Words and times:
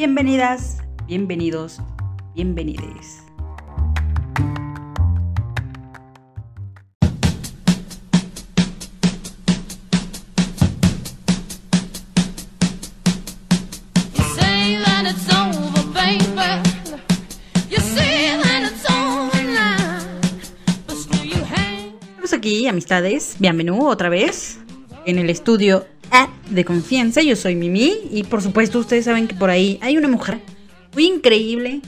Bienvenidas, 0.00 0.78
bienvenidos, 1.06 1.78
bienvenides. 2.34 3.22
Estamos 22.08 22.32
aquí, 22.32 22.66
amistades, 22.66 23.36
bienvenido 23.38 23.78
otra 23.86 24.08
vez 24.08 24.60
en 25.04 25.18
el 25.18 25.28
estudio 25.28 25.84
de 26.50 26.64
confianza. 26.64 27.22
Yo 27.22 27.36
soy 27.36 27.54
Mimi 27.54 27.92
y 28.10 28.24
por 28.24 28.42
supuesto 28.42 28.78
ustedes 28.78 29.04
saben 29.06 29.28
que 29.28 29.34
por 29.34 29.50
ahí 29.50 29.78
hay 29.80 29.96
una 29.96 30.08
mujer 30.08 30.40
muy 30.94 31.06
increíble 31.06 31.80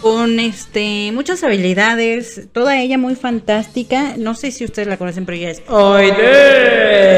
con 0.00 0.38
este 0.38 1.10
muchas 1.12 1.42
habilidades, 1.42 2.48
toda 2.52 2.80
ella 2.80 2.98
muy 2.98 3.14
fantástica. 3.14 4.14
No 4.16 4.34
sé 4.34 4.50
si 4.50 4.64
ustedes 4.64 4.88
la 4.88 4.96
conocen, 4.96 5.24
pero 5.24 5.36
ella 5.36 5.50
es 5.50 5.62
Aide. 5.68 7.14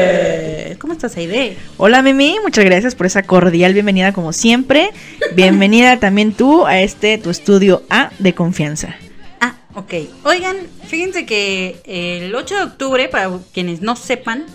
¿Cómo 0.79 0.93
estás, 0.93 1.17
Aide? 1.17 1.57
Hola 1.77 2.01
Mimi, 2.01 2.37
muchas 2.43 2.65
gracias 2.65 2.95
por 2.95 3.05
esa 3.05 3.23
cordial 3.23 3.73
bienvenida 3.73 4.13
como 4.13 4.33
siempre. 4.33 4.91
Bienvenida 5.35 5.99
también 5.99 6.33
tú 6.33 6.65
a 6.65 6.81
este 6.81 7.17
tu 7.17 7.29
estudio 7.29 7.83
A 7.89 8.11
de 8.19 8.33
confianza. 8.33 8.95
Ah, 9.39 9.55
ok. 9.75 9.93
Oigan, 10.23 10.57
fíjense 10.87 11.25
que 11.25 11.77
el 11.85 12.33
8 12.33 12.55
de 12.55 12.63
octubre, 12.63 13.09
para 13.09 13.31
quienes 13.53 13.81
no 13.81 13.95
sepan, 13.95 14.45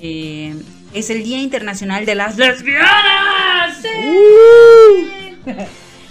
eh, 0.00 0.54
es 0.94 1.10
el 1.10 1.22
Día 1.24 1.38
Internacional 1.38 2.06
de 2.06 2.14
las 2.14 2.36
Lesbianas. 2.38 3.78
¡Sí! 3.82 5.34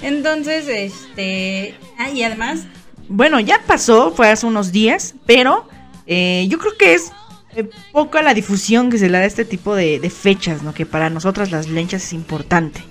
Entonces, 0.02 0.68
este... 0.68 1.76
Ah, 1.98 2.10
y 2.10 2.24
además, 2.24 2.62
Bueno, 3.08 3.40
ya 3.40 3.60
pasó, 3.66 4.12
fue 4.14 4.30
hace 4.30 4.46
unos 4.46 4.72
días, 4.72 5.16
pero 5.26 5.68
eh, 6.06 6.46
yo 6.50 6.58
creo 6.60 6.74
que 6.78 6.94
es 6.94 7.12
eh, 7.56 7.70
poca 7.92 8.22
la 8.22 8.34
difusión 8.34 8.90
que 8.90 8.98
se 8.98 9.08
le 9.10 9.18
da 9.18 9.24
a 9.24 9.28
este 9.28 9.46
tipo 9.46 9.76
de, 9.76 10.00
de 10.00 10.10
fechas, 10.10 10.62
¿no? 10.64 10.74
Que 10.74 10.86
para 10.86 11.10
nosotras 11.10 11.52
las 11.52 11.68
lenchas 11.70 12.04
es 12.04 12.14
importante. 12.14 12.82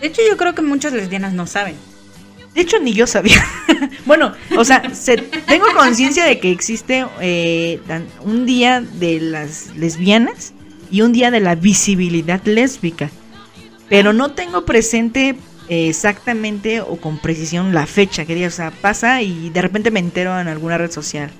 de 0.00 0.08
hecho 0.08 0.20
yo 0.28 0.36
creo 0.36 0.54
que 0.54 0.62
muchas 0.62 0.92
lesbianas 0.92 1.32
no 1.32 1.46
saben. 1.46 1.76
De 2.54 2.62
hecho, 2.62 2.78
ni 2.80 2.92
yo 2.92 3.06
sabía. 3.06 3.44
bueno, 4.06 4.32
o 4.56 4.64
sea, 4.64 4.92
se- 4.94 5.18
tengo 5.18 5.66
conciencia 5.76 6.24
de 6.24 6.40
que 6.40 6.50
existe 6.50 7.06
eh, 7.20 7.78
un 8.22 8.46
día 8.46 8.80
de 8.80 9.20
las 9.20 9.68
lesbianas 9.76 10.52
y 10.90 11.02
un 11.02 11.12
día 11.12 11.30
de 11.30 11.40
la 11.40 11.54
visibilidad 11.54 12.42
lésbica. 12.44 13.10
Pero 13.88 14.12
no 14.12 14.32
tengo 14.32 14.64
presente 14.64 15.34
eh, 15.68 15.88
exactamente 15.88 16.80
o 16.80 16.96
con 16.96 17.18
precisión 17.18 17.74
la 17.74 17.86
fecha 17.86 18.24
que 18.24 18.34
día. 18.34 18.48
O 18.48 18.50
sea, 18.50 18.70
pasa 18.70 19.22
y 19.22 19.50
de 19.50 19.62
repente 19.62 19.90
me 19.90 20.00
entero 20.00 20.38
en 20.38 20.48
alguna 20.48 20.78
red 20.78 20.90
social. 20.90 21.30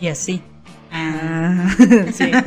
Y 0.00 0.08
así. 0.08 0.42
Ah. 0.90 1.74
Ah, 1.78 2.12
sí. 2.12 2.30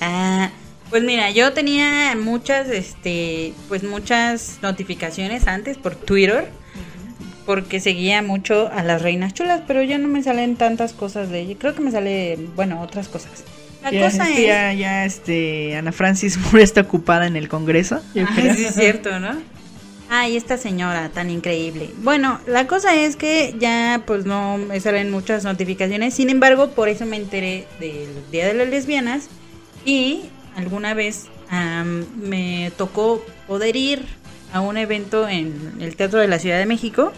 Ah, 0.00 0.50
pues 0.90 1.02
mira, 1.02 1.32
yo 1.32 1.52
tenía 1.52 2.14
muchas, 2.16 2.68
este, 2.68 3.52
pues 3.66 3.82
muchas 3.82 4.60
notificaciones 4.62 5.48
antes 5.48 5.76
por 5.76 5.96
Twitter, 5.96 6.48
porque 7.44 7.80
seguía 7.80 8.22
mucho 8.22 8.70
a 8.72 8.84
las 8.84 9.02
reinas 9.02 9.34
chulas, 9.34 9.62
pero 9.66 9.82
ya 9.82 9.98
no 9.98 10.06
me 10.06 10.22
salen 10.22 10.54
tantas 10.54 10.92
cosas 10.92 11.30
de 11.30 11.40
ella. 11.40 11.56
Creo 11.58 11.74
que 11.74 11.80
me 11.80 11.90
sale, 11.90 12.38
bueno, 12.54 12.80
otras 12.80 13.08
cosas. 13.08 13.42
La 13.82 13.90
Ya, 13.90 14.00
cosa 14.10 14.28
es, 14.30 14.40
ya, 14.46 14.72
ya, 14.72 15.04
este, 15.04 15.76
Ana 15.76 15.92
Francis 15.92 16.36
Moore 16.38 16.62
está 16.62 16.80
ocupada 16.82 17.26
en 17.26 17.36
el 17.36 17.48
Congreso. 17.48 18.02
yo 18.14 18.24
Ay, 18.28 18.34
creo. 18.34 18.54
sí 18.54 18.64
es 18.64 18.74
cierto, 18.74 19.18
¿no? 19.20 19.42
Ay, 20.10 20.36
esta 20.36 20.56
señora 20.56 21.10
tan 21.10 21.28
increíble. 21.30 21.90
Bueno, 21.98 22.40
la 22.46 22.66
cosa 22.66 22.94
es 22.94 23.16
que 23.16 23.54
ya 23.58 24.02
pues 24.06 24.24
no 24.24 24.56
me 24.56 24.80
salen 24.80 25.10
muchas 25.10 25.44
notificaciones. 25.44 26.14
Sin 26.14 26.30
embargo, 26.30 26.70
por 26.70 26.88
eso 26.88 27.04
me 27.04 27.16
enteré 27.16 27.66
del 27.78 28.08
Día 28.32 28.46
de 28.46 28.54
las 28.54 28.68
Lesbianas. 28.68 29.28
Y 29.84 30.22
alguna 30.56 30.94
vez 30.94 31.26
am, 31.50 32.06
me 32.16 32.72
tocó 32.76 33.22
poder 33.46 33.76
ir 33.76 34.06
a 34.52 34.60
un 34.62 34.78
evento 34.78 35.28
en 35.28 35.74
el 35.80 35.94
Teatro 35.94 36.20
de 36.20 36.28
la 36.28 36.38
Ciudad 36.38 36.58
de 36.58 36.66
México 36.66 37.12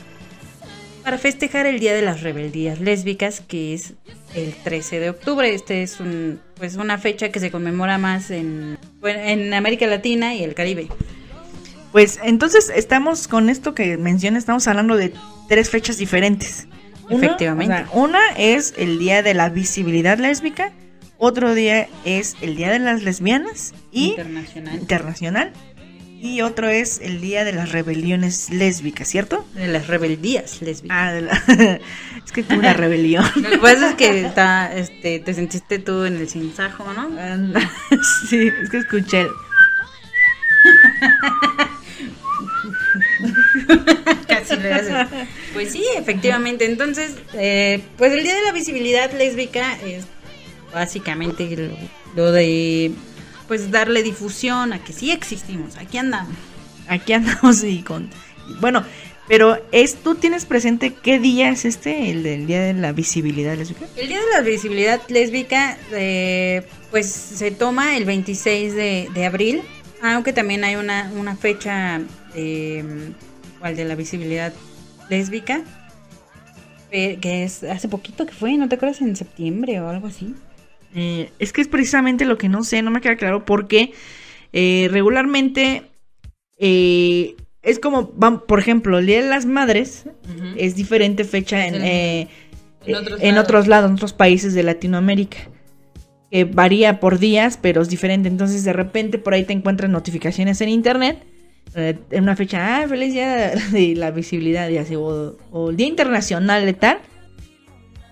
para 1.04 1.16
festejar 1.16 1.66
el 1.66 1.78
Día 1.80 1.94
de 1.94 2.02
las 2.02 2.22
Rebeldías 2.22 2.80
Lésbicas, 2.80 3.40
que 3.40 3.72
es 3.72 3.94
el 4.34 4.54
13 4.54 5.00
de 5.00 5.10
octubre. 5.10 5.52
Este 5.54 5.82
es 5.82 6.00
un, 6.00 6.40
pues 6.56 6.76
una 6.76 6.98
fecha 6.98 7.30
que 7.30 7.40
se 7.40 7.50
conmemora 7.50 7.98
más 7.98 8.30
en, 8.30 8.78
en 9.02 9.54
América 9.54 9.86
Latina 9.86 10.34
y 10.34 10.44
el 10.44 10.54
Caribe. 10.54 10.88
Pues 11.92 12.20
entonces 12.22 12.70
estamos 12.74 13.26
con 13.26 13.50
esto 13.50 13.74
que 13.74 13.96
menciona, 13.96 14.38
estamos 14.38 14.68
hablando 14.68 14.96
de 14.96 15.12
tres 15.48 15.70
fechas 15.70 15.98
diferentes. 15.98 16.68
Una, 17.08 17.26
Efectivamente. 17.26 17.74
o 17.74 17.76
sea, 17.76 17.88
una 17.92 18.20
es 18.36 18.74
el 18.76 19.00
Día 19.00 19.22
de 19.22 19.34
la 19.34 19.48
Visibilidad 19.48 20.18
Lésbica, 20.18 20.72
otro 21.18 21.54
día 21.54 21.88
es 22.04 22.36
el 22.40 22.56
Día 22.56 22.70
de 22.70 22.78
las 22.78 23.02
Lesbianas 23.02 23.74
y 23.92 24.10
internacional 24.10 24.74
internacional 24.74 25.52
y 26.20 26.42
otro 26.42 26.68
es 26.68 27.00
el 27.00 27.20
Día 27.20 27.44
de 27.44 27.52
las 27.52 27.72
Rebeliones 27.72 28.50
Lésbicas, 28.50 29.08
¿cierto? 29.08 29.46
de 29.54 29.68
las 29.68 29.86
rebeldías 29.86 30.60
lésbicas. 30.62 30.96
Ah, 30.98 31.12
de 31.12 31.20
la- 31.22 31.42
es 32.24 32.32
que 32.32 32.42
fue 32.44 32.58
una 32.58 32.72
rebelión. 32.74 33.24
Lo 33.36 33.50
que 33.50 33.58
pasa 33.58 33.90
es 33.90 33.94
que 33.96 34.20
está, 34.26 34.72
este, 34.74 35.18
te 35.20 35.34
sentiste 35.34 35.78
tú 35.78 36.04
en 36.04 36.16
el 36.16 36.28
sinsajo, 36.28 36.84
¿no? 36.92 37.10
Sí, 38.28 38.48
es 38.62 38.68
que 38.70 38.78
escuché. 38.78 39.22
el- 39.22 39.28
Casi 44.26 44.56
le 44.56 44.72
haces. 44.74 44.94
Pues 45.52 45.72
sí, 45.72 45.84
efectivamente. 45.96 46.64
Entonces, 46.64 47.14
eh, 47.34 47.80
pues 47.96 48.12
el 48.12 48.22
Día 48.22 48.34
de 48.34 48.42
la 48.42 48.52
Visibilidad 48.52 49.10
Lésbica 49.12 49.76
es 49.84 50.04
básicamente 50.72 51.48
lo, 51.56 51.76
lo 52.24 52.32
de, 52.32 52.92
pues 53.50 53.72
darle 53.72 54.04
difusión 54.04 54.72
a 54.72 54.78
que 54.78 54.92
sí 54.92 55.10
existimos, 55.10 55.76
aquí 55.76 55.98
andamos. 55.98 56.36
Aquí 56.86 57.12
andamos 57.14 57.64
y 57.64 57.82
con. 57.82 58.08
Bueno, 58.60 58.84
pero 59.26 59.60
es 59.72 59.96
tú 59.96 60.14
tienes 60.14 60.44
presente 60.44 60.94
qué 60.94 61.18
día 61.18 61.50
es 61.50 61.64
este, 61.64 62.12
el 62.12 62.22
del 62.22 62.46
Día 62.46 62.60
de 62.60 62.74
la 62.74 62.92
Visibilidad 62.92 63.56
Lésbica. 63.56 63.86
El 63.96 64.06
Día 64.06 64.20
de 64.20 64.30
la 64.34 64.40
Visibilidad 64.42 65.00
Lésbica, 65.08 65.76
eh, 65.90 66.64
pues 66.92 67.06
se 67.06 67.50
toma 67.50 67.96
el 67.96 68.04
26 68.04 68.72
de, 68.72 69.08
de 69.12 69.26
abril, 69.26 69.62
aunque 70.00 70.32
también 70.32 70.62
hay 70.62 70.76
una, 70.76 71.10
una 71.16 71.34
fecha 71.34 72.00
eh, 72.36 72.84
de 73.64 73.84
la 73.84 73.96
visibilidad 73.96 74.52
lésbica, 75.08 75.62
eh, 76.92 77.18
que 77.20 77.42
es 77.42 77.64
hace 77.64 77.88
poquito 77.88 78.26
que 78.26 78.32
fue, 78.32 78.56
¿no 78.56 78.68
te 78.68 78.76
acuerdas? 78.76 79.00
En 79.00 79.16
septiembre 79.16 79.80
o 79.80 79.88
algo 79.88 80.06
así. 80.06 80.36
Eh, 80.94 81.30
es 81.38 81.52
que 81.52 81.60
es 81.60 81.68
precisamente 81.68 82.24
lo 82.24 82.36
que 82.38 82.48
no 82.48 82.64
sé, 82.64 82.82
no 82.82 82.90
me 82.90 83.00
queda 83.00 83.16
claro 83.16 83.44
porque 83.44 83.92
eh, 84.52 84.88
regularmente 84.90 85.84
eh, 86.58 87.36
es 87.62 87.78
como, 87.78 88.12
vam- 88.14 88.44
por 88.46 88.58
ejemplo, 88.58 88.98
el 88.98 89.06
Día 89.06 89.22
de 89.22 89.28
las 89.28 89.46
Madres 89.46 90.04
es 90.56 90.74
diferente 90.76 91.24
fecha 91.24 91.66
en, 91.66 91.74
En- 91.76 91.82
eh, 91.84 92.28
en 92.86 92.94
otros 92.96 93.20
en 93.22 93.28
lados. 93.34 93.44
otros 93.44 93.66
lados, 93.68 93.88
en 93.90 93.94
otros 93.94 94.12
países 94.12 94.54
de 94.54 94.62
Latinoamérica. 94.62 95.38
Que 96.30 96.44
varía 96.44 97.00
por 97.00 97.18
días, 97.18 97.58
pero 97.60 97.82
es 97.82 97.88
diferente. 97.88 98.28
Entonces, 98.28 98.62
de 98.64 98.72
repente, 98.72 99.18
por 99.18 99.34
ahí 99.34 99.44
te 99.44 99.52
encuentras 99.52 99.90
notificaciones 99.90 100.60
en 100.60 100.68
internet. 100.68 101.18
en 101.74 102.22
una 102.22 102.34
fecha, 102.36 102.78
ah, 102.82 102.88
feliz 102.88 103.12
día 103.12 103.52
de 103.72 103.94
la 103.96 104.10
visibilidad, 104.10 104.68
y 104.70 104.78
así, 104.78 104.94
o, 104.96 105.36
o 105.52 105.70
el 105.70 105.76
Día 105.76 105.86
Internacional 105.88 106.64
de 106.64 106.72
tal. 106.72 106.98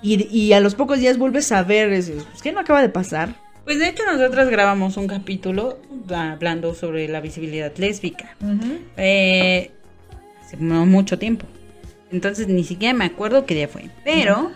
Y, 0.02 0.26
y 0.34 0.52
a 0.52 0.60
los 0.60 0.74
pocos 0.74 0.98
días 0.98 1.18
vuelves 1.18 1.50
a 1.52 1.62
ver, 1.62 1.92
es, 1.92 2.10
pues, 2.10 2.42
¿qué 2.42 2.52
no 2.52 2.60
acaba 2.60 2.82
de 2.82 2.88
pasar? 2.88 3.34
Pues 3.64 3.78
de 3.80 3.88
hecho 3.88 4.02
nosotros 4.10 4.48
grabamos 4.48 4.96
un 4.96 5.06
capítulo 5.06 5.78
hablando 6.08 6.74
sobre 6.74 7.06
la 7.06 7.20
visibilidad 7.20 7.70
lésbica. 7.76 8.34
Eh, 8.96 9.70
hace 10.42 10.56
no 10.56 10.86
mucho 10.86 11.18
tiempo. 11.18 11.44
Entonces 12.10 12.48
ni 12.48 12.64
siquiera 12.64 12.94
me 12.94 13.04
acuerdo 13.04 13.44
qué 13.44 13.54
día 13.54 13.68
fue. 13.68 13.90
Pero 14.04 14.52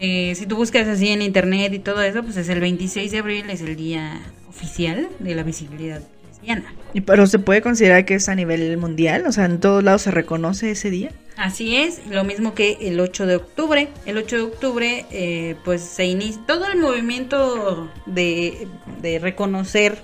eh, 0.00 0.34
si 0.34 0.46
tú 0.46 0.56
buscas 0.56 0.88
así 0.88 1.10
en 1.10 1.22
internet 1.22 1.72
y 1.74 1.78
todo 1.78 2.02
eso, 2.02 2.24
pues 2.24 2.36
es 2.36 2.48
el 2.48 2.58
26 2.58 3.12
de 3.12 3.18
abril, 3.18 3.50
es 3.50 3.60
el 3.60 3.76
día 3.76 4.20
oficial 4.48 5.10
de 5.20 5.34
la 5.36 5.44
visibilidad 5.44 6.02
lesbiana. 6.28 6.74
Y, 6.92 7.02
pero 7.02 7.28
se 7.28 7.38
puede 7.38 7.62
considerar 7.62 8.04
que 8.04 8.14
es 8.14 8.28
a 8.28 8.34
nivel 8.34 8.76
mundial, 8.78 9.26
o 9.28 9.32
sea, 9.32 9.44
en 9.44 9.60
todos 9.60 9.84
lados 9.84 10.02
se 10.02 10.10
reconoce 10.10 10.72
ese 10.72 10.90
día. 10.90 11.10
Así 11.36 11.76
es, 11.76 12.06
lo 12.06 12.24
mismo 12.24 12.54
que 12.54 12.78
el 12.80 12.98
8 12.98 13.26
de 13.26 13.36
octubre. 13.36 13.88
El 14.06 14.16
8 14.16 14.36
de 14.36 14.42
octubre, 14.42 15.06
eh, 15.10 15.56
pues 15.64 15.82
se 15.82 16.06
inicia 16.06 16.40
todo 16.46 16.66
el 16.66 16.78
movimiento 16.78 17.90
de, 18.06 18.66
de 19.02 19.18
reconocer 19.18 19.98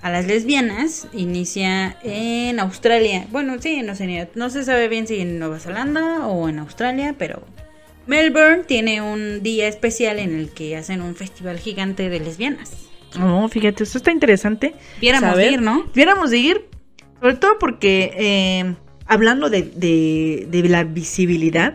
a 0.00 0.10
las 0.10 0.26
lesbianas. 0.26 1.08
Inicia 1.12 1.96
en 2.02 2.60
Australia. 2.60 3.26
Bueno, 3.30 3.56
sí, 3.60 3.82
no 3.82 3.94
sé, 3.96 4.28
no 4.34 4.50
se 4.50 4.64
sabe 4.64 4.88
bien 4.88 5.06
si 5.06 5.20
en 5.20 5.38
Nueva 5.38 5.58
Zelanda 5.58 6.26
o 6.28 6.48
en 6.48 6.60
Australia, 6.60 7.16
pero 7.18 7.42
Melbourne 8.06 8.64
tiene 8.64 9.02
un 9.02 9.42
día 9.42 9.68
especial 9.68 10.18
en 10.18 10.34
el 10.38 10.50
que 10.50 10.76
hacen 10.76 11.02
un 11.02 11.16
festival 11.16 11.58
gigante 11.58 12.08
de 12.08 12.20
lesbianas. 12.20 12.72
No, 13.18 13.48
fíjate, 13.48 13.82
esto 13.82 13.98
está 13.98 14.12
interesante. 14.12 14.74
Viéramos 15.00 15.30
saber. 15.30 15.52
ir, 15.52 15.62
¿no? 15.62 15.86
Viéramos 15.94 16.30
de 16.30 16.38
ir, 16.38 16.66
sobre 17.20 17.34
todo 17.34 17.58
porque 17.58 18.12
eh, 18.16 18.74
hablando 19.10 19.50
de, 19.50 19.62
de, 19.62 20.46
de 20.50 20.68
la 20.68 20.84
visibilidad, 20.84 21.74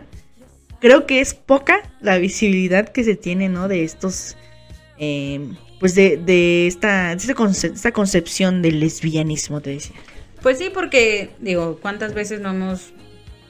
creo 0.80 1.06
que 1.06 1.20
es 1.20 1.34
poca 1.34 1.82
la 2.00 2.18
visibilidad 2.18 2.88
que 2.88 3.04
se 3.04 3.14
tiene, 3.14 3.48
¿no? 3.48 3.68
De 3.68 3.84
estos, 3.84 4.36
eh, 4.98 5.40
pues 5.78 5.94
de, 5.94 6.16
de 6.16 6.66
esta, 6.66 7.10
de 7.10 7.16
esta, 7.16 7.34
conce- 7.34 7.72
esta 7.74 7.92
concepción 7.92 8.62
del 8.62 8.80
lesbianismo, 8.80 9.60
te 9.60 9.70
decía. 9.70 9.96
Pues 10.42 10.58
sí, 10.58 10.70
porque, 10.72 11.30
digo, 11.40 11.78
¿cuántas 11.80 12.14
veces 12.14 12.40
no 12.40 12.50
hemos 12.50 12.92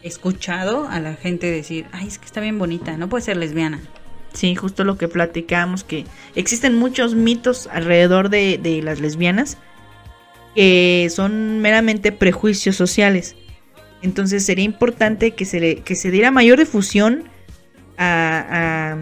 escuchado 0.02 0.88
a 0.88 1.00
la 1.00 1.14
gente 1.14 1.50
decir, 1.50 1.86
ay, 1.92 2.08
es 2.08 2.18
que 2.18 2.26
está 2.26 2.40
bien 2.40 2.58
bonita, 2.58 2.96
no 2.96 3.08
puede 3.08 3.24
ser 3.24 3.36
lesbiana? 3.36 3.80
Sí, 4.32 4.54
justo 4.54 4.84
lo 4.84 4.98
que 4.98 5.08
platicamos, 5.08 5.84
que 5.84 6.04
existen 6.34 6.74
muchos 6.74 7.14
mitos 7.14 7.68
alrededor 7.72 8.30
de, 8.30 8.58
de 8.58 8.82
las 8.82 9.00
lesbianas 9.00 9.58
que 10.54 11.08
son 11.10 11.60
meramente 11.60 12.12
prejuicios 12.12 12.76
sociales. 12.76 13.36
Entonces 14.06 14.46
sería 14.46 14.64
importante 14.64 15.32
que 15.32 15.44
se, 15.44 15.58
le- 15.60 15.76
que 15.80 15.96
se 15.96 16.10
diera 16.12 16.30
mayor 16.30 16.58
difusión 16.60 17.24
a, 17.98 18.92
a, 18.94 18.98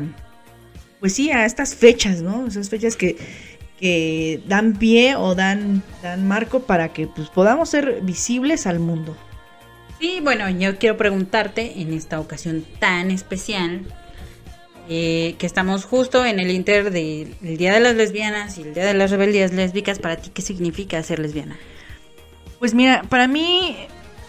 pues 0.99 1.13
sí, 1.15 1.31
a 1.31 1.45
estas 1.45 1.75
fechas, 1.75 2.23
¿no? 2.23 2.47
Esas 2.47 2.71
fechas 2.71 2.97
que, 2.97 3.17
que 3.79 4.41
dan 4.47 4.79
pie 4.79 5.15
o 5.15 5.35
dan, 5.35 5.83
dan 6.03 6.27
marco 6.27 6.61
para 6.61 6.89
que 6.95 7.07
pues, 7.07 7.29
podamos 7.29 7.69
ser 7.69 8.01
visibles 8.03 8.67
al 8.67 8.79
mundo. 8.79 9.15
Sí, 10.01 10.21
bueno, 10.23 10.49
yo 10.49 10.79
quiero 10.79 10.97
preguntarte 10.97 11.81
en 11.83 11.93
esta 11.93 12.19
ocasión 12.19 12.65
tan 12.79 13.11
especial, 13.11 13.83
eh, 14.89 15.35
que 15.39 15.47
estamos 15.47 15.85
justo 15.85 16.25
en 16.25 16.41
el 16.41 16.51
inter 16.51 16.91
del 16.91 17.35
el 17.43 17.57
Día 17.57 17.73
de 17.75 17.81
las 17.81 17.95
Lesbianas 17.95 18.59
y 18.59 18.63
el 18.63 18.75
Día 18.75 18.85
de 18.87 18.95
las 18.95 19.11
Rebeldías 19.11 19.53
Lésbicas, 19.53 19.99
para 19.99 20.17
ti, 20.17 20.31
¿qué 20.33 20.43
significa 20.43 21.03
ser 21.03 21.19
lesbiana? 21.21 21.57
Pues 22.59 22.75
mira, 22.75 23.03
para 23.09 23.29
mí 23.29 23.77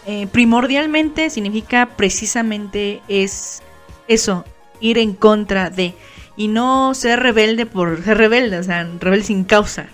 eh, 0.05 0.27
primordialmente 0.27 1.29
significa 1.29 1.89
precisamente 1.97 3.01
es 3.07 3.61
eso, 4.07 4.45
ir 4.79 4.97
en 4.97 5.13
contra 5.13 5.69
de 5.69 5.93
y 6.37 6.47
no 6.47 6.93
ser 6.93 7.19
rebelde 7.21 7.65
por 7.65 8.03
ser 8.03 8.17
rebelde, 8.17 8.59
o 8.59 8.63
sea, 8.63 8.83
rebelde 8.99 9.25
sin 9.25 9.43
causa. 9.45 9.87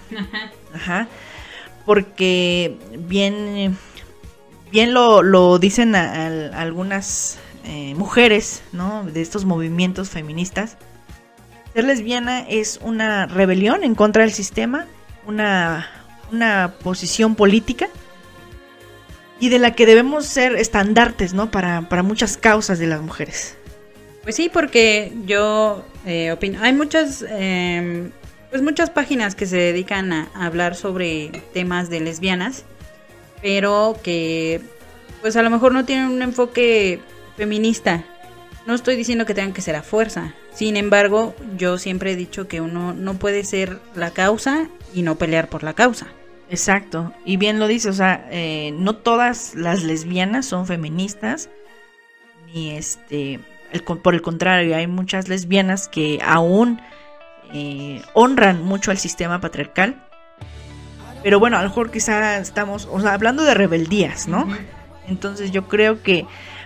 Ajá. 0.74 1.08
Porque 1.86 2.78
bien 2.98 3.78
bien 4.72 4.94
lo, 4.94 5.22
lo 5.24 5.60
dicen 5.60 5.96
a- 5.96 6.26
a- 6.26 6.62
algunas 6.62 7.40
eh, 7.66 7.94
mujeres, 7.96 8.64
¿no? 8.72 9.04
De 9.04 9.22
estos 9.22 9.46
movimientos 9.46 10.10
feministas. 10.10 10.78
Ser 11.74 11.84
lesbiana 11.86 12.42
es 12.48 12.80
una 12.82 13.28
rebelión 13.28 13.84
en 13.84 13.96
contra 13.96 14.24
del 14.24 14.32
sistema, 14.34 14.88
una, 15.26 15.90
una 16.32 16.74
posición 16.84 17.36
política 17.36 17.88
y 19.42 19.50
de 19.50 19.60
la 19.60 19.74
que 19.74 19.88
debemos 19.88 20.28
ser 20.28 20.56
estandartes, 20.56 21.34
¿no? 21.34 21.50
Para, 21.50 21.90
para 21.90 22.04
muchas 22.04 22.38
causas 22.38 22.78
de 22.78 22.86
las 22.86 23.02
mujeres. 23.02 23.58
Pues 24.22 24.36
sí, 24.36 24.50
porque 24.54 25.12
yo 25.26 25.84
eh, 26.06 26.32
opino, 26.32 26.60
hay 26.62 26.74
muchas, 26.74 27.26
eh, 27.28 28.12
pues 28.52 28.62
muchas 28.62 28.92
páginas 28.92 29.34
que 29.34 29.48
se 29.48 29.58
dedican 29.58 30.14
a, 30.14 30.30
a 30.36 30.46
hablar 30.46 30.76
sobre 30.76 31.30
temas 31.54 31.90
de 31.90 32.02
lesbianas, 32.02 32.66
pero 33.42 33.98
que 34.04 34.62
pues 35.22 35.36
a 35.36 35.42
lo 35.42 35.50
mejor 35.50 35.74
no 35.74 35.86
tienen 35.86 36.06
un 36.06 36.22
enfoque 36.22 37.00
feminista. 37.36 38.06
No 38.68 38.76
estoy 38.76 38.96
diciendo 38.96 39.26
que 39.26 39.34
tengan 39.34 39.54
que 39.54 39.64
ser 39.64 39.76
a 39.76 39.82
fuerza. 39.82 40.36
Sin 40.54 40.78
embargo, 40.78 41.34
yo 41.58 41.80
siempre 41.80 42.12
he 42.12 42.16
dicho 42.16 42.48
que 42.48 42.62
uno 42.62 42.94
no 42.94 43.16
puede 43.16 43.44
ser 43.44 43.80
la 43.96 44.12
causa 44.12 44.68
y 44.94 45.02
no 45.02 45.18
pelear 45.18 45.50
por 45.50 45.64
la 45.64 45.74
causa. 45.74 46.08
Exacto. 46.52 47.14
Y 47.24 47.38
bien 47.38 47.60
lo 47.60 47.68
dice, 47.68 47.90
o 47.90 47.94
sea, 47.94 48.28
eh, 48.30 48.74
no 48.78 48.98
todas 48.98 49.56
las 49.56 49.84
lesbianas 49.84 50.46
son 50.46 50.68
feministas, 50.68 51.50
ni 52.54 52.72
este, 52.72 53.40
el 53.72 53.84
por 53.84 54.14
el 54.14 54.22
contrario, 54.22 54.76
hay 54.76 54.86
muchas 54.86 55.30
lesbianas 55.30 55.88
que 55.88 56.20
aún 56.22 56.82
eh, 57.54 58.02
honran 58.14 58.64
mucho 58.66 58.92
al 58.92 58.98
sistema 58.98 59.40
patriarcal. 59.40 60.06
Pero 61.24 61.40
bueno, 61.40 61.58
a 61.58 61.64
lo 61.64 61.70
mejor 61.70 61.90
quizá 61.90 62.38
estamos, 62.40 62.86
o 62.92 63.00
sea, 63.00 63.14
hablando 63.14 63.44
de 63.44 63.54
rebeldías, 63.54 64.28
¿no? 64.28 64.46
Entonces 65.08 65.52
yo 65.52 65.70
creo 65.70 66.04
que 66.04 66.26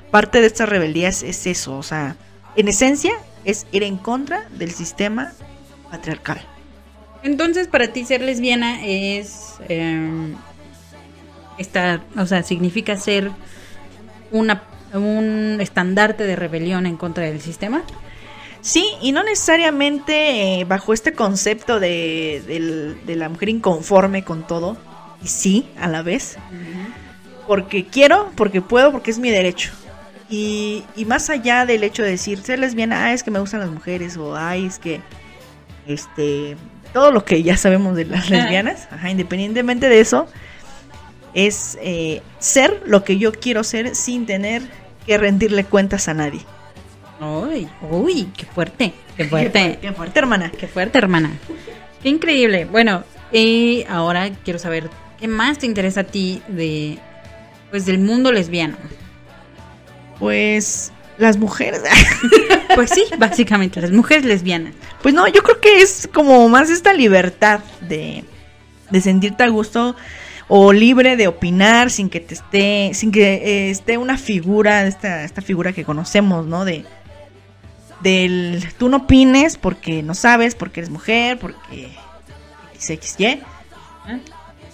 parte 0.09 0.41
de 0.41 0.47
estas 0.47 0.67
rebeldías 0.67 1.21
es 1.21 1.45
eso, 1.45 1.77
o 1.77 1.83
sea, 1.83 2.15
en 2.55 2.67
esencia 2.69 3.13
es 3.43 3.67
ir 3.71 3.83
en 3.83 3.97
contra 3.97 4.49
del 4.49 4.71
sistema 4.71 5.33
patriarcal. 5.91 6.54
Entonces, 7.25 7.67
para 7.67 7.87
ti 7.87 8.05
ser 8.05 8.21
lesbiana 8.21 8.85
es 8.85 9.55
eh, 9.67 10.33
estar, 11.57 12.01
o 12.17 12.25
sea, 12.25 12.43
significa 12.43 12.95
ser 12.97 13.31
una 14.31 14.63
un 14.93 15.57
estandarte 15.59 16.23
de 16.25 16.35
rebelión 16.37 16.85
en 16.85 16.95
contra 16.95 17.25
del 17.25 17.41
sistema. 17.41 17.83
Sí, 18.61 18.87
y 19.01 19.11
no 19.11 19.23
necesariamente 19.23 20.61
eh, 20.61 20.65
bajo 20.65 20.93
este 20.93 21.11
concepto 21.13 21.79
de, 21.81 22.41
del- 22.47 22.97
de 23.05 23.15
la 23.15 23.27
mujer 23.27 23.49
inconforme 23.49 24.23
con 24.23 24.47
todo, 24.47 24.77
y 25.23 25.27
sí, 25.27 25.67
a 25.79 25.87
la 25.89 26.01
vez, 26.01 26.37
porque 27.47 27.85
quiero, 27.85 28.31
porque 28.35 28.61
puedo, 28.61 28.91
porque 28.91 29.11
es 29.11 29.19
mi 29.19 29.29
derecho. 29.31 29.71
Y, 30.29 30.83
y 30.95 31.05
más 31.05 31.29
allá 31.29 31.65
del 31.65 31.83
hecho 31.83 32.01
de 32.03 32.11
decir, 32.11 32.39
ser 32.41 32.59
lesbiana, 32.59 33.05
ah, 33.05 33.13
es 33.13 33.21
que 33.23 33.31
me 33.31 33.39
gustan 33.39 33.59
las 33.59 33.69
mujeres, 33.69 34.15
o 34.17 34.35
ay, 34.35 34.65
es 34.65 34.79
que, 34.79 35.01
este, 35.87 36.55
todo 36.95 37.11
lo 37.11 37.25
que 37.25 37.43
ya 37.43 37.57
sabemos 37.57 37.97
de 37.97 38.05
las 38.05 38.29
lesbianas, 38.29 38.87
ajá, 38.89 39.09
independientemente 39.09 39.89
de 39.89 39.99
eso, 39.99 40.29
es 41.33 41.77
eh, 41.81 42.21
ser 42.39 42.83
lo 42.85 43.03
que 43.03 43.17
yo 43.17 43.33
quiero 43.33 43.65
ser 43.65 43.97
sin 43.97 44.25
tener 44.25 44.61
que 45.05 45.17
rendirle 45.17 45.65
cuentas 45.65 46.07
a 46.07 46.13
nadie. 46.13 46.39
Uy, 47.19 47.67
uy, 47.91 48.29
qué 48.37 48.45
fuerte, 48.45 48.93
qué 49.17 49.25
fuerte, 49.25 49.77
Qué 49.81 49.91
fuerte, 49.91 50.19
hermana. 50.19 50.49
qué 50.57 50.67
fuerte, 50.69 50.97
hermana. 50.97 51.31
Qué 52.01 52.07
increíble. 52.07 52.63
Bueno, 52.63 53.03
y 53.29 53.83
ahora 53.89 54.29
quiero 54.45 54.57
saber 54.57 54.89
qué 55.19 55.27
más 55.27 55.57
te 55.57 55.65
interesa 55.65 55.99
a 55.99 56.03
ti 56.05 56.41
de, 56.47 56.97
pues, 57.71 57.85
del 57.85 57.99
mundo 57.99 58.31
lesbiano. 58.31 58.77
Pues 60.17 60.93
las 61.17 61.37
mujeres. 61.37 61.81
Pues 62.75 62.89
sí, 62.89 63.05
básicamente 63.17 63.79
las 63.79 63.91
mujeres 63.91 64.25
lesbianas. 64.25 64.73
Pues 65.01 65.13
no, 65.13 65.27
yo 65.29 65.43
creo 65.43 65.61
que 65.61 65.81
es 65.81 66.09
como 66.13 66.49
más 66.49 66.69
esta 66.69 66.91
libertad 66.91 67.61
de, 67.79 68.25
de 68.91 69.01
sentirte 69.01 69.43
a 69.43 69.47
gusto 69.47 69.95
o 70.49 70.73
libre 70.73 71.15
de 71.15 71.27
opinar 71.27 71.89
sin 71.89 72.09
que 72.09 72.19
te 72.19 72.33
esté, 72.33 72.91
sin 72.93 73.13
que 73.13 73.35
eh, 73.35 73.69
esté 73.69 73.97
una 73.97 74.17
figura, 74.17 74.85
esta, 74.87 75.23
esta 75.23 75.41
figura 75.41 75.71
que 75.71 75.85
conocemos, 75.85 76.45
¿no? 76.47 76.65
De 76.65 76.83
del 78.01 78.67
tú 78.77 78.89
no 78.89 78.97
opines 78.97 79.57
porque 79.57 80.03
no 80.03 80.13
sabes, 80.13 80.53
porque 80.53 80.81
eres 80.81 80.89
mujer, 80.89 81.39
porque 81.39 81.89
XXY. 82.77 83.39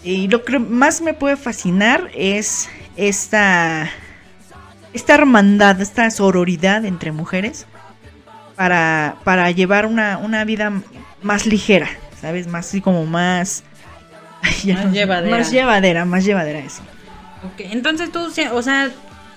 Y 0.04 0.28
lo 0.28 0.44
que 0.44 0.60
más 0.60 1.02
me 1.02 1.14
puede 1.14 1.38
fascinar 1.38 2.10
es 2.16 2.68
esta 2.98 3.90
esta 4.94 5.16
hermandad, 5.16 5.80
esta 5.82 6.10
sororidad 6.12 6.86
entre 6.86 7.12
mujeres 7.12 7.66
para, 8.56 9.18
para 9.24 9.50
llevar 9.52 9.86
una, 9.86 10.18
una 10.18 10.44
vida 10.46 10.72
más 11.22 11.46
ligera, 11.46 11.90
¿sabes? 12.20 12.48
Más 12.48 12.68
así 12.68 12.82
como 12.82 13.06
más... 13.06 13.64
Ay, 14.44 14.74
Más 14.74 14.86
no 14.86 14.92
llevadera. 14.92 15.38
Más 15.38 15.52
llevadera, 15.52 16.06
más 16.06 16.26
llevadera 16.26 16.60
eso. 16.60 16.82
Ok, 17.44 17.62
entonces 17.72 18.12
tú, 18.12 18.28
o 18.54 18.62
sea, 18.62 18.90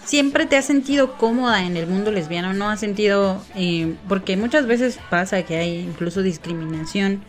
siempre 0.04 0.46
te 0.46 0.56
has 0.56 0.64
sentido 0.64 1.16
cómoda 1.18 1.64
en 1.64 1.76
el 1.76 1.86
mundo 1.86 2.10
lesbiano, 2.10 2.52
no 2.52 2.70
has 2.70 2.80
sentido, 2.80 3.42
eh, 3.54 3.94
porque 4.08 4.36
muchas 4.36 4.66
veces 4.66 4.98
pasa 5.10 5.42
que 5.42 5.56
hay 5.56 5.80
incluso 5.80 6.22
discriminación 6.22 7.22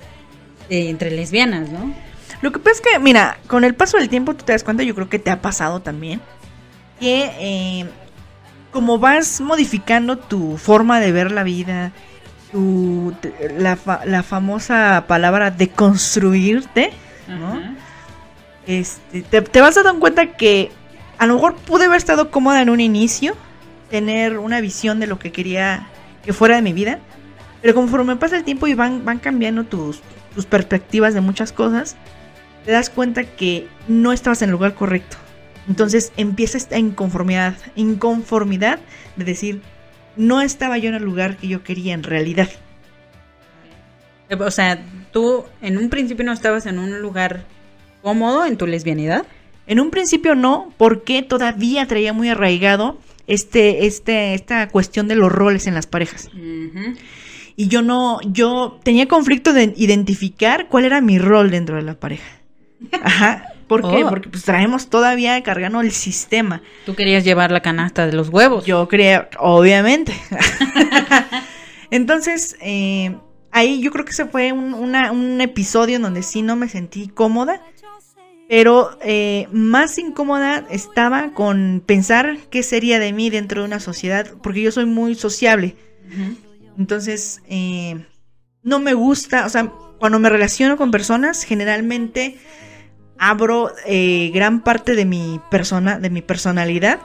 eh, 0.69 0.89
entre 0.89 1.11
lesbianas, 1.11 1.69
¿no? 1.69 1.93
Lo 2.41 2.51
que 2.51 2.59
pasa 2.59 2.75
es 2.75 2.81
que, 2.81 2.99
mira, 2.99 3.39
con 3.47 3.63
el 3.63 3.75
paso 3.75 3.97
del 3.97 4.09
tiempo 4.09 4.35
tú 4.35 4.45
te 4.45 4.51
das 4.51 4.63
cuenta, 4.63 4.83
yo 4.83 4.95
creo 4.95 5.09
que 5.09 5.19
te 5.19 5.31
ha 5.31 5.41
pasado 5.41 5.81
también, 5.81 6.21
que 6.99 7.31
eh, 7.39 7.85
como 8.75 8.99
vas 8.99 9.39
modificando 9.39 10.17
tu 10.17 10.57
forma 10.57 10.99
de 10.99 11.13
ver 11.13 11.31
la 11.31 11.43
vida, 11.43 11.93
tu, 12.51 13.15
la, 13.57 13.79
la 14.05 14.21
famosa 14.21 15.05
palabra 15.07 15.49
de 15.49 15.69
construirte, 15.69 16.91
¿no? 17.29 17.61
Este, 18.67 19.21
te, 19.21 19.41
te 19.41 19.61
vas 19.61 19.75
dando 19.75 19.97
cuenta 20.01 20.33
que 20.33 20.73
a 21.17 21.25
lo 21.25 21.35
mejor 21.35 21.55
pude 21.55 21.85
haber 21.85 21.95
estado 21.95 22.29
cómoda 22.31 22.61
en 22.61 22.69
un 22.69 22.81
inicio, 22.81 23.37
tener 23.89 24.39
una 24.39 24.59
visión 24.59 24.99
de 24.99 25.07
lo 25.07 25.19
que 25.19 25.31
quería 25.31 25.87
que 26.25 26.33
fuera 26.33 26.57
de 26.57 26.61
mi 26.61 26.73
vida, 26.73 26.99
pero 27.61 27.75
conforme 27.75 28.17
pasa 28.17 28.35
el 28.35 28.43
tiempo 28.43 28.67
y 28.67 28.73
van, 28.73 29.05
van 29.05 29.19
cambiando 29.19 29.63
tus, 29.63 30.01
tus 30.35 30.45
perspectivas 30.45 31.13
de 31.13 31.21
muchas 31.21 31.53
cosas, 31.53 31.95
te 32.65 32.73
das 32.73 32.89
cuenta 32.89 33.23
que 33.23 33.69
no 33.87 34.11
estabas 34.11 34.41
en 34.41 34.49
el 34.49 34.51
lugar 34.51 34.73
correcto. 34.73 35.15
Entonces 35.67 36.11
empieza 36.17 36.57
esta 36.57 36.77
inconformidad, 36.77 37.55
inconformidad 37.75 38.79
de 39.15 39.25
decir, 39.25 39.61
no 40.15 40.41
estaba 40.41 40.77
yo 40.77 40.89
en 40.89 40.95
el 40.95 41.03
lugar 41.03 41.37
que 41.37 41.47
yo 41.47 41.63
quería 41.63 41.93
en 41.93 42.03
realidad. 42.03 42.49
Eh, 44.29 44.35
O 44.35 44.51
sea, 44.51 44.83
tú 45.11 45.45
en 45.61 45.77
un 45.77 45.89
principio 45.89 46.25
no 46.25 46.33
estabas 46.33 46.65
en 46.65 46.79
un 46.79 47.01
lugar 47.01 47.45
cómodo 48.01 48.45
en 48.45 48.57
tu 48.57 48.67
lesbianidad. 48.67 49.25
En 49.67 49.79
un 49.79 49.89
principio 49.89 50.35
no, 50.35 50.71
porque 50.77 51.23
todavía 51.23 51.87
traía 51.87 52.13
muy 52.13 52.29
arraigado 52.29 52.99
este, 53.25 53.87
este, 53.87 54.35
esta 54.35 54.67
cuestión 54.69 55.07
de 55.07 55.15
los 55.15 55.31
roles 55.31 55.65
en 55.65 55.73
las 55.73 55.87
parejas. 55.87 56.29
Y 57.55 57.67
yo 57.67 57.81
no, 57.81 58.19
yo 58.21 58.79
tenía 58.83 59.07
conflicto 59.07 59.53
de 59.53 59.73
identificar 59.75 60.67
cuál 60.67 60.85
era 60.85 61.01
mi 61.01 61.17
rol 61.17 61.49
dentro 61.49 61.77
de 61.77 61.81
la 61.81 61.95
pareja. 61.95 62.27
Ajá. 63.03 63.54
¿Por 63.67 63.81
qué? 63.81 64.03
Oh. 64.03 64.09
Porque 64.09 64.29
pues 64.29 64.43
traemos 64.43 64.89
todavía 64.89 65.41
cargando 65.43 65.81
el 65.81 65.91
sistema. 65.91 66.61
Tú 66.85 66.93
querías 66.95 67.23
llevar 67.23 67.51
la 67.51 67.61
canasta 67.61 68.05
de 68.05 68.13
los 68.13 68.29
huevos. 68.29 68.65
Yo 68.65 68.87
creo, 68.87 69.27
obviamente. 69.39 70.13
Entonces, 71.91 72.55
eh, 72.61 73.15
ahí 73.51 73.81
yo 73.81 73.91
creo 73.91 74.05
que 74.05 74.11
ese 74.11 74.25
fue 74.25 74.51
un, 74.51 74.73
una- 74.73 75.11
un 75.11 75.39
episodio 75.41 75.95
en 75.97 76.01
donde 76.01 76.23
sí 76.23 76.41
no 76.41 76.55
me 76.55 76.69
sentí 76.69 77.07
cómoda. 77.07 77.61
Pero 78.47 78.95
eh, 79.01 79.47
más 79.51 79.97
incómoda 79.97 80.65
estaba 80.69 81.31
con 81.31 81.81
pensar 81.83 82.37
qué 82.51 82.61
sería 82.61 82.99
de 82.99 83.11
mí 83.11 83.31
dentro 83.31 83.61
de 83.61 83.67
una 83.67 83.79
sociedad, 83.79 84.27
porque 84.43 84.61
yo 84.61 84.71
soy 84.71 84.85
muy 84.85 85.15
sociable. 85.15 85.75
Entonces, 86.77 87.41
eh, 87.49 88.05
no 88.61 88.77
me 88.77 88.93
gusta, 88.93 89.47
o 89.47 89.49
sea, 89.49 89.71
cuando 89.97 90.19
me 90.19 90.29
relaciono 90.29 90.77
con 90.77 90.91
personas, 90.91 91.41
generalmente 91.43 92.37
abro 93.17 93.71
eh, 93.85 94.31
gran 94.33 94.61
parte 94.61 94.95
de 94.95 95.05
mi 95.05 95.39
persona, 95.51 95.99
de 95.99 96.09
mi 96.09 96.21
personalidad, 96.21 96.99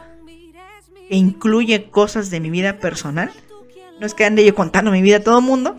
que 1.09 1.17
incluye 1.17 1.85
cosas 1.91 2.31
de 2.31 2.41
mi 2.41 2.51
vida 2.51 2.79
personal. 2.79 3.31
No 4.01 4.07
es 4.07 4.15
que 4.15 4.25
ande 4.25 4.45
yo 4.45 4.55
contando 4.55 4.91
mi 4.91 5.03
vida 5.03 5.17
a 5.17 5.21
todo 5.21 5.39
el 5.41 5.45
mundo. 5.45 5.77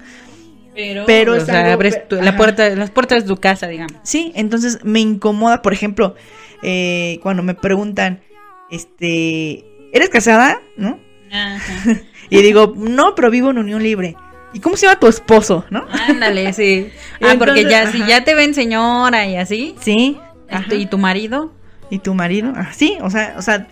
Pero, 0.74 1.06
Pero 1.06 1.34
o 1.36 1.40
sea, 1.40 1.62
algo- 1.62 1.74
abres 1.74 2.08
tu- 2.08 2.16
la 2.16 2.38
puerta, 2.38 2.70
las 2.70 2.92
puertas 2.92 3.24
de 3.24 3.28
tu 3.28 3.38
casa, 3.38 3.68
digamos. 3.68 3.98
Sí, 4.04 4.32
entonces 4.36 4.80
me 4.84 5.00
incomoda, 5.02 5.62
por 5.62 5.74
ejemplo, 5.74 6.16
eh, 6.64 7.20
cuando 7.24 7.44
me 7.44 7.56
preguntan, 7.56 8.22
este, 8.70 9.66
¿eres 9.94 10.10
casada? 10.10 10.62
¿No? 10.78 11.00
Ajá. 11.32 11.62
Y 12.30 12.42
digo, 12.42 12.74
no, 12.78 13.14
pero 13.14 13.30
vivo 13.30 13.50
en 13.50 13.58
unión 13.58 13.84
libre. 13.84 14.16
¿Y 14.54 14.60
cómo 14.60 14.76
se 14.78 14.86
llama 14.86 15.00
tu 15.00 15.08
esposo? 15.08 15.66
¿No? 15.70 15.86
Ándale, 16.08 16.52
sí. 16.54 16.90
Ah, 17.22 17.36
porque 17.38 17.64
ya, 17.64 17.92
si 17.92 18.00
ajá. 18.00 18.08
ya 18.08 18.24
te 18.24 18.34
ven 18.36 18.54
señora 18.54 19.28
y 19.28 19.36
así, 19.38 19.76
Sí. 19.80 20.18
¿y 20.50 20.54
ajá. 20.54 20.68
tu- 20.70 20.76
¿y 20.76 20.86
tu 20.88 20.98
marido? 20.98 21.54
¿Y 21.90 22.00
tu 22.00 22.14
marido? 22.16 22.52
Ah, 22.56 22.70
sí, 22.74 22.98
o 23.02 23.10
sea, 23.10 23.36
o 23.38 23.42
sea, 23.44 23.68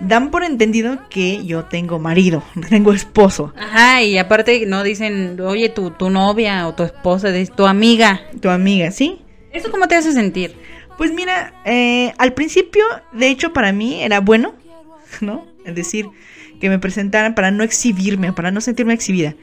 dan 0.00 0.30
por 0.30 0.42
entendido 0.42 0.98
que 1.10 1.44
yo 1.46 1.64
tengo 1.66 1.98
marido, 1.98 2.42
tengo 2.68 2.92
esposo. 2.92 3.52
Ajá, 3.56 4.02
y 4.02 4.18
aparte 4.18 4.64
no 4.66 4.82
dicen, 4.82 5.38
oye, 5.40 5.68
tu, 5.68 5.90
tu 5.90 6.10
novia 6.10 6.66
o 6.66 6.74
tu 6.74 6.82
esposa, 6.82 7.28
es 7.36 7.52
tu 7.52 7.66
amiga. 7.66 8.20
Tu 8.40 8.48
amiga, 8.50 8.90
¿sí? 8.90 9.20
¿Eso 9.52 9.70
cómo 9.70 9.86
te 9.88 9.94
hace 9.94 10.12
sentir? 10.12 10.56
Pues 10.96 11.12
mira, 11.12 11.52
eh, 11.64 12.12
al 12.18 12.32
principio, 12.34 12.84
de 13.12 13.28
hecho, 13.28 13.52
para 13.52 13.70
mí 13.72 14.02
era 14.02 14.18
bueno, 14.20 14.54
¿no? 15.20 15.46
Es 15.64 15.74
decir, 15.76 16.06
que 16.60 16.68
me 16.68 16.80
presentaran 16.80 17.34
para 17.36 17.52
no 17.52 17.62
exhibirme, 17.62 18.32
para 18.32 18.50
no 18.50 18.60
sentirme 18.60 18.92
exhibida. 18.94 19.34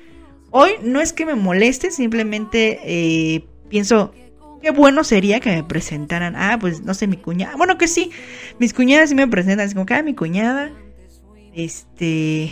Hoy 0.52 0.72
no 0.82 1.02
es 1.02 1.14
que 1.14 1.25
me 1.25 1.36
moleste, 1.36 1.92
simplemente 1.92 2.80
eh, 2.84 3.46
pienso, 3.70 4.14
qué 4.62 4.72
bueno 4.72 5.04
sería 5.04 5.40
que 5.40 5.50
me 5.50 5.64
presentaran. 5.64 6.36
Ah, 6.36 6.58
pues 6.60 6.82
no 6.82 6.94
sé, 6.94 7.08
mi 7.08 7.18
cuñada. 7.18 7.56
Bueno, 7.56 7.78
que 7.78 7.88
sí, 7.88 8.12
mis 8.60 8.74
cuñadas 8.74 9.10
sí 9.10 9.16
me 9.16 9.28
presentan, 9.28 9.66
así 9.66 9.74
como 9.75 9.86
que, 9.86 9.94
ah, 9.94 10.04
mi 10.04 10.16
cuñada, 10.16 10.72
este, 11.54 12.52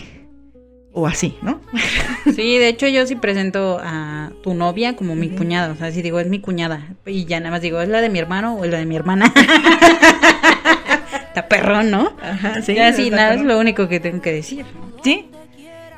o 0.94 1.08
así, 1.08 1.36
¿no? 1.42 1.60
Sí, 2.36 2.58
de 2.58 2.70
hecho 2.70 2.88
yo 2.88 3.06
sí 3.06 3.16
presento 3.16 3.80
a 3.84 4.32
tu 4.44 4.54
novia 4.54 4.96
como 4.96 5.14
mi 5.14 5.30
cuñada, 5.30 5.74
o 5.74 5.76
sea, 5.76 5.92
si 5.92 6.02
digo 6.02 6.20
es 6.22 6.28
mi 6.28 6.40
cuñada 6.40 6.96
y 7.06 7.26
ya 7.26 7.40
nada 7.40 7.52
más 7.52 7.62
digo, 7.62 7.82
¿es 7.82 7.90
la 7.90 8.00
de 8.00 8.10
mi 8.10 8.20
hermano 8.20 8.56
o 8.56 8.64
es 8.64 8.72
la 8.72 8.78
de 8.78 8.86
mi 8.86 8.96
hermana? 8.96 9.32
Está 11.28 11.48
perrón, 11.50 11.92
¿no? 11.92 12.14
Ajá, 12.22 12.60
ya 12.62 12.94
sí, 12.94 13.10
nada, 13.10 13.34
es 13.34 13.42
lo 13.42 13.60
único 13.60 13.90
que 13.90 14.00
tengo 14.00 14.22
que 14.22 14.32
decir. 14.32 14.66
Sí. 15.04 15.26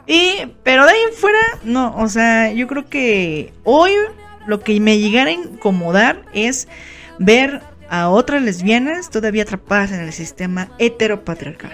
Y, 0.08 0.54
pero 0.64 0.86
de 0.86 0.92
ahí 0.92 1.00
en 1.10 1.16
fuera, 1.16 1.40
no, 1.64 1.96
o 1.98 2.08
sea, 2.08 2.52
yo 2.52 2.68
creo 2.68 2.88
que 2.88 3.54
hoy 3.64 3.92
lo 4.46 4.60
que 4.60 4.80
me 4.80 5.00
llegara 5.00 5.30
a 5.30 5.34
incomodar 5.34 6.24
es 6.34 6.68
ver 7.18 7.62
a 7.90 8.10
otras 8.10 8.42
lesbianas 8.42 9.10
todavía 9.10 9.44
atrapadas 9.44 9.92
en 9.92 10.02
el 10.02 10.14
sistema 10.14 10.70
heteropatriarcal. 10.78 11.74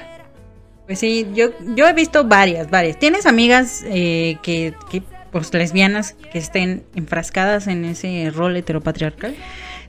Pues 0.85 0.99
sí, 0.99 1.27
yo, 1.33 1.49
yo 1.75 1.87
he 1.87 1.93
visto 1.93 2.25
varias, 2.25 2.69
varias. 2.69 2.99
¿Tienes 2.99 3.25
amigas 3.25 3.83
eh, 3.85 4.37
que, 4.43 4.73
que, 4.89 5.03
pues, 5.31 5.53
lesbianas 5.53 6.13
que 6.31 6.39
estén 6.39 6.83
enfrascadas 6.95 7.67
en 7.67 7.85
ese 7.85 8.29
rol 8.33 8.55
heteropatriarcal? 8.57 9.35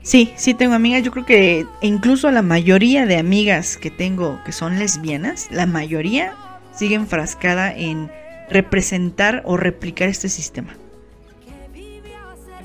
Sí, 0.01 0.33
sí 0.35 0.53
tengo 0.53 0.75
amigas, 0.75 1.01
yo 1.03 1.11
creo 1.11 1.25
que 1.25 1.65
incluso 1.81 2.29
la 2.29 2.41
mayoría 2.41 3.05
de 3.05 3.17
amigas 3.17 3.77
que 3.77 3.89
tengo 3.89 4.41
que 4.43 4.51
son 4.51 4.77
lesbianas, 4.77 5.47
la 5.49 5.65
mayoría 5.65 6.33
sigue 6.75 6.95
enfrascada 6.95 7.73
en 7.73 8.11
representar 8.53 9.41
o 9.45 9.57
replicar 9.57 10.09
este 10.09 10.29
sistema. 10.29 10.75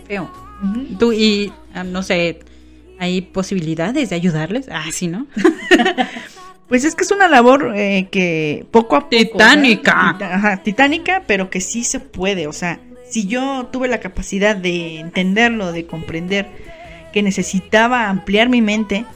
Feo. 0.06 0.30
Tú 0.98 1.12
y, 1.12 1.52
ah, 1.74 1.84
no 1.84 2.02
sé, 2.02 2.40
¿hay 2.98 3.20
posibilidades 3.20 4.10
de 4.10 4.16
ayudarles? 4.16 4.68
Ah, 4.70 4.86
sí, 4.90 5.08
¿no? 5.08 5.26
Pues 6.68 6.84
es 6.84 6.94
que 6.94 7.02
es 7.02 7.10
una 7.10 7.28
labor 7.28 7.72
eh, 7.74 8.08
que 8.10 8.66
poco 8.70 8.96
a 8.96 9.08
poco. 9.08 9.16
Titánica. 9.16 10.10
ajá, 10.20 10.58
titánica, 10.58 11.22
pero 11.26 11.48
que 11.48 11.62
sí 11.62 11.82
se 11.82 11.98
puede. 11.98 12.46
O 12.46 12.52
sea, 12.52 12.78
si 13.08 13.26
yo 13.26 13.68
tuve 13.72 13.88
la 13.88 14.00
capacidad 14.00 14.54
de 14.54 15.00
entenderlo, 15.00 15.72
de 15.72 15.86
comprender 15.86 16.46
que 17.12 17.22
necesitaba 17.22 18.10
ampliar 18.10 18.50
mi 18.50 18.60
mente 18.60 19.06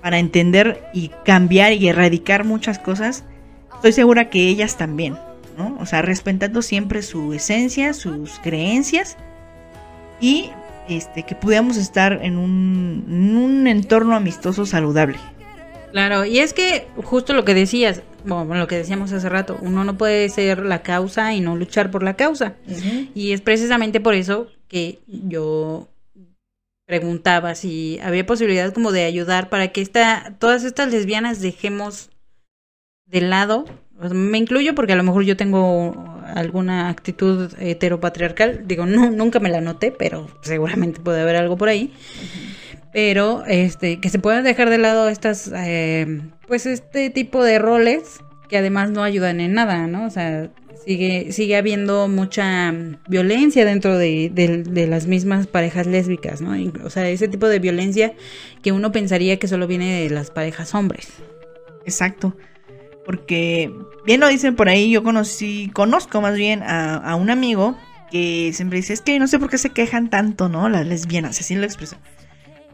para 0.00 0.20
entender 0.20 0.84
y 0.94 1.10
cambiar 1.24 1.72
y 1.72 1.88
erradicar 1.88 2.44
muchas 2.44 2.78
cosas, 2.78 3.24
estoy 3.74 3.92
segura 3.92 4.30
que 4.30 4.46
ellas 4.46 4.76
también, 4.76 5.16
¿no? 5.56 5.76
O 5.80 5.86
sea, 5.86 6.02
respetando 6.02 6.62
siempre 6.62 7.02
su 7.02 7.32
esencia, 7.32 7.92
sus 7.94 8.38
creencias 8.40 9.16
y 10.20 10.50
este 10.88 11.22
que 11.24 11.34
pudiéramos 11.34 11.76
estar 11.76 12.20
en 12.22 12.36
un, 12.36 13.04
en 13.08 13.36
un 13.36 13.66
entorno 13.66 14.16
amistoso 14.16 14.66
saludable. 14.66 15.18
Claro, 15.92 16.24
y 16.24 16.38
es 16.38 16.54
que 16.54 16.88
justo 17.04 17.34
lo 17.34 17.44
que 17.44 17.52
decías, 17.54 18.02
bueno, 18.24 18.54
lo 18.54 18.66
que 18.66 18.76
decíamos 18.76 19.12
hace 19.12 19.28
rato, 19.28 19.58
uno 19.60 19.84
no 19.84 19.98
puede 19.98 20.28
ser 20.30 20.64
la 20.64 20.82
causa 20.82 21.34
y 21.34 21.40
no 21.40 21.54
luchar 21.54 21.90
por 21.90 22.02
la 22.02 22.14
causa. 22.14 22.54
Y 23.14 23.32
es 23.32 23.42
precisamente 23.42 24.00
por 24.00 24.14
eso 24.14 24.48
que 24.68 25.00
yo 25.06 25.88
preguntaba 26.86 27.54
si 27.54 27.98
había 28.02 28.24
posibilidad 28.24 28.72
como 28.72 28.90
de 28.90 29.04
ayudar 29.04 29.50
para 29.50 29.68
que 29.68 29.82
esta, 29.82 30.34
todas 30.38 30.64
estas 30.64 30.90
lesbianas 30.90 31.40
dejemos 31.40 32.10
de 33.06 33.20
lado, 33.20 33.66
me 34.12 34.38
incluyo 34.38 34.74
porque 34.74 34.92
a 34.92 34.96
lo 34.96 35.02
mejor 35.04 35.22
yo 35.24 35.36
tengo 35.36 36.20
alguna 36.34 36.88
actitud 36.88 37.52
heteropatriarcal, 37.58 38.66
digo, 38.66 38.86
no, 38.86 39.10
nunca 39.10 39.38
me 39.40 39.48
la 39.50 39.60
noté, 39.60 39.92
pero 39.92 40.28
seguramente 40.42 41.00
puede 41.00 41.20
haber 41.20 41.36
algo 41.36 41.56
por 41.56 41.68
ahí. 41.68 41.92
Pero 42.92 43.44
este, 43.46 44.00
que 44.00 44.08
se 44.10 44.18
puedan 44.18 44.44
dejar 44.44 44.68
de 44.70 44.78
lado 44.78 45.08
estas, 45.08 45.50
eh, 45.54 46.20
pues 46.46 46.66
este 46.66 47.10
tipo 47.10 47.42
de 47.42 47.58
roles 47.58 48.20
que 48.48 48.58
además 48.58 48.90
no 48.90 49.02
ayudan 49.02 49.40
en 49.40 49.54
nada, 49.54 49.86
¿no? 49.86 50.04
O 50.06 50.10
sea, 50.10 50.50
sigue, 50.84 51.32
sigue 51.32 51.56
habiendo 51.56 52.06
mucha 52.08 52.74
violencia 53.08 53.64
dentro 53.64 53.96
de, 53.96 54.30
de- 54.34 54.62
de 54.64 54.86
las 54.86 55.06
mismas 55.06 55.46
parejas 55.46 55.86
lésbicas, 55.86 56.42
¿no? 56.42 56.54
O 56.84 56.90
sea, 56.90 57.08
ese 57.08 57.28
tipo 57.28 57.48
de 57.48 57.60
violencia 57.60 58.12
que 58.62 58.72
uno 58.72 58.92
pensaría 58.92 59.38
que 59.38 59.48
solo 59.48 59.66
viene 59.66 60.02
de 60.02 60.10
las 60.10 60.30
parejas 60.30 60.74
hombres. 60.74 61.08
Exacto. 61.86 62.36
Porque, 63.04 63.72
bien 64.04 64.20
lo 64.20 64.28
dicen 64.28 64.54
por 64.54 64.68
ahí, 64.68 64.90
yo 64.90 65.02
conocí, 65.02 65.70
conozco 65.72 66.20
más 66.20 66.36
bien 66.36 66.62
a, 66.62 66.96
a 66.96 67.16
un 67.16 67.30
amigo 67.30 67.76
que 68.10 68.52
siempre 68.52 68.76
dice, 68.76 68.92
es 68.92 69.00
que 69.00 69.18
no 69.18 69.26
sé 69.26 69.38
por 69.38 69.50
qué 69.50 69.58
se 69.58 69.70
quejan 69.70 70.10
tanto, 70.10 70.48
¿no? 70.48 70.68
Las 70.68 70.86
lesbianas, 70.86 71.40
así 71.40 71.54
lo 71.54 71.64
expresó. 71.64 71.96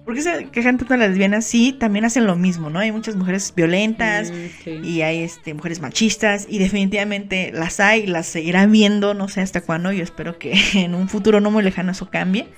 ¿Por 0.08 0.14
qué 0.14 0.22
se 0.22 0.44
quejan 0.46 0.78
tanto 0.78 0.96
las 0.96 1.10
lesbianas? 1.10 1.44
Sí, 1.44 1.76
también 1.78 2.06
hacen 2.06 2.26
lo 2.26 2.34
mismo, 2.34 2.70
¿no? 2.70 2.78
Hay 2.78 2.90
muchas 2.92 3.14
mujeres 3.14 3.52
violentas 3.54 4.32
Mm, 4.32 4.84
y 4.84 5.02
hay 5.02 5.22
este, 5.22 5.52
mujeres 5.52 5.80
machistas 5.80 6.46
y 6.48 6.58
definitivamente 6.58 7.52
las 7.52 7.78
hay, 7.78 8.06
las 8.06 8.26
seguirá 8.26 8.64
viendo, 8.64 9.12
no 9.14 9.28
sé 9.28 9.42
hasta 9.42 9.60
cuándo, 9.60 9.92
yo 9.92 10.02
espero 10.02 10.38
que 10.38 10.54
en 10.74 10.94
un 10.94 11.10
futuro 11.10 11.40
no 11.40 11.50
muy 11.50 11.62
lejano 11.62 11.92
eso 11.92 12.08
cambie. 12.10 12.48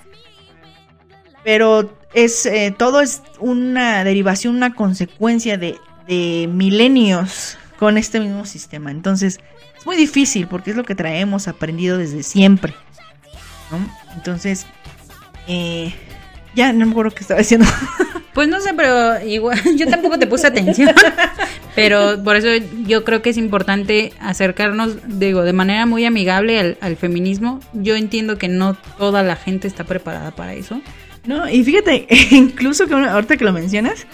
Pero 1.43 1.97
es 2.13 2.45
eh, 2.45 2.73
todo 2.77 3.01
es 3.01 3.21
una 3.39 4.03
derivación, 4.03 4.55
una 4.55 4.73
consecuencia 4.73 5.57
de, 5.57 5.75
de 6.11 6.49
milenios 6.51 7.57
con 7.79 7.97
este 7.97 8.19
mismo 8.19 8.45
sistema. 8.45 8.91
Entonces, 8.91 9.39
es 9.77 9.85
muy 9.85 9.95
difícil 9.95 10.45
porque 10.47 10.71
es 10.71 10.75
lo 10.75 10.83
que 10.83 10.93
traemos 10.93 11.47
aprendido 11.47 11.97
desde 11.97 12.21
siempre. 12.21 12.73
¿no? 13.71 13.79
Entonces, 14.13 14.65
eh, 15.47 15.93
ya 16.53 16.73
no 16.73 16.85
me 16.85 16.91
acuerdo 16.91 17.11
qué 17.11 17.21
estaba 17.21 17.39
diciendo. 17.39 17.65
Pues 18.33 18.47
no 18.47 18.61
sé, 18.61 18.73
pero 18.73 19.21
igual 19.27 19.59
yo 19.75 19.89
tampoco 19.89 20.17
te 20.17 20.25
puse 20.25 20.47
atención. 20.47 20.95
Pero 21.75 22.23
por 22.23 22.37
eso 22.37 22.47
yo 22.87 23.03
creo 23.03 23.21
que 23.21 23.29
es 23.29 23.35
importante 23.35 24.13
acercarnos, 24.21 24.95
digo, 25.05 25.43
de 25.43 25.51
manera 25.51 25.85
muy 25.85 26.05
amigable 26.05 26.57
al, 26.57 26.77
al 26.79 26.95
feminismo. 26.95 27.59
Yo 27.73 27.97
entiendo 27.97 28.37
que 28.37 28.47
no 28.47 28.75
toda 28.97 29.21
la 29.21 29.35
gente 29.35 29.67
está 29.67 29.83
preparada 29.83 30.31
para 30.31 30.53
eso. 30.53 30.81
No, 31.25 31.49
y 31.49 31.61
fíjate, 31.65 32.07
incluso 32.31 32.87
que 32.87 32.93
ahorita 32.93 33.35
que 33.35 33.43
lo 33.43 33.51
mencionas, 33.51 34.07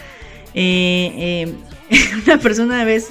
Eh, 0.55 1.13
eh, 1.15 1.53
una 2.25 2.37
persona 2.39 2.75
una 2.75 2.83
vez, 2.83 3.09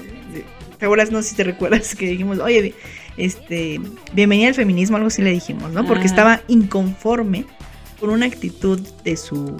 ¿te 0.78 0.84
acuerdas? 0.84 1.10
No 1.10 1.22
sé 1.22 1.30
si 1.30 1.34
te 1.36 1.44
recuerdas 1.44 1.94
que 1.94 2.06
dijimos, 2.08 2.38
oye, 2.38 2.74
este, 3.16 3.80
bienvenida 4.12 4.48
al 4.48 4.54
feminismo, 4.54 4.96
algo 4.96 5.08
así 5.08 5.22
le 5.22 5.30
dijimos, 5.32 5.72
¿no? 5.72 5.86
Porque 5.86 6.04
Ah. 6.04 6.06
estaba 6.06 6.40
inconforme 6.48 7.44
con 8.00 8.10
una 8.10 8.26
actitud 8.26 8.78
de 9.04 9.16
su 9.16 9.56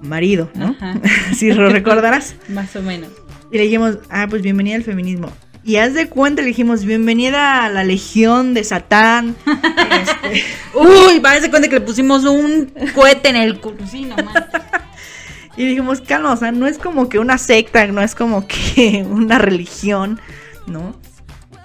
marido, 0.00 0.50
¿no? 0.54 0.76
Si 1.36 1.52
lo 1.52 1.68
recordarás. 1.68 2.34
Más 2.48 2.74
o 2.76 2.82
menos. 2.82 3.10
Y 3.52 3.56
le 3.58 3.64
dijimos, 3.64 3.98
ah, 4.10 4.26
pues 4.28 4.42
bienvenida 4.42 4.76
al 4.76 4.84
feminismo. 4.84 5.30
Y 5.64 5.76
haz 5.76 5.92
de 5.92 6.08
cuenta, 6.08 6.40
le 6.40 6.48
dijimos, 6.48 6.84
bienvenida 6.84 7.64
a 7.66 7.68
la 7.68 7.84
legión 7.84 8.54
de 8.54 8.64
Satán. 8.64 9.36
Este, 9.44 10.44
Uy, 10.74 11.20
parece 11.20 11.50
cuenta 11.50 11.68
que 11.68 11.74
le 11.74 11.80
pusimos 11.82 12.24
un 12.24 12.72
cohete 12.94 13.28
en 13.28 13.36
el 13.36 13.60
culo. 13.60 13.86
Sí, 13.90 14.04
nomás. 14.06 14.34
Y 15.58 15.66
dijimos, 15.66 16.00
calma, 16.00 16.32
o 16.32 16.36
sea, 16.36 16.52
no 16.52 16.68
es 16.68 16.78
como 16.78 17.08
que 17.08 17.18
una 17.18 17.36
secta, 17.36 17.84
no 17.88 18.00
es 18.00 18.14
como 18.14 18.46
que 18.46 19.04
una 19.10 19.38
religión, 19.38 20.20
¿no? 20.68 20.94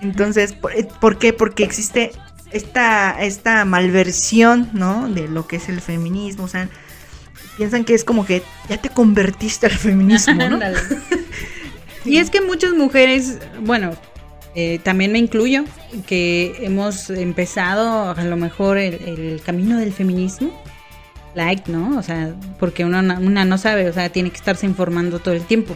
Entonces, 0.01 0.53
¿por, 0.53 0.73
eh, 0.73 0.87
¿por 0.99 1.19
qué? 1.19 1.31
Porque 1.31 1.63
existe 1.63 2.11
esta, 2.51 3.21
esta 3.23 3.63
malversión, 3.65 4.71
¿no? 4.73 5.07
De 5.07 5.27
lo 5.27 5.45
que 5.45 5.57
es 5.57 5.69
el 5.69 5.79
feminismo, 5.79 6.45
o 6.45 6.47
sea, 6.47 6.69
piensan 7.55 7.85
que 7.85 7.93
es 7.93 8.03
como 8.03 8.25
que 8.25 8.41
ya 8.67 8.77
te 8.77 8.89
convertiste 8.89 9.67
al 9.67 9.73
feminismo, 9.73 10.33
¿no? 10.33 10.59
Y 12.05 12.17
es 12.17 12.29
que 12.29 12.41
muchas 12.41 12.73
mujeres, 12.73 13.39
bueno, 13.61 13.91
eh, 14.55 14.79
también 14.83 15.13
me 15.13 15.19
incluyo, 15.19 15.63
que 16.05 16.53
hemos 16.59 17.09
empezado 17.09 18.11
a 18.11 18.23
lo 18.25 18.35
mejor 18.35 18.77
el, 18.77 18.95
el 18.95 19.41
camino 19.41 19.77
del 19.77 19.93
feminismo. 19.93 20.51
Like, 21.35 21.71
¿no? 21.71 21.97
O 21.97 22.03
sea, 22.03 22.33
porque 22.59 22.85
una, 22.85 23.01
no- 23.01 23.57
sabe, 23.57 23.89
o 23.89 23.93
sea, 23.93 24.09
tiene 24.09 24.29
que 24.29 24.37
estarse 24.37 24.65
informando 24.65 25.19
todo 25.19 25.33
el 25.33 25.43
tiempo. 25.43 25.75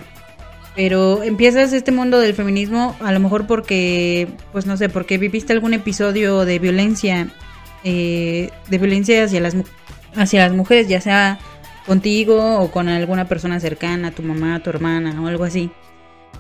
Pero 0.76 1.24
empiezas 1.24 1.74
este 1.74 1.92
mundo 1.92 2.20
del 2.20 2.36
feminismo 2.36 2.96
a 3.00 3.12
lo 3.12 3.20
mejor 3.20 3.48
porque, 3.48 4.28
pues 4.52 4.68
no 4.68 4.78
sé, 4.78 4.90
porque 4.90 5.18
viviste 5.18 5.52
algún 5.54 5.74
episodio 5.74 6.46
de 6.46 6.60
violencia, 6.60 7.30
eh, 7.84 8.52
de 8.70 8.78
violencia 8.78 9.24
hacia 9.24 9.42
las, 9.42 9.56
hacia 10.16 10.42
las 10.44 10.54
mujeres, 10.56 10.88
ya 10.88 11.02
sea 11.02 11.40
contigo 11.88 12.60
o 12.60 12.70
con 12.70 12.90
alguna 12.90 13.28
persona 13.28 13.60
cercana, 13.60 14.12
tu 14.12 14.22
mamá, 14.22 14.60
tu 14.62 14.70
hermana 14.70 15.20
o 15.22 15.28
algo 15.28 15.46
así. 15.46 15.72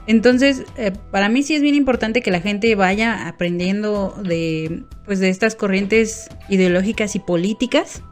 Entonces, 0.06 0.64
eh, 0.78 0.94
para 1.12 1.30
mí 1.30 1.42
sí 1.42 1.56
es 1.56 1.62
bien 1.62 1.76
importante 1.76 2.22
que 2.22 2.32
la 2.32 2.40
gente 2.40 2.76
vaya 2.76 3.28
aprendiendo 3.28 4.16
de, 4.24 4.84
pues, 5.06 5.20
de 5.20 5.30
estas 5.30 5.56
corrientes 5.56 6.30
ideológicas 6.48 7.16
y 7.16 7.20
políticas. 7.20 8.04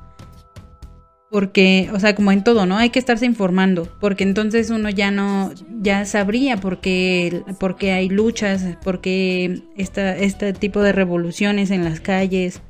Porque, 1.31 1.89
o 1.93 1.99
sea, 1.99 2.15
como 2.15 2.31
en 2.31 2.43
todo, 2.43 2.65
¿no? 2.65 2.77
Hay 2.77 2.91
que 2.91 2.99
estarse 2.99 3.25
informando, 3.25 3.89
porque 3.99 4.23
entonces 4.23 4.69
uno 4.69 4.89
ya 4.89 5.11
no, 5.11 5.51
ya 5.81 6.05
sabría 6.05 6.57
por 6.57 6.79
qué, 6.79 7.43
por 7.59 7.75
qué 7.75 7.91
hay 7.91 8.09
luchas, 8.09 8.63
por 8.83 9.01
qué 9.01 9.63
esta, 9.75 10.15
este 10.15 10.53
tipo 10.53 10.81
de 10.81 10.91
revoluciones 10.91 11.71
en 11.71 11.83
las 11.83 11.99
calles. 11.99 12.61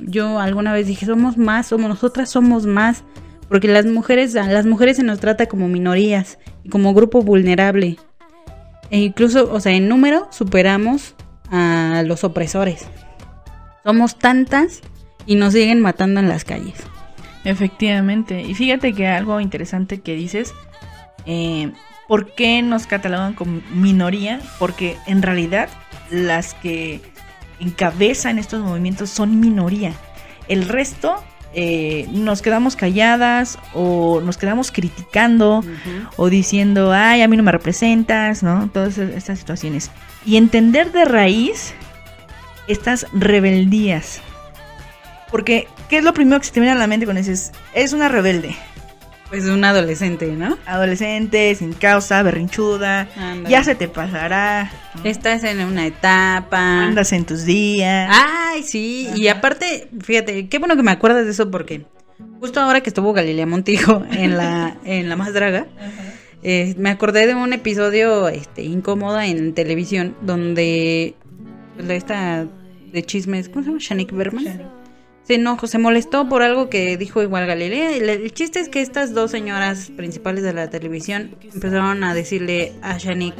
Yo 0.00 0.38
alguna 0.38 0.72
vez 0.72 0.86
dije, 0.86 1.06
somos 1.06 1.36
más, 1.36 1.66
somos 1.66 1.88
nosotras 1.88 2.30
somos 2.30 2.66
más, 2.66 3.04
porque 3.48 3.68
las 3.68 3.86
mujeres, 3.86 4.36
a 4.36 4.46
las 4.46 4.66
mujeres 4.66 4.98
se 4.98 5.02
nos 5.02 5.18
trata 5.18 5.46
como 5.46 5.68
minorías 5.68 6.38
como 6.70 6.94
grupo 6.94 7.22
vulnerable. 7.22 7.96
E 8.90 8.98
incluso, 8.98 9.52
o 9.52 9.60
sea, 9.60 9.72
en 9.72 9.88
número 9.88 10.28
superamos 10.30 11.14
a 11.50 12.02
los 12.06 12.24
opresores. 12.24 12.86
Somos 13.84 14.18
tantas 14.18 14.80
y 15.26 15.36
nos 15.36 15.52
siguen 15.52 15.80
matando 15.80 16.20
en 16.20 16.28
las 16.28 16.44
calles. 16.44 16.74
Efectivamente. 17.44 18.42
Y 18.42 18.54
fíjate 18.54 18.92
que 18.92 19.06
algo 19.06 19.40
interesante 19.40 20.00
que 20.00 20.14
dices, 20.14 20.54
eh, 21.26 21.72
¿por 22.08 22.34
qué 22.34 22.62
nos 22.62 22.86
catalogan 22.86 23.34
como 23.34 23.60
minoría? 23.70 24.40
Porque 24.58 24.96
en 25.06 25.22
realidad 25.22 25.68
las 26.10 26.54
que 26.54 27.00
encabezan 27.60 28.38
estos 28.38 28.62
movimientos 28.62 29.10
son 29.10 29.40
minoría. 29.40 29.92
El 30.48 30.66
resto 30.68 31.22
eh, 31.54 32.06
nos 32.12 32.42
quedamos 32.42 32.76
calladas 32.76 33.58
o 33.74 34.20
nos 34.22 34.36
quedamos 34.36 34.70
criticando 34.70 35.64
o 36.16 36.28
diciendo, 36.28 36.92
ay, 36.92 37.22
a 37.22 37.28
mí 37.28 37.36
no 37.36 37.42
me 37.42 37.52
representas, 37.52 38.42
¿no? 38.42 38.68
Todas 38.68 38.98
esas- 38.98 39.14
estas 39.16 39.38
situaciones. 39.38 39.90
Y 40.26 40.36
entender 40.36 40.92
de 40.92 41.04
raíz 41.06 41.74
estas 42.68 43.06
rebeldías. 43.12 44.20
Porque, 45.30 45.68
¿qué 45.88 45.98
es 45.98 46.04
lo 46.04 46.12
primero 46.12 46.40
que 46.40 46.46
se 46.46 46.52
te 46.52 46.60
viene 46.60 46.72
a 46.72 46.78
la 46.78 46.86
mente 46.86 47.06
cuando 47.06 47.20
dices, 47.20 47.52
es 47.74 47.92
una 47.92 48.08
rebelde? 48.08 48.54
Pues 49.28 49.44
un 49.44 49.62
adolescente, 49.62 50.26
¿no? 50.28 50.56
Adolescente, 50.64 51.54
sin 51.54 51.74
causa, 51.74 52.22
berrinchuda, 52.22 53.08
ya 53.46 53.62
se 53.62 53.74
te 53.74 53.86
pasará, 53.86 54.70
Estás 55.04 55.44
en 55.44 55.60
una 55.60 55.86
etapa. 55.86 56.84
andas 56.86 57.12
en 57.12 57.26
tus 57.26 57.44
días. 57.44 58.10
Ay, 58.10 58.62
sí. 58.62 59.08
Y 59.14 59.28
aparte, 59.28 59.90
fíjate, 60.00 60.48
qué 60.48 60.58
bueno 60.58 60.76
que 60.76 60.82
me 60.82 60.92
acuerdas 60.92 61.26
de 61.26 61.32
eso 61.32 61.50
porque 61.50 61.84
justo 62.40 62.58
ahora 62.60 62.80
que 62.80 62.88
estuvo 62.88 63.12
Galilea 63.12 63.44
Montijo 63.44 64.02
en 64.10 64.38
la, 64.38 64.78
en 64.84 65.10
la 65.10 65.16
más 65.16 65.34
draga, 65.34 65.66
eh, 66.42 66.74
me 66.78 66.88
acordé 66.88 67.26
de 67.26 67.34
un 67.34 67.52
episodio 67.52 68.28
este, 68.28 68.62
incómoda 68.62 69.26
en 69.26 69.52
televisión 69.52 70.16
donde 70.22 71.14
la 71.76 71.94
esta 71.94 72.46
de 72.92 73.02
chismes, 73.02 73.50
¿cómo 73.50 73.62
se 73.62 73.68
llama? 73.68 73.78
Shanik 73.78 74.12
Berman. 74.12 74.77
Se 75.28 75.34
enojó, 75.34 75.66
se 75.66 75.76
molestó 75.78 76.26
por 76.26 76.42
algo 76.42 76.70
que 76.70 76.96
dijo 76.96 77.22
igual 77.22 77.46
Galilea. 77.46 77.94
El, 77.96 78.08
el 78.08 78.32
chiste 78.32 78.60
es 78.60 78.70
que 78.70 78.80
estas 78.80 79.12
dos 79.12 79.30
señoras 79.30 79.92
principales 79.94 80.42
de 80.42 80.54
la 80.54 80.70
televisión 80.70 81.36
empezaron 81.52 82.02
a 82.02 82.14
decirle 82.14 82.72
a 82.80 82.96
Shanik, 82.96 83.34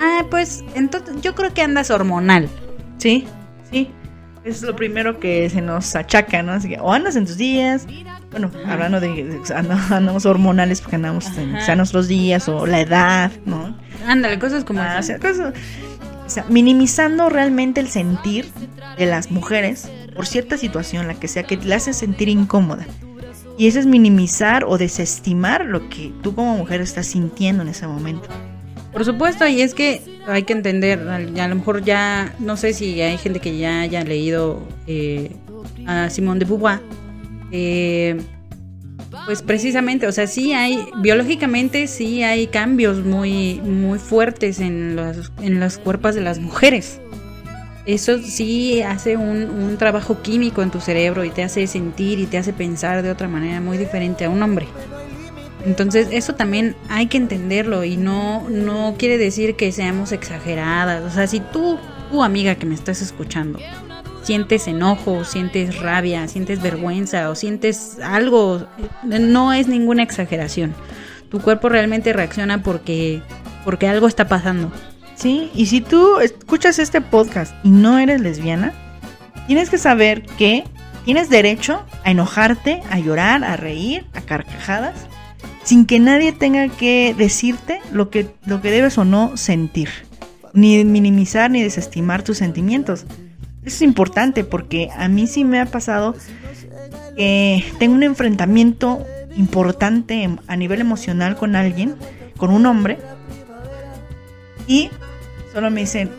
ah, 0.00 0.24
pues 0.30 0.64
entonces 0.74 1.16
yo 1.20 1.34
creo 1.34 1.52
que 1.52 1.60
andas 1.60 1.90
hormonal. 1.90 2.48
Sí, 2.96 3.26
sí. 3.70 3.90
Es 4.42 4.62
lo 4.62 4.74
primero 4.74 5.20
que 5.20 5.50
se 5.50 5.60
nos 5.60 5.94
achaca, 5.94 6.42
¿no? 6.42 6.52
Así 6.52 6.70
que, 6.70 6.78
o 6.80 6.90
andas 6.94 7.14
en 7.16 7.26
tus 7.26 7.36
días. 7.36 7.86
Bueno, 8.30 8.50
hablando 8.66 8.98
de, 8.98 9.08
de- 9.24 9.54
anda- 9.54 9.86
andamos 9.90 10.24
hormonales 10.24 10.80
porque 10.80 10.96
andamos 10.96 11.26
en 11.36 11.56
Ajá. 11.56 11.66
sea 11.66 11.76
nuestros 11.76 12.08
días 12.08 12.48
o 12.48 12.66
la 12.66 12.80
edad, 12.80 13.30
¿no? 13.44 13.76
Ándale, 14.06 14.38
cosas 14.38 14.64
como 14.64 14.80
Ah, 14.80 14.96
o 14.98 15.02
sea, 15.02 15.18
cosas- 15.18 15.52
o 16.28 16.30
sea, 16.30 16.44
minimizando 16.50 17.30
realmente 17.30 17.80
el 17.80 17.88
sentir 17.88 18.44
de 18.98 19.06
las 19.06 19.30
mujeres 19.30 19.88
por 20.14 20.26
cierta 20.26 20.58
situación, 20.58 21.06
la 21.06 21.14
que 21.14 21.26
sea, 21.26 21.44
que 21.44 21.56
le 21.56 21.74
hace 21.74 21.94
sentir 21.94 22.28
incómoda. 22.28 22.86
Y 23.56 23.66
eso 23.66 23.78
es 23.78 23.86
minimizar 23.86 24.64
o 24.64 24.76
desestimar 24.76 25.64
lo 25.64 25.88
que 25.88 26.12
tú 26.22 26.34
como 26.34 26.54
mujer 26.54 26.82
estás 26.82 27.06
sintiendo 27.06 27.62
en 27.62 27.70
ese 27.70 27.86
momento. 27.86 28.28
Por 28.92 29.06
supuesto, 29.06 29.48
y 29.48 29.62
es 29.62 29.74
que 29.74 30.02
hay 30.26 30.42
que 30.42 30.52
entender, 30.52 31.00
a 31.08 31.48
lo 31.48 31.54
mejor 31.54 31.82
ya, 31.82 32.34
no 32.40 32.58
sé 32.58 32.74
si 32.74 33.00
hay 33.00 33.16
gente 33.16 33.40
que 33.40 33.56
ya 33.56 33.80
haya 33.80 34.04
leído 34.04 34.62
eh, 34.86 35.34
a 35.86 36.10
Simone 36.10 36.40
de 36.40 36.44
Beauvoir, 36.44 36.80
eh, 37.52 38.20
pues 39.24 39.42
precisamente, 39.42 40.06
o 40.06 40.12
sea, 40.12 40.26
sí 40.26 40.52
hay, 40.52 40.86
biológicamente 41.00 41.86
sí 41.86 42.22
hay 42.22 42.46
cambios 42.46 43.04
muy, 43.04 43.60
muy 43.60 43.98
fuertes 43.98 44.60
en 44.60 44.96
los, 44.96 45.32
en 45.40 45.60
los 45.60 45.78
cuerpos 45.78 46.14
de 46.14 46.20
las 46.20 46.38
mujeres. 46.38 47.00
Eso 47.86 48.18
sí 48.18 48.82
hace 48.82 49.16
un, 49.16 49.48
un 49.48 49.76
trabajo 49.78 50.20
químico 50.20 50.62
en 50.62 50.70
tu 50.70 50.80
cerebro 50.80 51.24
y 51.24 51.30
te 51.30 51.42
hace 51.42 51.66
sentir 51.66 52.18
y 52.18 52.26
te 52.26 52.36
hace 52.36 52.52
pensar 52.52 53.02
de 53.02 53.10
otra 53.10 53.28
manera 53.28 53.60
muy 53.60 53.78
diferente 53.78 54.26
a 54.26 54.30
un 54.30 54.42
hombre. 54.42 54.66
Entonces 55.64 56.08
eso 56.12 56.34
también 56.34 56.76
hay 56.88 57.06
que 57.06 57.16
entenderlo 57.16 57.84
y 57.84 57.96
no, 57.96 58.48
no 58.48 58.94
quiere 58.98 59.18
decir 59.18 59.56
que 59.56 59.72
seamos 59.72 60.12
exageradas. 60.12 61.02
O 61.04 61.10
sea, 61.10 61.26
si 61.26 61.40
tú, 61.40 61.78
tu 62.10 62.22
amiga 62.22 62.54
que 62.54 62.66
me 62.66 62.74
estás 62.74 63.02
escuchando, 63.02 63.58
sientes 64.28 64.68
enojo, 64.68 65.24
sientes 65.24 65.80
rabia, 65.80 66.28
sientes 66.28 66.60
vergüenza 66.60 67.30
o 67.30 67.34
sientes 67.34 67.96
algo, 68.04 68.66
no 69.02 69.54
es 69.54 69.68
ninguna 69.68 70.02
exageración. 70.02 70.74
Tu 71.30 71.40
cuerpo 71.40 71.70
realmente 71.70 72.12
reacciona 72.12 72.62
porque, 72.62 73.22
porque 73.64 73.88
algo 73.88 74.06
está 74.06 74.28
pasando. 74.28 74.70
Sí, 75.14 75.50
y 75.54 75.64
si 75.64 75.80
tú 75.80 76.18
escuchas 76.20 76.78
este 76.78 77.00
podcast 77.00 77.54
y 77.64 77.70
no 77.70 77.98
eres 77.98 78.20
lesbiana, 78.20 78.74
tienes 79.46 79.70
que 79.70 79.78
saber 79.78 80.26
que 80.36 80.64
tienes 81.06 81.30
derecho 81.30 81.86
a 82.04 82.10
enojarte, 82.10 82.82
a 82.90 82.98
llorar, 82.98 83.44
a 83.44 83.56
reír, 83.56 84.04
a 84.12 84.20
carcajadas, 84.20 85.06
sin 85.64 85.86
que 85.86 86.00
nadie 86.00 86.32
tenga 86.32 86.68
que 86.68 87.14
decirte 87.16 87.80
lo 87.92 88.10
que, 88.10 88.28
lo 88.44 88.60
que 88.60 88.70
debes 88.70 88.98
o 88.98 89.06
no 89.06 89.38
sentir, 89.38 89.88
ni 90.52 90.84
minimizar 90.84 91.50
ni 91.50 91.62
desestimar 91.62 92.22
tus 92.22 92.36
sentimientos. 92.36 93.06
Eso 93.64 93.76
es 93.76 93.82
importante 93.82 94.44
porque 94.44 94.88
a 94.96 95.08
mí 95.08 95.26
sí 95.26 95.44
me 95.44 95.60
ha 95.60 95.66
pasado 95.66 96.14
que 97.16 97.64
tengo 97.78 97.94
un 97.94 98.02
enfrentamiento 98.02 99.04
importante 99.36 100.22
em- 100.22 100.38
a 100.46 100.56
nivel 100.56 100.80
emocional 100.80 101.36
con 101.36 101.56
alguien, 101.56 101.96
con 102.36 102.50
un 102.50 102.66
hombre, 102.66 102.98
y 104.66 104.90
solo 105.52 105.70
me 105.70 105.80
dicen, 105.80 106.10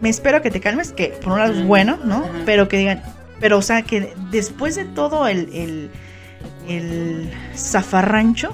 me 0.00 0.08
espero 0.08 0.42
que 0.42 0.50
te 0.50 0.60
calmes, 0.60 0.92
que 0.92 1.08
por 1.08 1.34
un 1.34 1.38
lado 1.40 1.52
es 1.54 1.64
bueno, 1.64 1.98
¿no? 2.04 2.24
Pero 2.44 2.68
que 2.68 2.78
digan, 2.78 3.02
pero 3.40 3.58
o 3.58 3.62
sea, 3.62 3.82
que 3.82 4.14
después 4.30 4.76
de 4.76 4.84
todo 4.84 5.26
el, 5.28 5.50
el, 5.52 5.90
el 6.68 7.30
zafarrancho, 7.54 8.52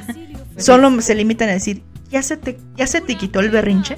solo 0.56 1.00
se 1.00 1.14
limitan 1.14 1.48
a 1.48 1.52
decir, 1.52 1.82
ya 2.10 2.22
se 2.22 2.36
te, 2.36 2.58
ya 2.76 2.86
se 2.86 3.00
te 3.00 3.16
quitó 3.16 3.40
el 3.40 3.50
berrinche. 3.50 3.96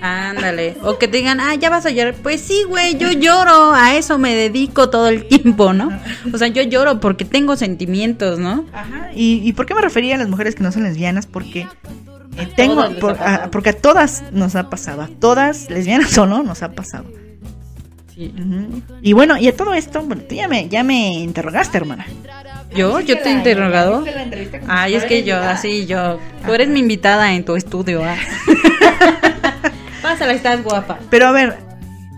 Ándale. 0.00 0.76
O 0.82 0.98
que 0.98 1.08
te 1.08 1.16
digan, 1.18 1.40
ah, 1.40 1.54
ya 1.54 1.70
vas 1.70 1.86
a 1.86 1.90
llorar. 1.90 2.14
Pues 2.22 2.40
sí, 2.40 2.64
güey, 2.68 2.98
yo 2.98 3.12
lloro. 3.12 3.72
A 3.72 3.96
eso 3.96 4.18
me 4.18 4.34
dedico 4.34 4.90
todo 4.90 5.08
el 5.08 5.26
tiempo, 5.26 5.72
¿no? 5.72 5.90
O 6.32 6.38
sea, 6.38 6.48
yo 6.48 6.62
lloro 6.62 7.00
porque 7.00 7.24
tengo 7.24 7.56
sentimientos, 7.56 8.38
¿no? 8.38 8.66
Ajá. 8.72 9.10
¿Y, 9.14 9.40
y 9.46 9.52
por 9.54 9.64
qué 9.66 9.74
me 9.74 9.80
refería 9.80 10.16
a 10.16 10.18
las 10.18 10.28
mujeres 10.28 10.54
que 10.54 10.62
no 10.62 10.70
son 10.72 10.82
lesbianas? 10.82 11.26
Porque 11.26 11.60
eh, 12.36 12.48
tengo, 12.56 12.74
todas 12.76 12.90
les 12.92 13.00
por- 13.00 13.12
ha 13.12 13.16
pasado. 13.18 13.44
a- 13.44 13.50
porque 13.50 13.70
a 13.70 13.72
todas 13.72 14.24
nos 14.32 14.54
ha 14.54 14.68
pasado, 14.68 15.02
a 15.02 15.08
todas 15.08 15.70
lesbianas 15.70 16.16
o 16.18 16.26
no 16.26 16.42
nos 16.42 16.62
ha 16.62 16.72
pasado. 16.72 17.06
Sí. 18.14 18.34
Y 19.02 19.12
bueno, 19.12 19.36
y 19.38 19.46
a 19.48 19.54
todo 19.56 19.74
esto, 19.74 20.00
bueno, 20.02 20.22
tú 20.28 20.34
ya 20.34 20.48
me, 20.48 20.68
ya 20.68 20.82
me 20.82 21.18
interrogaste, 21.20 21.76
hermana. 21.78 22.06
¿Yo? 22.74 23.00
¿Yo 23.00 23.18
te 23.18 23.28
he 23.28 23.32
interrogado? 23.32 24.04
Ay, 24.68 24.94
es 24.94 25.04
que 25.04 25.22
yo, 25.22 25.34
invitada. 25.36 25.50
así, 25.52 25.86
yo. 25.86 26.18
Tú 26.46 26.52
eres 26.54 26.68
mi 26.68 26.80
invitada 26.80 27.32
en 27.34 27.44
tu 27.44 27.56
estudio, 27.56 28.02
¿ah? 28.04 28.16
Pásala, 30.06 30.34
estás 30.34 30.62
guapa. 30.62 31.00
Pero 31.10 31.26
a 31.26 31.32
ver, 31.32 31.58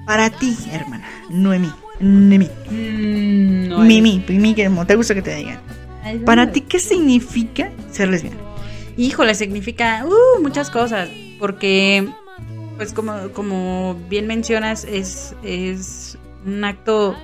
para 0.04 0.28
ti, 0.28 0.54
hermana, 0.70 1.08
Noemí, 1.30 1.72
Noemí, 2.00 2.50
Mm, 2.70 3.68
no, 3.68 3.78
Mimi, 3.78 4.22
Mimi, 4.28 4.54
que 4.54 4.68
te 4.86 4.94
gusta 4.94 5.14
que 5.14 5.22
te 5.22 5.34
digan. 5.34 5.58
Ay, 6.04 6.18
Para 6.18 6.52
ti, 6.52 6.60
¿qué 6.60 6.80
significa 6.80 7.70
ser 7.90 8.08
lesbiana? 8.08 8.36
Híjole, 8.98 9.34
significa 9.34 10.04
uh, 10.04 10.42
muchas 10.42 10.68
cosas. 10.68 11.08
Porque, 11.38 12.06
pues 12.76 12.92
como, 12.92 13.30
como 13.32 13.98
bien 14.10 14.26
mencionas, 14.26 14.84
es, 14.84 15.34
es 15.42 16.18
un 16.44 16.64
acto, 16.64 17.16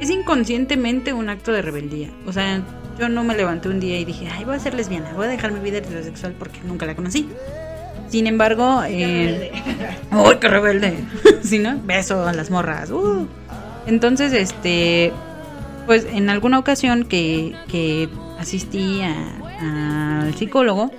es 0.00 0.10
inconscientemente 0.10 1.12
un 1.12 1.28
acto 1.28 1.52
de 1.52 1.62
rebeldía. 1.62 2.10
O 2.26 2.32
sea, 2.32 2.60
yo 2.98 3.08
no 3.08 3.22
me 3.22 3.36
levanté 3.36 3.68
un 3.68 3.78
día 3.78 4.00
y 4.00 4.04
dije, 4.04 4.28
ay, 4.28 4.44
voy 4.44 4.56
a 4.56 4.58
ser 4.58 4.74
lesbiana, 4.74 5.12
voy 5.14 5.26
a 5.26 5.28
dejar 5.28 5.52
mi 5.52 5.60
vida 5.60 5.78
heterosexual 5.78 6.34
porque 6.36 6.58
nunca 6.64 6.86
la 6.86 6.96
conocí. 6.96 7.28
Sin 8.08 8.26
embargo, 8.26 8.82
eh, 8.86 9.52
¡Uy, 10.12 10.36
qué 10.40 10.48
rebelde! 10.48 11.04
¿Sí, 11.42 11.58
no? 11.58 11.78
Beso 11.84 12.26
a 12.26 12.32
las 12.32 12.50
morras. 12.50 12.90
uh. 12.90 13.26
Entonces, 13.86 14.32
este, 14.32 15.12
pues 15.86 16.06
en 16.10 16.30
alguna 16.30 16.58
ocasión 16.58 17.04
que, 17.04 17.54
que 17.68 18.08
asistí 18.38 19.00
a- 19.02 20.22
al 20.22 20.34
psicólogo, 20.34 20.90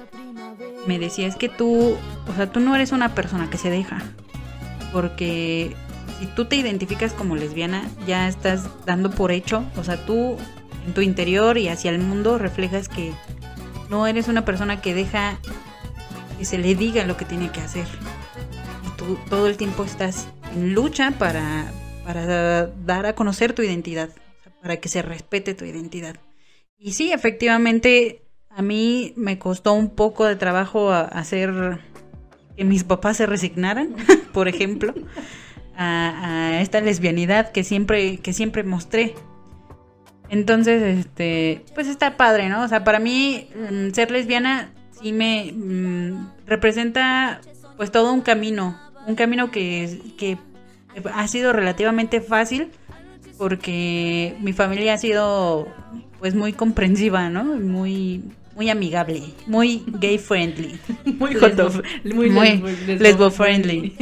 me 0.87 0.97
decía, 0.99 1.27
es 1.27 1.35
que 1.35 1.49
tú, 1.49 1.95
o 2.27 2.35
sea, 2.35 2.51
tú 2.51 2.59
no 2.59 2.75
eres 2.75 2.91
una 2.91 3.13
persona 3.15 3.49
que 3.49 3.57
se 3.57 3.69
deja. 3.69 4.01
Porque 4.91 5.75
si 6.19 6.25
tú 6.27 6.45
te 6.45 6.55
identificas 6.55 7.13
como 7.13 7.35
lesbiana, 7.35 7.83
ya 8.07 8.27
estás 8.27 8.67
dando 8.85 9.11
por 9.11 9.31
hecho, 9.31 9.63
o 9.77 9.83
sea, 9.83 9.97
tú 10.05 10.37
en 10.87 10.93
tu 10.93 11.01
interior 11.01 11.57
y 11.57 11.67
hacia 11.69 11.91
el 11.91 11.99
mundo 11.99 12.37
reflejas 12.39 12.87
que 12.89 13.13
no 13.89 14.07
eres 14.07 14.27
una 14.27 14.45
persona 14.45 14.81
que 14.81 14.93
deja 14.95 15.37
que 16.39 16.45
se 16.45 16.57
le 16.57 16.73
diga 16.73 17.03
lo 17.03 17.17
que 17.17 17.25
tiene 17.25 17.51
que 17.51 17.59
hacer. 17.59 17.85
Y 18.87 18.97
tú 18.97 19.17
todo 19.29 19.47
el 19.47 19.57
tiempo 19.57 19.83
estás 19.83 20.29
en 20.55 20.73
lucha 20.73 21.11
para, 21.19 21.69
para 22.05 22.65
dar 22.67 23.05
a 23.05 23.13
conocer 23.13 23.51
tu 23.51 23.61
identidad, 23.61 24.09
para 24.61 24.77
que 24.77 24.87
se 24.87 25.01
respete 25.01 25.53
tu 25.53 25.65
identidad. 25.65 26.15
Y 26.77 26.93
sí, 26.93 27.11
efectivamente, 27.11 28.23
a 28.49 28.61
mí 28.61 29.13
me 29.17 29.37
costó 29.37 29.73
un 29.73 29.89
poco 29.89 30.25
de 30.25 30.37
trabajo 30.37 30.91
hacer 30.91 31.81
que 32.55 32.63
mis 32.63 32.85
papás 32.85 33.17
se 33.17 33.25
resignaran, 33.25 33.93
por 34.33 34.47
ejemplo, 34.47 34.93
a, 35.75 36.51
a 36.53 36.61
esta 36.61 36.79
lesbianidad 36.79 37.51
que 37.51 37.65
siempre, 37.65 38.19
que 38.19 38.31
siempre 38.31 38.63
mostré. 38.63 39.13
Entonces, 40.29 40.99
este, 40.99 41.65
pues 41.75 41.87
está 41.87 42.15
padre, 42.15 42.47
¿no? 42.47 42.63
O 42.63 42.67
sea, 42.69 42.85
para 42.85 42.99
mí 42.99 43.49
mm, 43.55 43.91
ser 43.91 44.09
lesbiana 44.09 44.71
sí 45.01 45.11
me 45.13 45.51
mm, 45.53 46.29
representa 46.47 47.41
pues 47.77 47.91
todo 47.91 48.11
un 48.13 48.21
camino, 48.21 48.77
un 49.07 49.15
camino 49.15 49.51
que, 49.51 49.99
que 50.17 50.37
ha 51.13 51.27
sido 51.27 51.53
relativamente 51.53 52.21
fácil 52.21 52.69
porque 53.37 54.35
mi 54.41 54.51
familia 54.53 54.93
ha 54.95 54.97
sido 54.97 55.67
pues 56.19 56.35
muy 56.35 56.51
comprensiva, 56.53 57.29
¿no? 57.29 57.43
Muy 57.45 58.21
muy 58.55 58.69
amigable, 58.69 59.21
muy 59.47 59.83
gay 59.87 60.17
friendly, 60.17 60.77
Muy 61.17 61.33
hot 61.35 61.53
muy 62.03 62.29
lesbo 62.99 63.31
friendly. 63.31 63.95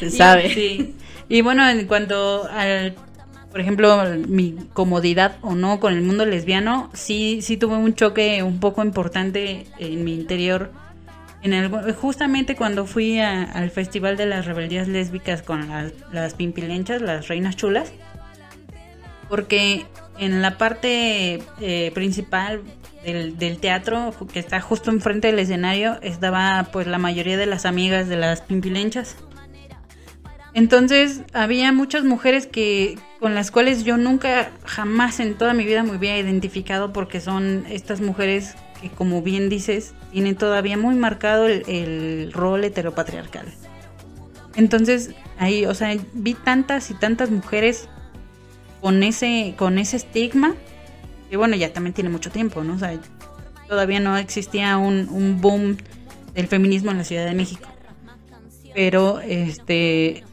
Se 0.00 0.06
Y- 0.06 0.10
sabe. 0.10 0.54
sí. 0.54 0.94
Y 1.28 1.42
bueno, 1.42 1.68
en 1.68 1.86
cuanto 1.86 2.48
al, 2.50 2.94
por 3.52 3.60
ejemplo, 3.60 4.02
mi 4.26 4.56
comodidad 4.72 5.36
o 5.42 5.54
no 5.54 5.78
con 5.78 5.92
el 5.92 6.02
mundo 6.02 6.24
lesbiano, 6.26 6.90
sí, 6.94 7.40
sí 7.42 7.56
tuve 7.56 7.76
un 7.76 7.94
choque 7.94 8.42
un 8.42 8.58
poco 8.58 8.82
importante 8.82 9.66
en 9.78 10.02
mi 10.04 10.14
interior. 10.14 10.72
En 11.42 11.52
el, 11.52 11.70
justamente 11.92 12.56
cuando 12.56 12.86
fui 12.86 13.20
a- 13.20 13.42
al 13.44 13.70
Festival 13.70 14.16
de 14.16 14.26
las 14.26 14.46
Rebeldías 14.46 14.88
Lésbicas 14.88 15.42
con 15.42 15.68
las, 15.68 15.92
las 16.12 16.34
pimpilenchas, 16.34 17.02
las 17.02 17.28
reinas 17.28 17.54
chulas, 17.56 17.92
porque 19.28 19.84
en 20.18 20.42
la 20.42 20.56
parte 20.58 21.42
eh, 21.60 21.90
principal 21.94 22.60
del, 23.04 23.36
del 23.38 23.58
teatro, 23.58 24.14
que 24.32 24.38
está 24.38 24.60
justo 24.60 24.90
enfrente 24.90 25.28
del 25.28 25.38
escenario, 25.40 25.98
estaba 26.02 26.68
pues 26.72 26.86
la 26.86 26.98
mayoría 26.98 27.36
de 27.36 27.46
las 27.46 27.66
amigas 27.66 28.08
de 28.08 28.16
las 28.16 28.40
pimpilenchas. 28.42 29.16
Entonces 30.54 31.22
había 31.32 31.72
muchas 31.72 32.04
mujeres 32.04 32.46
que 32.46 32.98
con 33.20 33.34
las 33.34 33.50
cuales 33.50 33.84
yo 33.84 33.96
nunca 33.96 34.50
jamás 34.64 35.20
en 35.20 35.34
toda 35.34 35.54
mi 35.54 35.64
vida 35.64 35.82
me 35.82 35.96
hubiera 35.96 36.18
identificado 36.18 36.92
porque 36.92 37.20
son 37.20 37.64
estas 37.70 38.00
mujeres 38.00 38.54
que 38.80 38.90
como 38.90 39.22
bien 39.22 39.48
dices 39.48 39.94
tienen 40.10 40.36
todavía 40.36 40.76
muy 40.76 40.94
marcado 40.94 41.46
el, 41.46 42.32
rol 42.32 42.64
heteropatriarcal. 42.64 43.46
Entonces 44.54 45.14
ahí, 45.38 45.64
o 45.64 45.74
sea, 45.74 45.96
vi 46.12 46.34
tantas 46.34 46.90
y 46.90 46.94
tantas 46.94 47.30
mujeres 47.30 47.88
con 48.82 49.02
ese 49.02 49.54
con 49.56 49.78
ese 49.78 49.96
estigma 49.96 50.54
que 51.30 51.36
bueno 51.38 51.56
ya 51.56 51.72
también 51.72 51.94
tiene 51.94 52.10
mucho 52.10 52.30
tiempo, 52.30 52.62
¿no? 52.62 52.74
O 52.74 52.78
sea, 52.78 52.98
todavía 53.68 54.00
no 54.00 54.18
existía 54.18 54.76
un 54.76 55.40
boom 55.40 55.78
del 56.34 56.46
feminismo 56.46 56.90
en 56.90 56.98
la 56.98 57.04
Ciudad 57.04 57.24
de 57.24 57.34
México 57.34 57.72
pero 58.74 59.20
este 59.20 60.24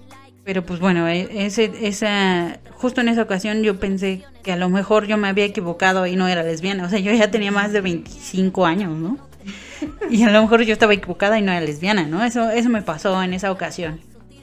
pero 0.44 0.66
pues 0.66 0.80
bueno 0.80 1.08
e- 1.08 1.46
ese 1.46 1.72
esa 1.82 2.60
justo 2.74 3.02
en 3.02 3.10
esa 3.10 3.24
ocasión 3.24 3.62
yo 3.62 3.80
pensé 3.80 4.24
que 4.44 4.52
a 4.52 4.56
lo 4.56 4.70
mejor 4.70 5.06
yo 5.06 5.18
me 5.18 5.28
había 5.28 5.46
equivocado 5.46 6.06
y 6.08 6.16
no 6.16 6.28
era 6.28 6.44
lesbiana. 6.44 6.86
O 6.86 6.90
sea 6.90 7.00
yo 7.00 7.12
ya 7.14 7.32
tenía 7.32 7.52
más 7.52 7.72
de 7.74 7.82
25 7.82 8.66
años 8.66 8.92
no 8.98 9.18
y 10.10 10.24
a 10.24 10.32
lo 10.32 10.42
mejor 10.42 10.64
yo 10.64 10.74
estaba 10.74 10.94
equivocada 10.94 11.38
y 11.40 11.42
no 11.42 11.52
era 11.52 11.62
lesbiana 11.62 12.04
no 12.04 12.24
eso 12.24 12.50
eso 12.50 12.70
me 12.70 12.82
pasó 12.82 13.22
en 13.24 13.34
esa 13.34 13.52
ocasión. 13.52 14.00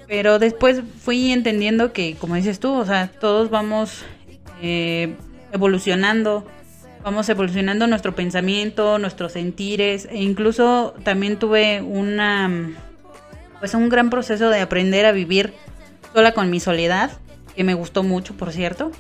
Pero 0.09 0.39
después 0.39 0.83
fui 1.03 1.33
entendiendo 1.33 1.93
que 1.93 2.15
como 2.15 2.37
dices 2.37 2.61
tú 2.61 2.73
o 2.73 2.85
sea 2.85 3.09
todos 3.09 3.51
vamos 3.51 4.05
eh, 4.63 5.15
evolucionando 5.53 6.47
vamos 7.03 7.29
evolucionando 7.29 7.87
nuestro 7.87 8.15
pensamiento 8.15 8.99
nuestros 8.99 9.33
sentires. 9.33 10.07
E 10.11 10.23
incluso 10.23 10.95
también 11.05 11.39
tuve 11.39 11.81
una 11.81 12.51
pues 13.59 13.75
un 13.75 13.89
gran 13.89 14.11
proceso 14.11 14.51
de 14.51 14.61
aprender 14.61 15.07
a 15.07 15.13
vivir 15.13 15.53
sola 16.17 16.33
con 16.33 16.49
mi 16.49 16.61
soledad, 16.61 17.11
que 17.55 17.63
me 17.63 17.75
gustó 17.75 18.03
mucho, 18.03 18.35
por 18.39 18.51
cierto. 18.51 18.91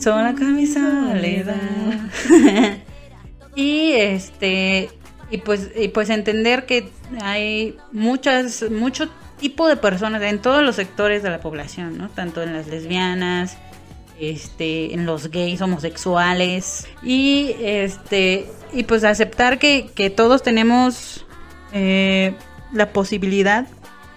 Sola 0.00 0.34
con 0.34 0.56
mi 0.56 0.66
soledad. 0.66 1.54
y 3.54 3.92
este 3.92 4.90
y 5.30 5.38
pues 5.38 5.70
y 5.76 5.86
pues 5.88 6.10
entender 6.10 6.66
que 6.66 6.88
hay 7.22 7.78
muchas 7.92 8.68
mucho 8.68 9.08
tipo 9.38 9.68
de 9.68 9.76
personas 9.76 10.22
en 10.22 10.40
todos 10.40 10.64
los 10.64 10.74
sectores 10.74 11.22
de 11.22 11.30
la 11.30 11.40
población, 11.40 11.96
¿no? 11.96 12.08
Tanto 12.08 12.42
en 12.42 12.52
las 12.52 12.66
lesbianas, 12.66 13.56
este, 14.18 14.92
en 14.92 15.06
los 15.06 15.30
gays 15.30 15.60
homosexuales 15.60 16.88
y 17.00 17.54
este 17.60 18.50
y 18.72 18.82
pues 18.82 19.04
aceptar 19.04 19.60
que, 19.60 19.88
que 19.94 20.10
todos 20.10 20.42
tenemos 20.42 21.24
eh, 21.72 22.34
la 22.72 22.92
posibilidad 22.92 23.68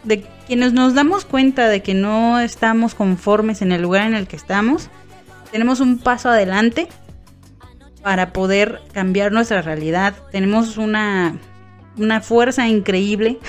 de 0.04 0.26
quienes 0.48 0.74
nos 0.74 0.94
damos 0.94 1.26
cuenta 1.26 1.68
de 1.70 1.82
que 1.82 1.94
no 1.94 2.40
estamos 2.40 2.96
conformes 2.96 3.62
en 3.62 3.72
el 3.72 3.82
lugar 3.82 4.08
en 4.08 4.16
el 4.16 4.28
que 4.28 4.36
estamos, 4.36 4.90
tenemos 5.52 5.80
un 5.80 6.00
paso 6.00 6.30
adelante 6.30 6.88
para 8.02 8.34
poder 8.34 8.82
cambiar 8.94 9.32
nuestra 9.32 9.62
realidad. 9.62 10.14
Tenemos 10.32 10.78
una, 10.78 11.38
una 11.98 12.22
fuerza 12.22 12.68
increíble. 12.68 13.40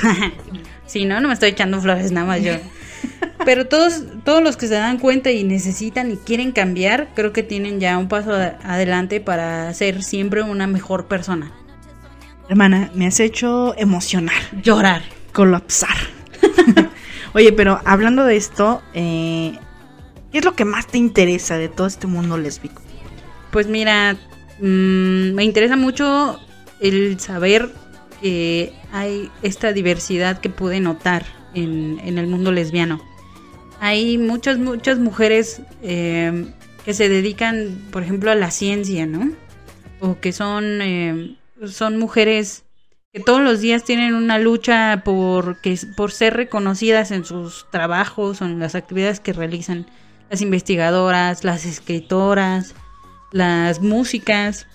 Si 0.86 1.06
no, 1.06 1.18
no 1.18 1.28
me 1.28 1.34
estoy 1.34 1.48
echando 1.48 1.80
flores 1.80 2.12
nada 2.12 2.26
más 2.26 2.42
yo. 2.42 2.52
Pero 3.46 3.66
todos, 3.66 4.02
todos 4.22 4.42
los 4.42 4.58
que 4.58 4.66
se 4.66 4.74
dan 4.74 4.98
cuenta 4.98 5.30
y 5.30 5.42
necesitan 5.42 6.12
y 6.12 6.16
quieren 6.18 6.52
cambiar, 6.52 7.08
creo 7.14 7.32
que 7.32 7.42
tienen 7.42 7.80
ya 7.80 7.96
un 7.96 8.06
paso 8.06 8.32
adelante 8.32 9.18
para 9.18 9.72
ser 9.72 10.02
siempre 10.02 10.42
una 10.42 10.66
mejor 10.66 11.06
persona. 11.06 11.52
Hermana, 12.50 12.90
me 12.94 13.06
has 13.06 13.18
hecho 13.18 13.74
emocionar, 13.78 14.36
Llorar. 14.62 15.02
colapsar. 15.32 15.96
Oye, 17.34 17.52
pero 17.52 17.80
hablando 17.84 18.24
de 18.24 18.36
esto, 18.36 18.82
eh, 18.94 19.58
¿qué 20.32 20.38
es 20.38 20.44
lo 20.44 20.54
que 20.54 20.64
más 20.64 20.86
te 20.86 20.98
interesa 20.98 21.58
de 21.58 21.68
todo 21.68 21.86
este 21.86 22.06
mundo 22.06 22.38
lésbico? 22.38 22.80
Pues 23.50 23.66
mira, 23.66 24.16
mm, 24.60 25.32
me 25.34 25.44
interesa 25.44 25.76
mucho 25.76 26.40
el 26.80 27.18
saber 27.20 27.70
que 28.20 28.72
hay 28.92 29.30
esta 29.42 29.72
diversidad 29.72 30.40
que 30.40 30.50
pude 30.50 30.80
notar 30.80 31.24
en, 31.54 32.18
el 32.18 32.26
mundo 32.26 32.52
lesbiano. 32.52 33.00
Hay 33.80 34.18
muchas, 34.18 34.58
muchas 34.58 34.98
mujeres 34.98 35.60
eh, 35.82 36.46
que 36.84 36.94
se 36.94 37.08
dedican, 37.08 37.78
por 37.90 38.02
ejemplo, 38.02 38.30
a 38.30 38.34
la 38.34 38.50
ciencia, 38.50 39.06
¿no? 39.06 39.32
O 40.00 40.20
que 40.20 40.32
son, 40.32 40.80
eh, 40.82 41.36
son 41.66 41.98
mujeres 41.98 42.63
que 43.14 43.20
todos 43.20 43.40
los 43.40 43.60
días 43.60 43.84
tienen 43.84 44.12
una 44.12 44.40
lucha 44.40 45.02
por, 45.04 45.60
que, 45.60 45.78
por 45.96 46.10
ser 46.10 46.34
reconocidas 46.34 47.12
en 47.12 47.24
sus 47.24 47.64
trabajos 47.70 48.42
o 48.42 48.44
en 48.44 48.58
las 48.58 48.74
actividades 48.74 49.20
que 49.20 49.32
realizan. 49.32 49.86
Las 50.30 50.42
investigadoras, 50.42 51.44
las 51.44 51.64
escritoras, 51.64 52.74
las 53.30 53.80
músicas. 53.80 54.66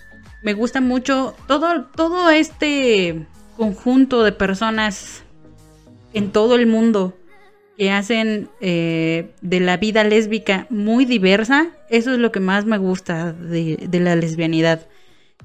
Me 0.42 0.54
gusta 0.54 0.80
mucho 0.80 1.34
todo, 1.46 1.84
todo 1.94 2.30
este 2.30 3.26
conjunto 3.58 4.24
de 4.24 4.32
personas 4.32 5.22
en 6.14 6.32
todo 6.32 6.54
el 6.54 6.66
mundo 6.66 7.18
que 7.76 7.90
hacen 7.90 8.48
eh, 8.62 9.34
de 9.42 9.60
la 9.60 9.76
vida 9.76 10.02
lésbica 10.02 10.66
muy 10.70 11.04
diversa. 11.04 11.66
Eso 11.90 12.14
es 12.14 12.18
lo 12.18 12.32
que 12.32 12.40
más 12.40 12.64
me 12.64 12.78
gusta 12.78 13.34
de, 13.34 13.86
de 13.86 14.00
la 14.00 14.16
lesbianidad. 14.16 14.86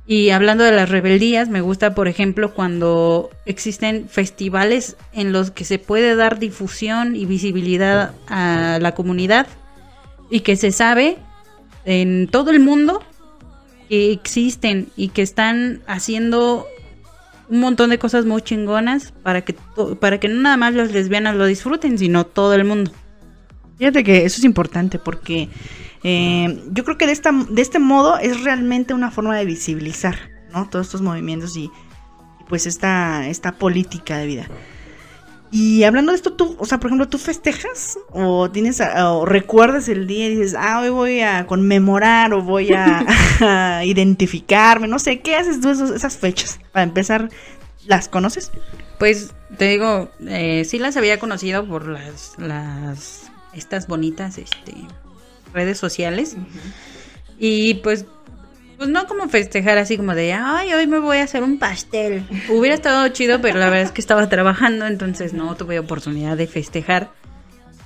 Y 0.07 0.29
hablando 0.29 0.63
de 0.63 0.71
las 0.71 0.89
rebeldías, 0.89 1.49
me 1.49 1.61
gusta, 1.61 1.95
por 1.95 2.07
ejemplo, 2.07 2.53
cuando 2.53 3.31
existen 3.45 4.07
festivales 4.07 4.97
en 5.13 5.31
los 5.31 5.49
que 5.49 5.65
se 5.65 5.79
puede 5.79 6.15
dar 6.15 6.37
difusión 6.37 7.15
y 7.15 7.25
visibilidad 7.25 8.13
a 8.27 8.77
la 8.79 8.93
comunidad 8.93 9.47
y 10.29 10.41
que 10.41 10.57
se 10.57 10.71
sabe 10.71 11.17
en 11.85 12.27
todo 12.27 12.51
el 12.51 12.59
mundo 12.59 13.03
que 13.89 14.11
existen 14.11 14.89
y 14.95 15.09
que 15.09 15.23
están 15.23 15.81
haciendo 15.87 16.67
un 17.49 17.59
montón 17.59 17.89
de 17.89 17.99
cosas 17.99 18.25
muy 18.25 18.41
chingonas 18.41 19.11
para 19.23 19.41
que 19.41 19.55
para 19.99 20.19
que 20.19 20.27
no 20.27 20.41
nada 20.41 20.57
más 20.57 20.73
las 20.73 20.91
lesbianas 20.91 21.35
lo 21.35 21.45
disfruten, 21.45 21.97
sino 21.97 22.25
todo 22.25 22.53
el 22.53 22.63
mundo. 22.63 22.91
Fíjate 23.77 24.03
que 24.03 24.25
eso 24.25 24.37
es 24.37 24.43
importante 24.43 24.99
porque 24.99 25.49
eh, 26.07 26.63
yo 26.71 26.83
creo 26.83 26.97
que 26.99 27.07
de, 27.07 27.13
esta, 27.13 27.31
de 27.31 27.61
este 27.63 27.79
modo 27.79 28.19
es 28.19 28.43
realmente 28.43 28.93
una 28.93 29.09
forma 29.09 29.35
de 29.35 29.43
visibilizar 29.45 30.15
¿no? 30.53 30.69
todos 30.69 30.85
estos 30.85 31.01
movimientos 31.01 31.57
y, 31.57 31.63
y 31.63 32.43
pues 32.47 32.67
esta, 32.67 33.27
esta 33.27 33.53
política 33.53 34.17
de 34.17 34.27
vida. 34.27 34.47
Y 35.51 35.83
hablando 35.83 36.11
de 36.11 36.17
esto, 36.17 36.33
tú, 36.33 36.55
o 36.59 36.65
sea, 36.65 36.79
por 36.79 36.89
ejemplo, 36.89 37.07
¿tú 37.07 37.17
festejas 37.17 37.97
o 38.11 38.51
tienes 38.51 38.81
o 38.81 39.25
recuerdas 39.25 39.87
el 39.89 40.05
día 40.05 40.27
y 40.27 40.35
dices, 40.35 40.55
ah, 40.57 40.81
hoy 40.81 40.89
voy 40.89 41.21
a 41.21 41.47
conmemorar 41.47 42.33
o 42.33 42.41
voy 42.43 42.73
a, 42.73 43.05
a 43.79 43.85
identificarme, 43.85 44.87
no 44.87 44.99
sé, 44.99 45.21
¿qué 45.21 45.35
haces 45.35 45.61
tú 45.61 45.69
esos- 45.69 45.91
esas 45.91 46.17
fechas? 46.17 46.59
Para 46.71 46.83
empezar, 46.83 47.29
¿las 47.85 48.09
conoces? 48.09 48.51
Pues 48.99 49.33
te 49.57 49.69
digo, 49.69 50.09
eh, 50.27 50.65
sí 50.65 50.77
las 50.77 50.97
había 50.97 51.19
conocido 51.19 51.65
por 51.65 51.87
las, 51.87 52.33
las 52.37 53.31
estas 53.53 53.87
bonitas 53.87 54.37
este, 54.37 54.73
redes 55.55 55.79
sociales. 55.79 56.35
Y 57.39 57.75
pues, 57.75 58.05
pues 58.77 58.89
no 58.89 59.07
como 59.07 59.27
festejar 59.29 59.77
así 59.77 59.97
como 59.97 60.13
de, 60.13 60.33
ay, 60.33 60.73
hoy 60.73 60.85
me 60.85 60.99
voy 60.99 61.17
a 61.17 61.23
hacer 61.23 61.43
un 61.43 61.57
pastel. 61.57 62.25
Hubiera 62.49 62.75
estado 62.75 63.07
chido, 63.09 63.41
pero 63.41 63.57
la 63.57 63.69
verdad 63.69 63.83
es 63.83 63.91
que 63.91 64.01
estaba 64.01 64.29
trabajando, 64.29 64.85
entonces 64.85 65.33
no 65.33 65.55
tuve 65.55 65.79
oportunidad 65.79 66.37
de 66.37 66.47
festejar. 66.47 67.09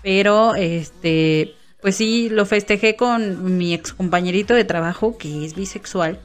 Pero, 0.01 0.55
este, 0.55 1.55
pues 1.82 1.95
sí, 1.95 2.29
lo 2.29 2.45
festejé 2.45 2.95
con 2.95 3.58
mi 3.58 3.73
ex 3.73 3.93
compañerito 3.93 4.53
de 4.53 4.63
trabajo, 4.63 5.17
que 5.17 5.45
es 5.45 5.55
bisexual. 5.55 6.19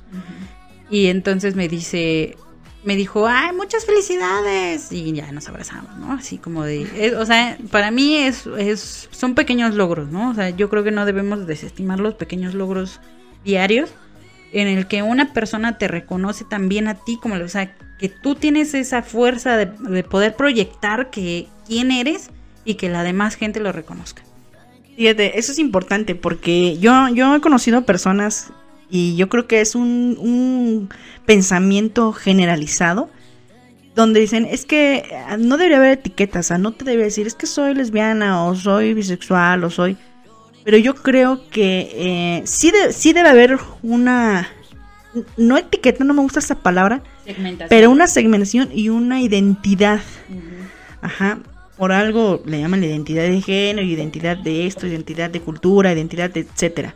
Y 0.91 1.07
entonces 1.07 1.55
me 1.55 1.69
dice, 1.69 2.37
me 2.85 2.97
dijo, 2.97 3.27
ay, 3.27 3.55
muchas 3.55 3.87
felicidades. 3.87 4.93
Y 4.93 5.13
ya 5.13 5.33
nos 5.33 5.49
abrazamos, 5.49 5.97
¿no? 5.97 6.13
Así 6.13 6.39
como 6.39 6.65
de, 6.65 7.15
o 7.19 7.25
sea, 7.25 7.57
para 7.71 7.91
mí 7.91 8.17
es, 8.17 8.47
es, 8.59 9.09
son 9.11 9.35
pequeños 9.35 9.75
logros, 9.75 10.11
¿no? 10.11 10.31
O 10.31 10.35
sea, 10.35 10.51
yo 10.51 10.69
creo 10.69 10.85
que 10.85 10.91
no 10.91 11.07
debemos 11.07 11.47
desestimar 11.47 12.01
los 12.01 12.15
pequeños 12.15 12.55
logros 12.55 13.01
diarios 13.45 13.91
en 14.53 14.69
el 14.69 14.87
que 14.87 15.03
una 15.03 15.33
persona 15.33 15.79
te 15.79 15.89
reconoce 15.89 16.45
también 16.45 16.87
a 16.87 16.95
ti, 16.95 17.19
como, 17.21 17.35
o 17.35 17.49
sea, 17.49 17.75
que 17.99 18.09
tú 18.09 18.35
tienes 18.35 18.75
esa 18.75 19.03
fuerza 19.03 19.57
de, 19.57 19.67
de 19.67 20.05
poder 20.05 20.37
proyectar 20.37 21.11
que 21.11 21.49
quién 21.67 21.91
eres 21.91 22.31
y 22.65 22.75
que 22.75 22.89
la 22.89 23.03
demás 23.03 23.35
gente 23.35 23.61
lo 23.61 23.73
reconozca. 23.73 24.23
Fíjate, 24.97 25.39
eso 25.39 25.53
es 25.53 25.59
importante 25.59 26.15
porque 26.15 26.79
yo, 26.79 27.09
yo 27.09 27.35
he 27.35 27.41
conocido 27.41 27.85
personas 27.85 28.53
y 28.95 29.17
yo 29.17 29.29
creo 29.29 29.49
que 29.49 29.61
es 29.61 29.75
un, 29.75 30.17
un 30.21 30.89
pensamiento 31.27 32.13
generalizado 32.13 33.11
donde 33.97 34.21
dicen, 34.21 34.47
es 34.49 34.65
que 34.67 35.05
ah, 35.29 35.37
no 35.37 35.57
debería 35.57 35.79
haber 35.79 35.91
etiquetas, 35.99 36.47
o 36.47 36.49
sea, 36.49 36.59
no 36.59 36.71
te 36.73 36.85
debería 36.85 37.07
decir, 37.07 37.27
es 37.27 37.35
que 37.35 37.47
soy 37.47 37.75
lesbiana 37.75 38.45
o 38.45 38.55
soy 38.55 38.95
bisexual 38.95 39.65
o 39.65 39.71
soy... 39.71 39.97
Pero 40.65 40.79
yo 40.79 40.95
creo 40.95 41.49
que 41.51 41.91
eh, 41.93 42.43
sí, 42.45 42.71
de- 42.71 42.93
sí 42.93 43.13
debe 43.13 43.29
haber 43.29 43.59
una... 43.83 44.49
No 45.37 45.57
etiqueta, 45.57 46.05
no 46.05 46.15
me 46.15 46.23
gusta 46.23 46.39
esa 46.41 46.57
palabra, 46.57 47.03
pero 47.69 47.91
una 47.91 48.07
segmentación 48.07 48.69
y 48.73 48.89
una 48.89 49.21
identidad. 49.21 50.01
Ajá. 51.03 51.39
Por 51.77 51.93
algo 51.93 52.43
le 52.47 52.61
llaman 52.61 52.81
la 52.81 52.87
identidad 52.87 53.23
de 53.25 53.41
género, 53.41 53.87
identidad 53.87 54.37
de 54.37 54.67
esto, 54.67 54.87
identidad 54.87 55.31
de 55.31 55.41
cultura, 55.41 55.93
identidad 55.93 56.31
de 56.31 56.41
etcétera. 56.41 56.95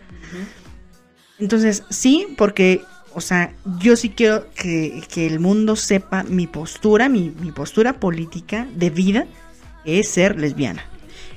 Entonces, 1.38 1.85
sí, 1.90 2.27
porque, 2.37 2.83
o 3.14 3.20
sea, 3.20 3.53
yo 3.79 3.96
sí 3.96 4.11
quiero 4.11 4.46
que, 4.55 5.03
que 5.12 5.27
el 5.27 5.40
mundo 5.40 5.77
sepa 5.77 6.22
mi 6.24 6.46
postura, 6.46 7.09
mi, 7.09 7.31
mi 7.40 7.53
postura 7.53 7.94
política 7.94 8.66
de 8.74 8.90
vida, 8.90 9.27
que 9.85 10.01
es 10.01 10.09
ser 10.09 10.38
lesbiana. 10.38 10.85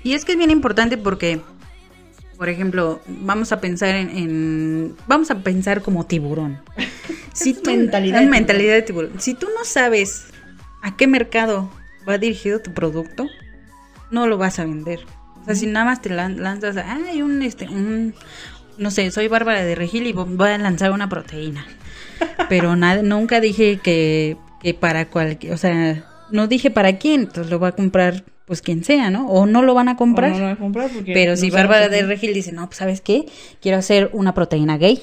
Y 0.04 0.14
es 0.14 0.26
que 0.26 0.32
es 0.32 0.38
bien 0.38 0.50
importante 0.50 0.98
porque, 0.98 1.40
por 2.38 2.50
ejemplo, 2.50 3.02
vamos 3.08 3.52
a 3.52 3.62
pensar 3.62 3.96
en, 3.96 4.10
en- 4.10 4.96
vamos 5.08 5.30
a 5.32 5.36
pensar 5.40 5.82
como 5.82 6.06
tiburón. 6.06 6.60
Si 7.34 7.54
tú, 7.54 7.72
Mentalidad 7.72 8.20
en 8.20 8.26
de 8.26 8.30
mentalidad 8.32 8.74
de 8.74 8.82
tiburón. 8.82 9.12
Si 9.20 9.34
tú 9.36 9.48
no 9.58 9.64
sabes 9.64 10.26
a 10.82 10.98
qué 10.98 11.08
mercado 11.08 11.72
va 12.08 12.18
dirigido 12.18 12.60
tu 12.60 12.74
producto, 12.74 13.28
no 14.10 14.28
lo 14.28 14.38
vas 14.38 14.60
a 14.60 14.66
vender. 14.66 15.00
O 15.42 15.46
sea, 15.46 15.56
si 15.56 15.66
nada 15.66 15.86
más 15.86 16.02
te 16.02 16.10
lan- 16.10 16.36
lanzas, 16.36 16.76
a, 16.76 16.94
hay 16.94 17.22
un, 17.22 17.42
este, 17.42 17.70
un, 17.70 18.14
no 18.82 18.92
sé, 18.92 19.10
soy 19.12 19.28
Bárbara 19.28 19.64
de 19.64 19.76
Regil 19.76 20.08
y 20.08 20.12
voy 20.12 20.50
a 20.50 20.58
lanzar 20.58 20.92
una 20.92 21.08
proteína. 21.08 21.66
Pero 22.50 22.76
nada, 22.76 23.02
nunca 23.04 23.40
dije 23.40 23.80
que, 23.82 24.38
que 24.62 24.74
para 24.74 25.08
cualquier, 25.08 25.54
o 25.54 25.58
sea, 25.58 26.04
no 26.32 26.48
dije 26.48 26.72
para 26.72 26.98
quién, 26.98 27.22
entonces 27.22 27.52
lo 27.52 27.60
va 27.60 27.70
a 27.70 27.72
comprar 27.74 28.24
pues 28.46 28.62
quien 28.62 28.84
sea, 28.84 29.10
¿no? 29.12 29.28
O 29.28 29.46
no 29.46 29.62
lo 29.62 29.74
van 29.74 29.88
a 29.88 29.96
comprar. 29.96 30.58
Pero 31.06 31.38
si 31.38 31.50
Bárbara 31.52 31.88
de 31.88 32.02
Regil 32.02 32.34
dice, 32.34 32.52
no, 32.52 32.66
pues 32.66 32.80
¿sabes 32.80 33.00
qué? 33.00 33.26
Quiero 33.62 33.78
hacer 33.78 34.10
una 34.12 34.34
proteína 34.34 34.78
gay. 34.78 35.02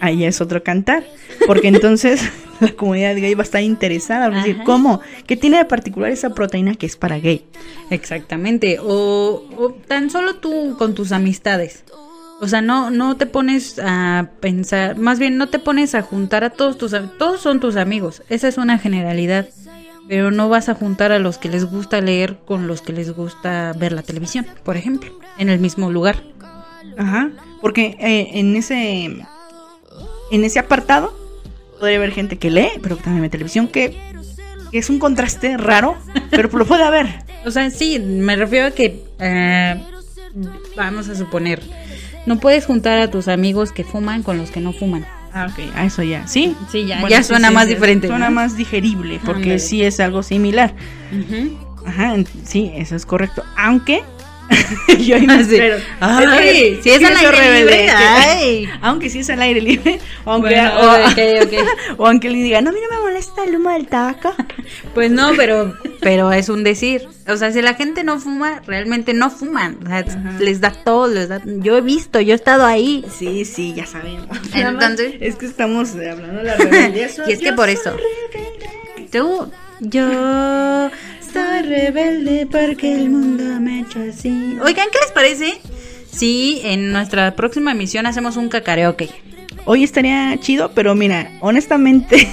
Ahí 0.00 0.24
es 0.24 0.42
otro 0.42 0.62
cantar. 0.62 1.04
Porque 1.46 1.68
entonces 1.68 2.20
la 2.60 2.72
comunidad 2.72 3.14
gay 3.16 3.32
va 3.32 3.42
a 3.42 3.44
estar 3.44 3.62
interesada. 3.62 4.28
Va 4.28 4.42
a 4.42 4.44
decir. 4.44 4.62
¿cómo? 4.64 5.00
¿Qué 5.26 5.38
tiene 5.38 5.56
de 5.56 5.64
particular 5.64 6.10
esa 6.10 6.34
proteína 6.34 6.74
que 6.74 6.84
es 6.84 6.96
para 6.96 7.18
gay? 7.18 7.46
Exactamente. 7.88 8.78
O, 8.78 9.42
o 9.56 9.72
tan 9.72 10.10
solo 10.10 10.36
tú 10.36 10.76
con 10.76 10.94
tus 10.94 11.12
amistades. 11.12 11.84
O 12.40 12.48
sea, 12.48 12.62
no, 12.62 12.90
no 12.90 13.16
te 13.16 13.26
pones 13.26 13.78
a 13.82 14.30
pensar, 14.40 14.96
más 14.96 15.18
bien 15.18 15.36
no 15.36 15.48
te 15.48 15.58
pones 15.58 15.94
a 15.94 16.02
juntar 16.02 16.42
a 16.42 16.50
todos 16.50 16.78
tus 16.78 16.94
todos 17.18 17.40
son 17.40 17.60
tus 17.60 17.76
amigos. 17.76 18.22
Esa 18.28 18.48
es 18.48 18.58
una 18.58 18.78
generalidad. 18.78 19.48
Pero 20.08 20.32
no 20.32 20.48
vas 20.48 20.68
a 20.68 20.74
juntar 20.74 21.12
a 21.12 21.20
los 21.20 21.38
que 21.38 21.48
les 21.48 21.66
gusta 21.66 22.00
leer 22.00 22.38
con 22.44 22.66
los 22.66 22.82
que 22.82 22.92
les 22.92 23.12
gusta 23.12 23.72
ver 23.78 23.92
la 23.92 24.02
televisión, 24.02 24.44
por 24.64 24.76
ejemplo, 24.76 25.16
en 25.38 25.48
el 25.50 25.60
mismo 25.60 25.88
lugar. 25.88 26.24
Ajá. 26.98 27.30
Porque 27.60 27.96
eh, 28.00 28.30
en 28.40 28.56
ese 28.56 29.24
en 30.30 30.44
ese 30.44 30.58
apartado 30.58 31.14
podría 31.78 31.96
haber 31.96 32.12
gente 32.12 32.38
que 32.38 32.50
lee, 32.50 32.70
pero 32.82 32.96
también 32.96 33.22
ve 33.22 33.28
televisión, 33.28 33.66
que, 33.66 33.96
que 34.70 34.78
es 34.78 34.90
un 34.90 34.98
contraste 34.98 35.56
raro, 35.56 35.96
pero 36.30 36.48
lo 36.56 36.66
puede 36.66 36.84
haber. 36.84 37.24
O 37.42 37.50
sea, 37.50 37.70
sí, 37.70 37.98
me 37.98 38.36
refiero 38.36 38.66
a 38.66 38.70
que, 38.72 39.02
eh, 39.18 39.82
vamos 40.76 41.08
a 41.08 41.14
suponer, 41.14 41.62
no 42.26 42.38
puedes 42.38 42.66
juntar 42.66 43.00
a 43.00 43.10
tus 43.10 43.28
amigos 43.28 43.72
que 43.72 43.84
fuman 43.84 44.22
con 44.22 44.38
los 44.38 44.50
que 44.50 44.60
no 44.60 44.72
fuman. 44.72 45.06
Ah, 45.32 45.46
ok, 45.50 45.74
a 45.76 45.84
eso 45.84 46.02
ya. 46.02 46.26
Sí. 46.26 46.56
Sí, 46.72 46.86
ya- 46.86 47.06
ya 47.08 47.22
suena 47.22 47.50
más 47.52 47.68
diferente, 47.68 48.08
Suena 48.08 48.30
¿no? 48.30 48.34
más 48.34 48.56
digerible, 48.56 49.20
porque 49.24 49.58
sí 49.60 49.82
es 49.82 50.00
algo 50.00 50.22
similar. 50.22 50.74
Ajá, 51.86 52.14
en- 52.14 52.26
sí, 52.44 52.72
eso 52.74 52.96
es 52.96 53.06
correcto. 53.06 53.42
Aunque. 53.56 54.02
yo 54.98 55.16
ahí 55.16 55.26
me 55.26 55.34
Ah, 55.34 55.42
Sí. 55.48 55.60
Ay, 56.00 56.80
si 56.82 56.90
es 56.90 57.04
al 57.04 57.16
aire 57.16 57.30
rebelde, 57.30 57.60
libre, 57.60 57.86
que-. 57.86 58.68
Aunque 58.82 59.10
sí 59.10 59.20
es 59.20 59.30
al 59.30 59.42
aire 59.42 59.60
libre. 59.60 60.00
Aunque, 60.24 60.48
Bueno, 60.54 60.72
o, 60.80 60.94
ok, 61.10 61.18
ok. 61.44 61.68
o 61.98 62.06
aunque 62.06 62.28
le 62.30 62.38
diga, 62.38 62.60
no, 62.60 62.70
a 62.70 62.72
mí 62.72 62.78
no 62.90 62.96
me 62.96 63.02
molesta 63.02 63.44
el 63.44 63.56
humo 63.56 63.70
del 63.70 63.86
tabaco. 63.86 64.34
Pues 64.94 65.10
no, 65.10 65.32
pero, 65.36 65.74
pero 66.00 66.32
es 66.32 66.48
un 66.48 66.64
decir. 66.64 67.06
O 67.28 67.36
sea, 67.36 67.52
si 67.52 67.62
la 67.62 67.74
gente 67.74 68.04
no 68.04 68.18
fuma, 68.18 68.60
realmente 68.66 69.14
no 69.14 69.30
fuman. 69.30 69.78
O 69.84 69.86
sea, 69.86 70.04
les 70.40 70.60
da 70.60 70.70
todo, 70.72 71.06
les 71.08 71.28
da. 71.28 71.40
Yo 71.44 71.76
he 71.76 71.80
visto, 71.80 72.20
yo 72.20 72.32
he 72.32 72.36
estado 72.36 72.64
ahí. 72.66 73.04
Sí, 73.16 73.44
sí, 73.44 73.72
ya 73.74 73.86
sabemos. 73.86 74.36
Entonces- 74.54 75.14
es 75.20 75.36
que 75.36 75.46
estamos 75.46 75.90
hablando 75.92 76.38
de 76.38 76.44
la 76.44 76.56
rebeldía. 76.56 77.08
Y 77.26 77.32
es 77.32 77.38
que 77.40 77.52
por 77.52 77.68
eso. 77.68 77.96
Tú, 79.12 79.50
yo 79.80 80.90
soy 81.32 81.62
rebelde 81.62 82.46
porque 82.50 82.94
el 82.94 83.10
mundo 83.10 83.44
me 83.60 83.80
echa 83.80 84.00
así. 84.08 84.56
Oigan, 84.62 84.88
¿qué 84.92 84.98
les 85.02 85.12
parece? 85.12 85.60
Si 86.10 86.60
en 86.64 86.92
nuestra 86.92 87.34
próxima 87.36 87.72
emisión 87.72 88.06
hacemos 88.06 88.36
un 88.36 88.48
cacareoke. 88.48 89.08
Hoy 89.64 89.84
estaría 89.84 90.36
chido, 90.40 90.72
pero 90.74 90.94
mira, 90.94 91.30
honestamente, 91.40 92.26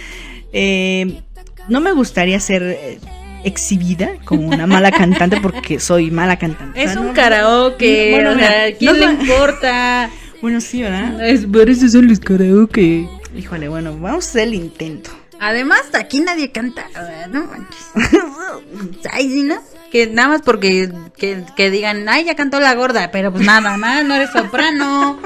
eh, 0.52 1.20
no 1.68 1.80
me 1.80 1.92
gustaría 1.92 2.38
ser 2.40 2.62
eh, 2.62 2.98
exhibida 3.44 4.10
como 4.24 4.48
una 4.48 4.66
mala 4.66 4.90
cantante 4.90 5.40
porque 5.40 5.78
soy 5.80 6.10
mala 6.10 6.38
cantante. 6.38 6.82
Es 6.82 6.92
sea, 6.92 7.00
un 7.00 7.08
no- 7.08 7.14
karaoke. 7.14 8.10
Bueno, 8.12 8.32
o 8.32 8.34
mira, 8.34 8.48
sea, 8.48 8.76
¿quién 8.76 8.92
no 8.98 9.06
le 9.06 9.12
importa? 9.12 10.10
Bueno, 10.42 10.60
sí, 10.60 10.82
¿verdad? 10.82 11.24
Es, 11.24 11.46
por 11.46 11.70
eso 11.70 11.88
son 11.88 12.08
los 12.08 12.18
karaoke. 12.18 13.06
Híjole, 13.38 13.68
bueno, 13.68 13.96
vamos 14.00 14.26
a 14.26 14.28
hacer 14.30 14.48
el 14.48 14.54
intento. 14.54 15.10
Además, 15.40 15.82
aquí 15.94 16.20
nadie 16.20 16.52
canta. 16.52 16.86
No 17.30 17.46
manches. 17.46 17.90
Ay, 19.12 19.30
sí, 19.30 19.42
¿no? 19.42 19.56
Que 19.90 20.06
nada 20.06 20.28
más 20.28 20.42
porque 20.42 20.90
que, 21.16 21.44
que 21.54 21.70
digan, 21.70 22.08
ay, 22.08 22.24
ya 22.24 22.34
cantó 22.34 22.60
la 22.60 22.74
gorda, 22.74 23.10
pero 23.10 23.30
pues 23.30 23.44
nada 23.44 23.76
más, 23.76 24.04
no 24.04 24.14
eres 24.14 24.30
soprano. 24.30 25.18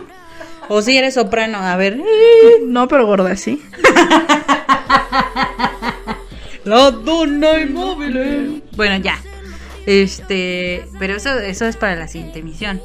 O 0.69 0.83
si 0.83 0.97
eres 0.97 1.14
soprano, 1.14 1.59
a 1.59 1.77
ver. 1.77 2.01
No, 2.66 2.88
pero 2.88 3.07
gorda, 3.07 3.37
sí. 3.37 3.62
La 6.64 6.90
donna 6.90 7.61
inmóvil. 7.61 8.64
Bueno, 8.75 8.97
ya. 8.97 9.21
Este, 9.87 10.85
pero 10.99 11.14
eso, 11.14 11.38
eso 11.38 11.66
es 11.66 11.77
para 11.77 11.95
la 11.95 12.09
siguiente 12.09 12.40
emisión. 12.40 12.83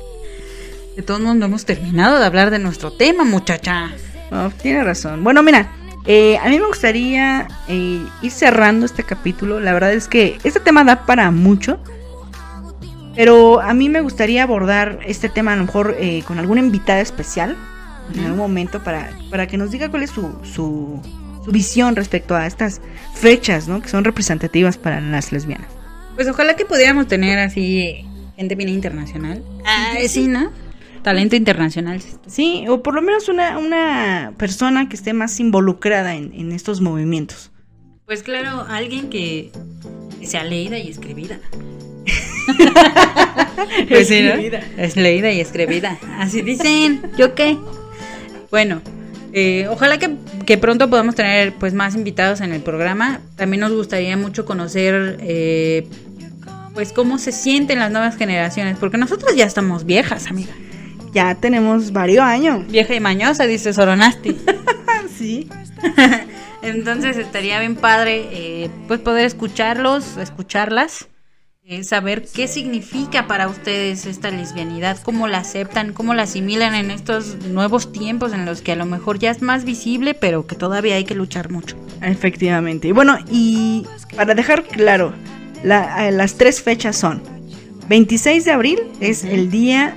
De 0.95 1.01
todos 1.01 1.19
modos, 1.19 1.37
no 1.37 1.47
hemos 1.47 1.65
terminado 1.65 2.19
de 2.19 2.25
hablar 2.25 2.51
de 2.51 2.59
nuestro 2.59 2.91
tema, 2.91 3.23
muchacha. 3.23 3.89
No, 4.29 4.51
tiene 4.51 4.83
razón. 4.83 5.23
Bueno, 5.23 5.41
mira, 5.41 5.71
eh, 6.05 6.37
a 6.37 6.49
mí 6.49 6.59
me 6.59 6.65
gustaría 6.65 7.47
eh, 7.67 8.03
ir 8.21 8.31
cerrando 8.31 8.85
este 8.85 9.03
capítulo. 9.03 9.59
La 9.59 9.73
verdad 9.73 9.93
es 9.93 10.07
que 10.07 10.37
este 10.43 10.59
tema 10.59 10.83
da 10.83 11.05
para 11.05 11.31
mucho. 11.31 11.79
Pero 13.15 13.59
a 13.59 13.73
mí 13.73 13.89
me 13.89 14.01
gustaría 14.01 14.43
abordar 14.43 14.99
este 15.05 15.27
tema 15.27 15.53
a 15.53 15.55
lo 15.57 15.65
mejor 15.65 15.97
eh, 15.99 16.23
con 16.25 16.39
alguna 16.39 16.61
invitada 16.61 17.01
especial 17.01 17.57
en 18.13 18.21
algún 18.21 18.37
momento 18.37 18.83
para, 18.83 19.09
para 19.29 19.47
que 19.47 19.57
nos 19.57 19.71
diga 19.71 19.89
cuál 19.89 20.03
es 20.03 20.11
su, 20.11 20.33
su, 20.43 21.01
su 21.43 21.51
visión 21.51 21.95
respecto 21.95 22.35
a 22.35 22.47
estas 22.47 22.81
fechas, 23.13 23.67
¿no? 23.67 23.81
Que 23.81 23.89
son 23.89 24.03
representativas 24.03 24.77
para 24.77 25.01
las 25.01 25.31
lesbianas. 25.31 25.67
Pues 26.15 26.27
ojalá 26.27 26.55
que 26.55 26.65
pudiéramos 26.65 27.07
tener 27.07 27.39
así 27.39 28.05
gente 28.35 28.55
bien 28.55 28.69
internacional. 28.69 29.43
Ah, 29.65 29.93
sí, 30.07 30.27
¿no? 30.27 30.51
Talento 31.03 31.35
internacional. 31.35 32.01
Sí, 32.27 32.65
o 32.67 32.83
por 32.83 32.93
lo 32.93 33.01
menos 33.01 33.29
una, 33.29 33.57
una 33.57 34.33
persona 34.37 34.87
que 34.87 34.95
esté 34.95 35.13
más 35.13 35.39
involucrada 35.39 36.15
en, 36.15 36.33
en 36.33 36.51
estos 36.51 36.81
movimientos. 36.81 37.51
Pues 38.05 38.23
claro, 38.23 38.65
alguien 38.67 39.09
que, 39.09 39.51
sea 40.23 40.43
leída 40.43 40.77
y 40.77 40.89
escribida. 40.89 41.39
pues 43.89 44.07
sí, 44.07 44.21
¿no? 44.21 44.29
Escribida. 44.31 44.63
Es 44.77 44.95
leída 44.97 45.31
y 45.31 45.39
escribida. 45.39 45.97
Así 46.17 46.41
dicen. 46.41 47.01
¿Yo 47.17 47.35
qué? 47.35 47.57
Bueno, 48.49 48.81
eh, 49.33 49.67
ojalá 49.69 49.97
que, 49.97 50.15
que 50.45 50.57
pronto 50.57 50.89
podamos 50.89 51.15
tener 51.15 51.53
pues 51.53 51.73
más 51.73 51.95
invitados 51.95 52.41
en 52.41 52.51
el 52.51 52.61
programa. 52.61 53.21
También 53.37 53.61
nos 53.61 53.71
gustaría 53.71 54.17
mucho 54.17 54.45
conocer 54.45 55.17
eh, 55.21 55.87
pues 56.73 56.91
cómo 56.93 57.17
se 57.17 57.31
sienten 57.31 57.79
las 57.79 57.91
nuevas 57.91 58.17
generaciones, 58.17 58.77
porque 58.77 58.97
nosotros 58.97 59.35
ya 59.35 59.45
estamos 59.45 59.85
viejas, 59.85 60.27
amiga. 60.27 60.53
Ya 61.13 61.35
tenemos 61.35 61.91
varios 61.91 62.23
años. 62.23 62.65
Vieja 62.67 62.95
y 62.95 62.99
mañosa, 62.99 63.45
dice 63.45 63.73
Soronasti. 63.73 64.37
Sí. 65.17 65.49
Entonces 66.63 67.17
estaría 67.17 67.59
bien 67.59 67.75
padre 67.75 68.27
eh, 68.31 68.69
pues 68.87 68.99
poder 68.99 69.25
escucharlos, 69.25 70.17
escucharlas, 70.17 71.07
eh, 71.63 71.83
saber 71.83 72.25
qué 72.33 72.47
significa 72.47 73.27
para 73.27 73.47
ustedes 73.47 74.05
esta 74.07 74.31
lesbianidad, 74.31 74.97
cómo 75.03 75.27
la 75.27 75.39
aceptan, 75.39 75.93
cómo 75.93 76.13
la 76.15 76.23
asimilan 76.23 76.73
en 76.73 76.89
estos 76.89 77.35
nuevos 77.47 77.91
tiempos 77.91 78.33
en 78.33 78.45
los 78.45 78.61
que 78.61 78.71
a 78.71 78.75
lo 78.75 78.85
mejor 78.87 79.19
ya 79.19 79.29
es 79.29 79.41
más 79.43 79.63
visible, 79.63 80.13
pero 80.15 80.47
que 80.47 80.55
todavía 80.55 80.95
hay 80.95 81.03
que 81.03 81.13
luchar 81.15 81.51
mucho. 81.51 81.75
Efectivamente. 82.01 82.87
Y 82.87 82.91
bueno, 82.93 83.17
y 83.29 83.85
para 84.15 84.33
dejar 84.33 84.63
claro, 84.63 85.13
la- 85.63 86.07
eh, 86.07 86.11
las 86.11 86.35
tres 86.35 86.61
fechas 86.63 86.95
son 86.95 87.21
26 87.89 88.45
de 88.45 88.51
abril 88.51 88.79
es 88.99 89.23
el 89.23 89.51
Día 89.51 89.95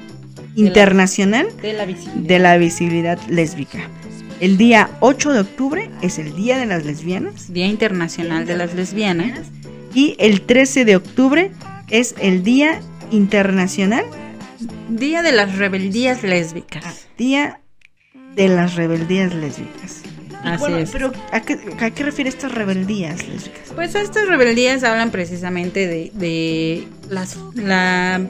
Internacional 0.55 1.49
De 1.61 1.73
la 1.73 1.85
visibilidad. 1.85 2.29
de 2.29 2.39
la 2.39 2.57
Visibilidad 2.59 3.19
Lésbica. 3.29 3.91
El 4.41 4.57
día 4.57 4.91
8 5.01 5.33
de 5.33 5.41
octubre 5.41 5.91
es 6.03 6.19
el 6.19 6.35
Día 6.35 6.59
de 6.59 6.67
las 6.67 6.85
Lesbianas. 6.85 7.53
Día 7.53 7.67
Internacional 7.67 8.47
de 8.47 8.57
las 8.57 8.75
Lesbianas. 8.75 9.41
Y 9.95 10.17
el 10.19 10.43
13 10.43 10.85
de 10.85 10.97
octubre 10.97 11.51
es 11.89 12.15
el 12.21 12.43
Día 12.43 12.81
Internacional, 13.11 14.05
Día 14.89 15.23
de 15.23 15.33
las 15.33 15.57
Rebeldías 15.57 16.23
Lésbicas. 16.23 17.09
Día 17.17 17.61
de 18.35 18.49
las 18.49 18.75
Rebeldías 18.75 19.35
Lésbicas. 19.35 20.03
Así 20.43 20.59
bueno, 20.59 20.77
es. 20.79 20.91
Pero 20.91 21.13
¿a 21.33 21.41
qué, 21.41 21.59
a 21.81 21.91
qué 21.91 22.03
refiere 22.03 22.29
estas 22.29 22.53
rebeldías 22.53 23.27
lésbicas? 23.27 23.73
Pues 23.75 23.95
estas 23.95 24.27
rebeldías 24.29 24.85
hablan 24.85 25.11
precisamente 25.11 25.87
de, 25.87 26.11
de 26.13 26.87
las, 27.09 27.39
la, 27.55 28.21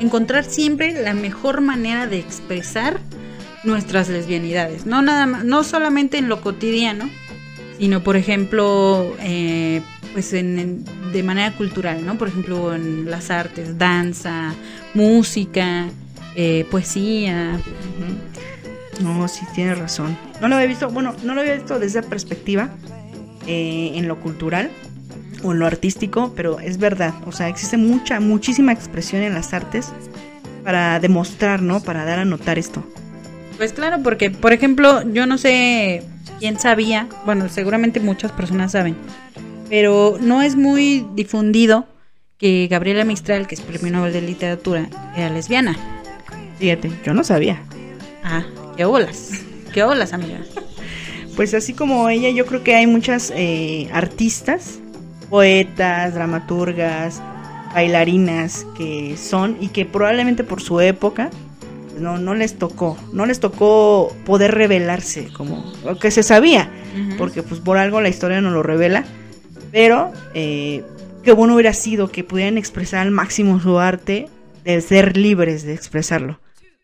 encontrar 0.00 0.44
siempre 0.44 0.92
la 0.92 1.14
mejor 1.14 1.60
manera 1.60 2.06
de 2.06 2.18
expresar 2.18 3.00
nuestras 3.64 4.08
lesbianidades. 4.08 4.86
No, 4.86 5.02
nada 5.02 5.26
más, 5.26 5.44
no 5.44 5.64
solamente 5.64 6.18
en 6.18 6.28
lo 6.28 6.40
cotidiano, 6.40 7.08
sino 7.78 8.02
por 8.02 8.16
ejemplo, 8.16 9.16
eh, 9.20 9.82
pues 10.12 10.32
en, 10.32 10.84
de 11.12 11.22
manera 11.22 11.52
cultural, 11.56 12.04
¿no? 12.04 12.16
Por 12.18 12.28
ejemplo, 12.28 12.74
en 12.74 13.10
las 13.10 13.30
artes, 13.30 13.78
danza, 13.78 14.54
música, 14.94 15.86
eh, 16.36 16.66
poesía. 16.70 17.58
No, 19.00 19.26
sí, 19.28 19.44
tienes 19.54 19.78
razón. 19.78 20.16
No 20.40 20.48
lo 20.48 20.56
había 20.56 20.68
visto, 20.68 20.88
bueno, 20.90 21.14
no 21.24 21.34
lo 21.34 21.40
había 21.40 21.54
visto 21.54 21.78
desde 21.78 22.00
esa 22.00 22.08
perspectiva, 22.08 22.70
eh, 23.46 23.92
en 23.94 24.08
lo 24.08 24.20
cultural 24.20 24.70
o 25.44 25.52
en 25.52 25.58
lo 25.60 25.66
artístico, 25.66 26.32
pero 26.34 26.58
es 26.58 26.78
verdad. 26.78 27.14
O 27.26 27.32
sea, 27.32 27.48
existe 27.48 27.76
mucha, 27.76 28.18
muchísima 28.18 28.72
expresión 28.72 29.22
en 29.22 29.34
las 29.34 29.52
artes 29.52 29.92
para 30.64 30.98
demostrar, 30.98 31.62
¿no? 31.62 31.80
Para 31.80 32.04
dar 32.04 32.18
a 32.18 32.24
notar 32.24 32.58
esto. 32.58 32.82
Pues 33.56 33.72
claro, 33.72 34.02
porque 34.02 34.30
por 34.30 34.52
ejemplo, 34.52 35.02
yo 35.12 35.26
no 35.26 35.38
sé 35.38 36.02
quién 36.40 36.58
sabía, 36.58 37.06
bueno, 37.24 37.48
seguramente 37.48 38.00
muchas 38.00 38.32
personas 38.32 38.72
saben, 38.72 38.96
pero 39.68 40.18
no 40.20 40.42
es 40.42 40.56
muy 40.56 41.06
difundido 41.14 41.86
que 42.38 42.66
Gabriela 42.68 43.04
Mistral, 43.04 43.46
que 43.46 43.54
es 43.54 43.60
premio 43.60 43.92
Nobel 43.92 44.12
de 44.12 44.22
Literatura, 44.22 44.88
era 45.16 45.30
lesbiana. 45.30 45.76
Fíjate, 46.58 46.90
yo 47.04 47.14
no 47.14 47.22
sabía. 47.22 47.62
Ah, 48.22 48.44
qué 48.76 48.84
olas, 48.84 49.30
qué 49.72 49.82
olas, 49.82 50.12
amiga. 50.12 50.40
Pues 51.36 51.52
así 51.52 51.72
como 51.72 52.08
ella, 52.10 52.30
yo 52.30 52.46
creo 52.46 52.62
que 52.62 52.76
hay 52.76 52.86
muchas 52.86 53.32
eh, 53.34 53.88
artistas, 53.92 54.78
poetas, 55.24 56.14
dramaturgas, 56.14 57.22
bailarinas 57.74 58.66
que 58.76 59.16
son 59.16 59.56
y 59.60 59.68
que 59.68 59.84
probablemente 59.84 60.44
por 60.44 60.62
su 60.62 60.80
época 60.80 61.30
pues, 61.90 62.00
no, 62.00 62.18
no 62.18 62.34
les 62.34 62.58
tocó, 62.58 62.96
no 63.12 63.26
les 63.26 63.40
tocó 63.40 64.14
poder 64.24 64.54
revelarse 64.54 65.28
como 65.32 65.72
lo 65.84 65.98
que 65.98 66.10
se 66.10 66.22
sabía, 66.22 66.70
porque 67.18 67.42
pues 67.42 67.60
por 67.60 67.76
algo 67.76 68.00
la 68.00 68.08
historia 68.08 68.40
no 68.40 68.50
lo 68.50 68.62
revela, 68.62 69.04
pero 69.72 70.12
eh, 70.34 70.84
qué 71.22 71.32
bueno 71.32 71.54
hubiera 71.54 71.72
sido 71.72 72.08
que 72.08 72.24
pudieran 72.24 72.58
expresar 72.58 73.00
al 73.00 73.10
máximo 73.10 73.60
su 73.60 73.78
arte 73.78 74.28
de 74.64 74.80
ser 74.80 75.16
libres 75.16 75.64
de 75.64 75.74
expresarlo. 75.74 76.40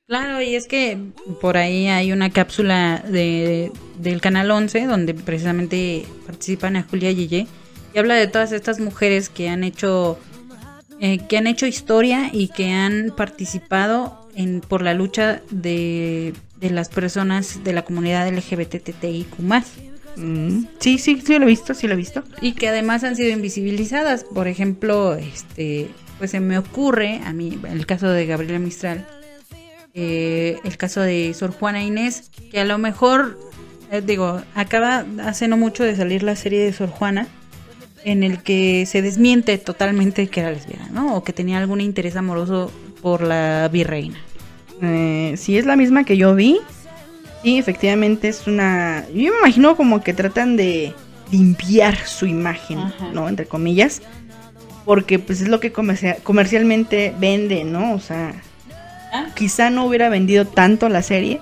Claro, 0.06 0.42
y 0.42 0.56
es 0.56 0.66
que 0.66 0.98
por 1.40 1.56
ahí 1.56 1.86
hay 1.86 2.12
una 2.12 2.30
cápsula 2.30 3.02
de, 3.06 3.70
del 3.98 4.20
Canal 4.20 4.50
11 4.50 4.86
donde 4.86 5.14
precisamente 5.14 6.04
participan 6.26 6.76
a 6.76 6.82
Julia 6.82 7.12
Yeye 7.12 7.46
y 7.92 7.98
habla 7.98 8.14
de 8.14 8.26
todas 8.26 8.52
estas 8.52 8.80
mujeres 8.80 9.28
que 9.28 9.48
han 9.48 9.64
hecho 9.64 10.18
eh, 11.00 11.20
que 11.28 11.38
han 11.38 11.46
hecho 11.46 11.66
historia 11.66 12.28
y 12.32 12.48
que 12.48 12.72
han 12.72 13.14
participado 13.16 14.28
en 14.34 14.60
por 14.60 14.82
la 14.82 14.94
lucha 14.94 15.40
de, 15.50 16.34
de 16.60 16.70
las 16.70 16.88
personas 16.88 17.64
de 17.64 17.72
la 17.72 17.82
comunidad 17.82 18.28
LGBTTIQ+. 18.28 19.38
Mm, 20.16 20.66
sí, 20.78 20.98
sí, 20.98 21.22
sí 21.24 21.38
lo 21.38 21.44
he 21.44 21.48
visto, 21.48 21.72
sí 21.72 21.86
lo 21.86 21.94
he 21.94 21.96
visto. 21.96 22.22
y 22.42 22.52
que 22.52 22.68
además 22.68 23.04
han 23.04 23.16
sido 23.16 23.30
invisibilizadas. 23.30 24.24
Por 24.24 24.46
ejemplo, 24.46 25.14
este, 25.14 25.88
pues 26.18 26.32
se 26.32 26.40
me 26.40 26.58
ocurre 26.58 27.20
a 27.24 27.32
mí 27.32 27.58
el 27.68 27.86
caso 27.86 28.08
de 28.10 28.26
Gabriela 28.26 28.58
Mistral, 28.58 29.06
eh, 29.94 30.58
el 30.64 30.76
caso 30.76 31.00
de 31.00 31.32
Sor 31.34 31.52
Juana 31.52 31.82
Inés, 31.82 32.30
que 32.50 32.60
a 32.60 32.64
lo 32.64 32.76
mejor, 32.76 33.38
eh, 33.90 34.02
digo, 34.04 34.42
acaba 34.54 35.06
hace 35.22 35.48
no 35.48 35.56
mucho 35.56 35.82
de 35.82 35.96
salir 35.96 36.22
la 36.22 36.36
serie 36.36 36.62
de 36.62 36.72
Sor 36.72 36.90
Juana, 36.90 37.26
en 38.04 38.22
el 38.22 38.42
que 38.42 38.86
se 38.86 39.02
desmiente 39.02 39.58
totalmente 39.58 40.28
que 40.28 40.40
era 40.40 40.50
lesbiana, 40.50 40.88
¿no? 40.92 41.16
O 41.16 41.24
que 41.24 41.32
tenía 41.32 41.58
algún 41.58 41.80
interés 41.80 42.16
amoroso 42.16 42.70
por 43.02 43.22
la 43.22 43.68
virreina. 43.72 44.18
Eh, 44.82 45.34
sí, 45.36 45.58
es 45.58 45.66
la 45.66 45.76
misma 45.76 46.04
que 46.04 46.16
yo 46.16 46.34
vi. 46.34 46.58
Sí, 47.42 47.58
efectivamente 47.58 48.28
es 48.28 48.46
una... 48.46 49.04
Yo 49.08 49.32
me 49.32 49.38
imagino 49.40 49.76
como 49.76 50.02
que 50.02 50.12
tratan 50.14 50.56
de 50.56 50.94
limpiar 51.30 51.96
su 52.06 52.26
imagen, 52.26 52.78
Ajá. 52.78 53.08
¿no? 53.12 53.28
Entre 53.28 53.46
comillas. 53.46 54.02
Porque 54.84 55.18
pues 55.18 55.40
es 55.42 55.48
lo 55.48 55.60
que 55.60 55.72
comercia- 55.72 56.16
comercialmente 56.22 57.14
vende, 57.18 57.64
¿no? 57.64 57.94
O 57.94 58.00
sea, 58.00 58.34
Ah. 59.12 59.26
quizá 59.34 59.70
no 59.70 59.84
hubiera 59.86 60.08
vendido 60.08 60.44
tanto 60.46 60.88
la 60.88 61.02
serie 61.02 61.40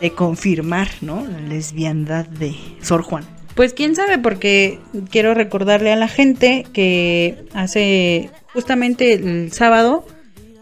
de 0.00 0.12
confirmar, 0.12 0.88
¿no? 1.00 1.26
La 1.26 1.38
lesbiandad 1.40 2.26
de 2.26 2.54
Sor 2.80 3.02
Juan. 3.02 3.24
Pues 3.54 3.74
quién 3.74 3.94
sabe, 3.94 4.18
porque 4.18 4.78
quiero 5.10 5.34
recordarle 5.34 5.92
a 5.92 5.96
la 5.96 6.08
gente 6.08 6.66
que 6.72 7.44
hace 7.52 8.30
justamente 8.52 9.12
el 9.14 9.52
sábado 9.52 10.06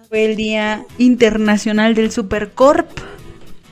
fue 0.09 0.25
el 0.25 0.37
Día 0.37 0.85
Internacional 0.99 1.95
del 1.95 2.11
Supercorp. 2.11 2.89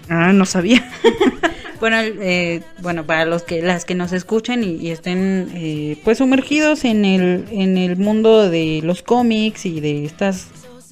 Ah, 0.08 0.32
no 0.32 0.46
sabía. 0.46 0.88
Bueno, 1.80 1.98
eh, 2.00 2.62
bueno, 2.82 3.06
para 3.06 3.24
los 3.24 3.44
que 3.44 3.62
las 3.62 3.84
que 3.84 3.94
nos 3.94 4.12
escuchen 4.12 4.64
y, 4.64 4.74
y 4.76 4.90
estén 4.90 5.48
eh, 5.54 5.96
pues 6.02 6.18
sumergidos 6.18 6.84
en 6.84 7.04
el 7.04 7.44
en 7.52 7.78
el 7.78 7.96
mundo 7.96 8.50
de 8.50 8.80
los 8.82 9.02
cómics 9.02 9.64
y 9.64 9.80
de 9.80 10.04
estas 10.04 10.48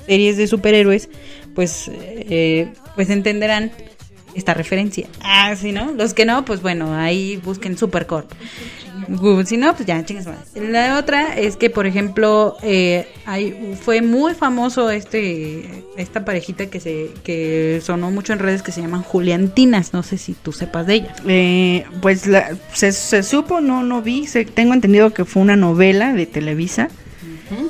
series 0.06 0.36
de 0.36 0.46
superhéroes, 0.46 1.08
pues 1.56 1.90
eh, 1.92 2.68
pues 2.94 3.10
entenderán 3.10 3.72
esta 4.36 4.54
referencia. 4.54 5.08
Ah, 5.22 5.54
sí, 5.56 5.72
¿no? 5.72 5.92
Los 5.92 6.14
que 6.14 6.24
no, 6.24 6.44
pues 6.44 6.62
bueno, 6.62 6.94
ahí 6.94 7.36
busquen 7.38 7.76
Supercorp. 7.76 8.30
Gu- 9.08 9.44
Si 9.44 9.56
no, 9.56 9.74
pues 9.74 9.86
ya, 9.86 10.04
chingas 10.04 10.26
madre. 10.26 10.40
La 10.70 10.98
otra 10.98 11.36
es 11.36 11.56
que, 11.56 11.70
por 11.70 11.86
ejemplo, 11.86 12.56
eh, 12.62 13.06
hay, 13.24 13.76
fue 13.80 14.02
muy 14.02 14.34
famoso 14.34 14.90
este 14.90 15.84
esta 15.96 16.24
parejita 16.24 16.66
que 16.66 16.80
se 16.80 17.10
que 17.22 17.80
sonó 17.84 18.10
mucho 18.10 18.32
en 18.32 18.38
redes 18.40 18.62
que 18.62 18.72
se 18.72 18.80
llaman 18.82 19.02
Juliantinas. 19.02 19.92
No 19.92 20.02
sé 20.02 20.18
si 20.18 20.32
tú 20.34 20.52
sepas 20.52 20.86
de 20.86 20.94
ella. 20.94 21.14
Eh, 21.28 21.84
pues 22.02 22.26
la- 22.26 22.56
se, 22.72 22.92
se 22.92 23.22
supo, 23.22 23.60
no, 23.60 23.82
no 23.82 24.02
vi, 24.02 24.26
se- 24.26 24.44
tengo 24.44 24.74
entendido 24.74 25.12
que 25.12 25.24
fue 25.24 25.42
una 25.42 25.56
novela 25.56 26.12
de 26.12 26.26
Televisa 26.26 26.88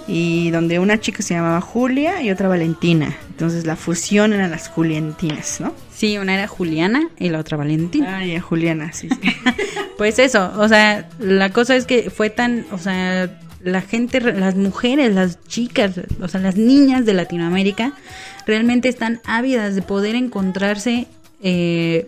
y 0.09 0.51
donde 0.53 0.79
una 0.79 0.99
chica 1.01 1.23
se 1.23 1.35
llamaba 1.35 1.61
Julia 1.61 2.23
y 2.23 2.31
otra 2.31 2.49
Valentina. 2.49 3.15
Entonces 3.37 3.67
la 3.67 3.77
fusión 3.77 4.33
eran 4.33 4.51
las 4.51 4.69
Juliantinas, 4.69 5.61
¿no? 5.61 5.75
Sí, 5.95 6.17
una 6.17 6.33
era 6.33 6.49
Juliana 6.49 7.11
y 7.19 7.29
la 7.29 7.39
otra 7.41 7.59
Valentina. 7.59 8.17
Ah, 8.17 8.25
ya, 8.25 8.41
Juliana, 8.41 8.93
sí. 8.95 9.11
sí. 9.11 9.31
Pues 9.99 10.19
eso, 10.19 10.53
o 10.59 10.67
sea, 10.69 11.09
la 11.19 11.51
cosa 11.51 11.77
es 11.77 11.85
que 11.85 12.09
fue 12.11 12.31
tan, 12.31 12.65
o 12.71 12.79
sea, 12.79 13.39
la 13.63 13.83
gente, 13.83 14.21
las 14.21 14.55
mujeres, 14.57 15.15
las 15.15 15.39
chicas, 15.49 15.93
o 16.23 16.29
sea, 16.29 16.41
las 16.41 16.57
niñas 16.57 17.05
de 17.05 17.13
Latinoamérica 17.13 17.93
realmente 18.47 18.89
están 18.89 19.21
ávidas 19.27 19.75
de 19.75 19.83
poder 19.83 20.15
encontrarse, 20.15 21.07
eh, 21.43 22.07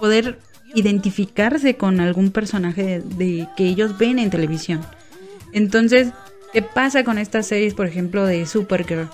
poder 0.00 0.38
identificarse 0.74 1.76
con 1.76 1.98
algún 2.00 2.30
personaje 2.30 2.82
de, 2.82 3.00
de- 3.24 3.48
que 3.56 3.64
ellos 3.64 3.96
ven 3.96 4.18
en 4.18 4.28
televisión. 4.30 4.80
Entonces, 5.52 6.08
¿qué 6.52 6.60
pasa 6.62 7.04
con 7.04 7.16
estas 7.18 7.46
series, 7.46 7.72
por 7.74 7.86
ejemplo, 7.86 8.26
de 8.26 8.44
Supergirl? 8.46 9.08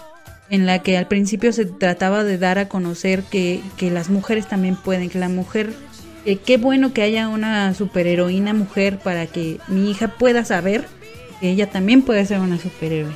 En 0.53 0.67
la 0.67 0.81
que 0.81 0.99
al 0.99 1.09
principio 1.09 1.51
se 1.51 1.65
trataba 1.65 2.25
de 2.25 2.37
dar 2.37 2.59
a 2.59 2.69
conocer 2.69 3.23
que, 3.23 3.63
que 3.79 3.91
las 3.91 4.11
mujeres 4.11 4.47
también 4.47 4.77
pueden, 4.77 5.09
que 5.09 5.19
la 5.19 5.31
mujer, 5.31 5.73
que 6.27 6.37
qué 6.37 6.59
bueno 6.59 6.93
que 6.93 7.01
haya 7.01 7.29
una 7.29 7.73
superheroína 7.73 8.53
mujer 8.53 8.99
para 8.99 9.27
que 9.27 9.61
mi 9.67 9.91
hija 9.91 10.09
pueda 10.09 10.45
saber 10.45 10.85
que 11.41 11.49
ella 11.49 11.71
también 11.71 12.03
puede 12.03 12.27
ser 12.27 12.39
una 12.39 12.59
superhéroe. 12.59 13.15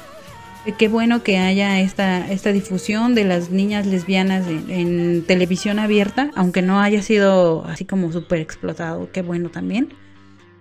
Que 0.64 0.72
Qué 0.72 0.88
bueno 0.88 1.22
que 1.22 1.36
haya 1.36 1.78
esta, 1.80 2.26
esta 2.32 2.52
difusión 2.52 3.14
de 3.14 3.24
las 3.24 3.50
niñas 3.50 3.86
lesbianas 3.86 4.46
en, 4.48 5.22
televisión 5.26 5.78
abierta, 5.78 6.30
aunque 6.36 6.62
no 6.62 6.80
haya 6.80 7.02
sido 7.02 7.66
así 7.66 7.84
como 7.84 8.12
súper 8.12 8.40
explotado, 8.40 9.10
qué 9.12 9.20
bueno 9.20 9.50
también 9.50 9.90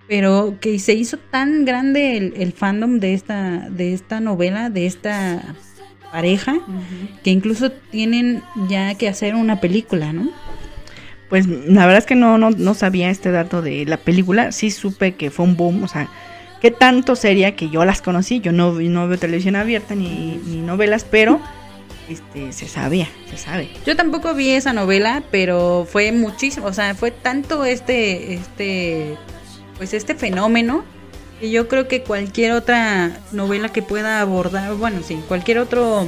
pero 0.07 0.57
que 0.61 0.77
se 0.77 0.93
hizo 0.93 1.17
tan 1.17 1.65
grande 1.65 2.17
el, 2.17 2.33
el 2.37 2.53
fandom 2.53 2.99
de 2.99 3.15
esta 3.15 3.67
de 3.71 3.93
esta 3.95 4.19
novela 4.19 4.69
de 4.69 4.85
esta 4.85 5.55
pareja 6.15 6.55
que 7.25 7.29
incluso 7.29 7.71
tienen 7.71 8.41
ya 8.69 8.95
que 8.95 9.09
hacer 9.09 9.35
una 9.35 9.59
película 9.59 10.13
no 10.13 10.29
Pues 11.27 11.45
la 11.45 11.85
verdad 11.85 11.97
es 11.97 12.05
que 12.05 12.15
no, 12.15 12.37
no, 12.37 12.51
no 12.51 12.73
sabía 12.73 13.09
este 13.09 13.31
dato 13.31 13.61
de 13.61 13.85
la 13.85 13.97
película. 13.97 14.53
Sí 14.53 14.71
supe 14.71 15.15
que 15.15 15.29
fue 15.29 15.43
un 15.43 15.57
boom. 15.57 15.83
O 15.83 15.89
sea, 15.89 16.07
qué 16.61 16.71
tanto 16.71 17.17
sería 17.17 17.57
que 17.57 17.69
yo 17.69 17.83
las 17.83 18.01
conocí. 18.01 18.39
Yo 18.39 18.53
no, 18.53 18.71
no 18.71 19.07
veo 19.09 19.19
televisión 19.19 19.57
abierta 19.57 19.93
ni, 19.93 20.39
ni 20.45 20.61
novelas, 20.61 21.03
pero 21.03 21.41
este 22.09 22.53
se 22.53 22.69
sabía, 22.69 23.09
se 23.29 23.35
sabe. 23.35 23.67
yo 23.85 23.95
tampoco 23.97 24.33
vi 24.35 24.51
esa 24.51 24.73
novela 24.73 25.23
pero 25.31 25.87
fue 25.91 26.11
muchísimo 26.11 26.67
o 26.67 26.73
sea 26.73 26.93
fue 26.93 27.09
tanto 27.09 27.65
este 27.65 28.35
este 28.35 29.17
pues 29.77 29.91
este 29.95 30.13
fenómeno 30.13 30.83
yo 31.49 31.67
creo 31.67 31.87
que 31.87 32.03
cualquier 32.03 32.53
otra 32.53 33.19
novela 33.31 33.69
que 33.69 33.81
pueda 33.81 34.21
abordar 34.21 34.73
bueno 34.75 35.01
sí 35.05 35.19
cualquier 35.27 35.59
otro 35.59 36.07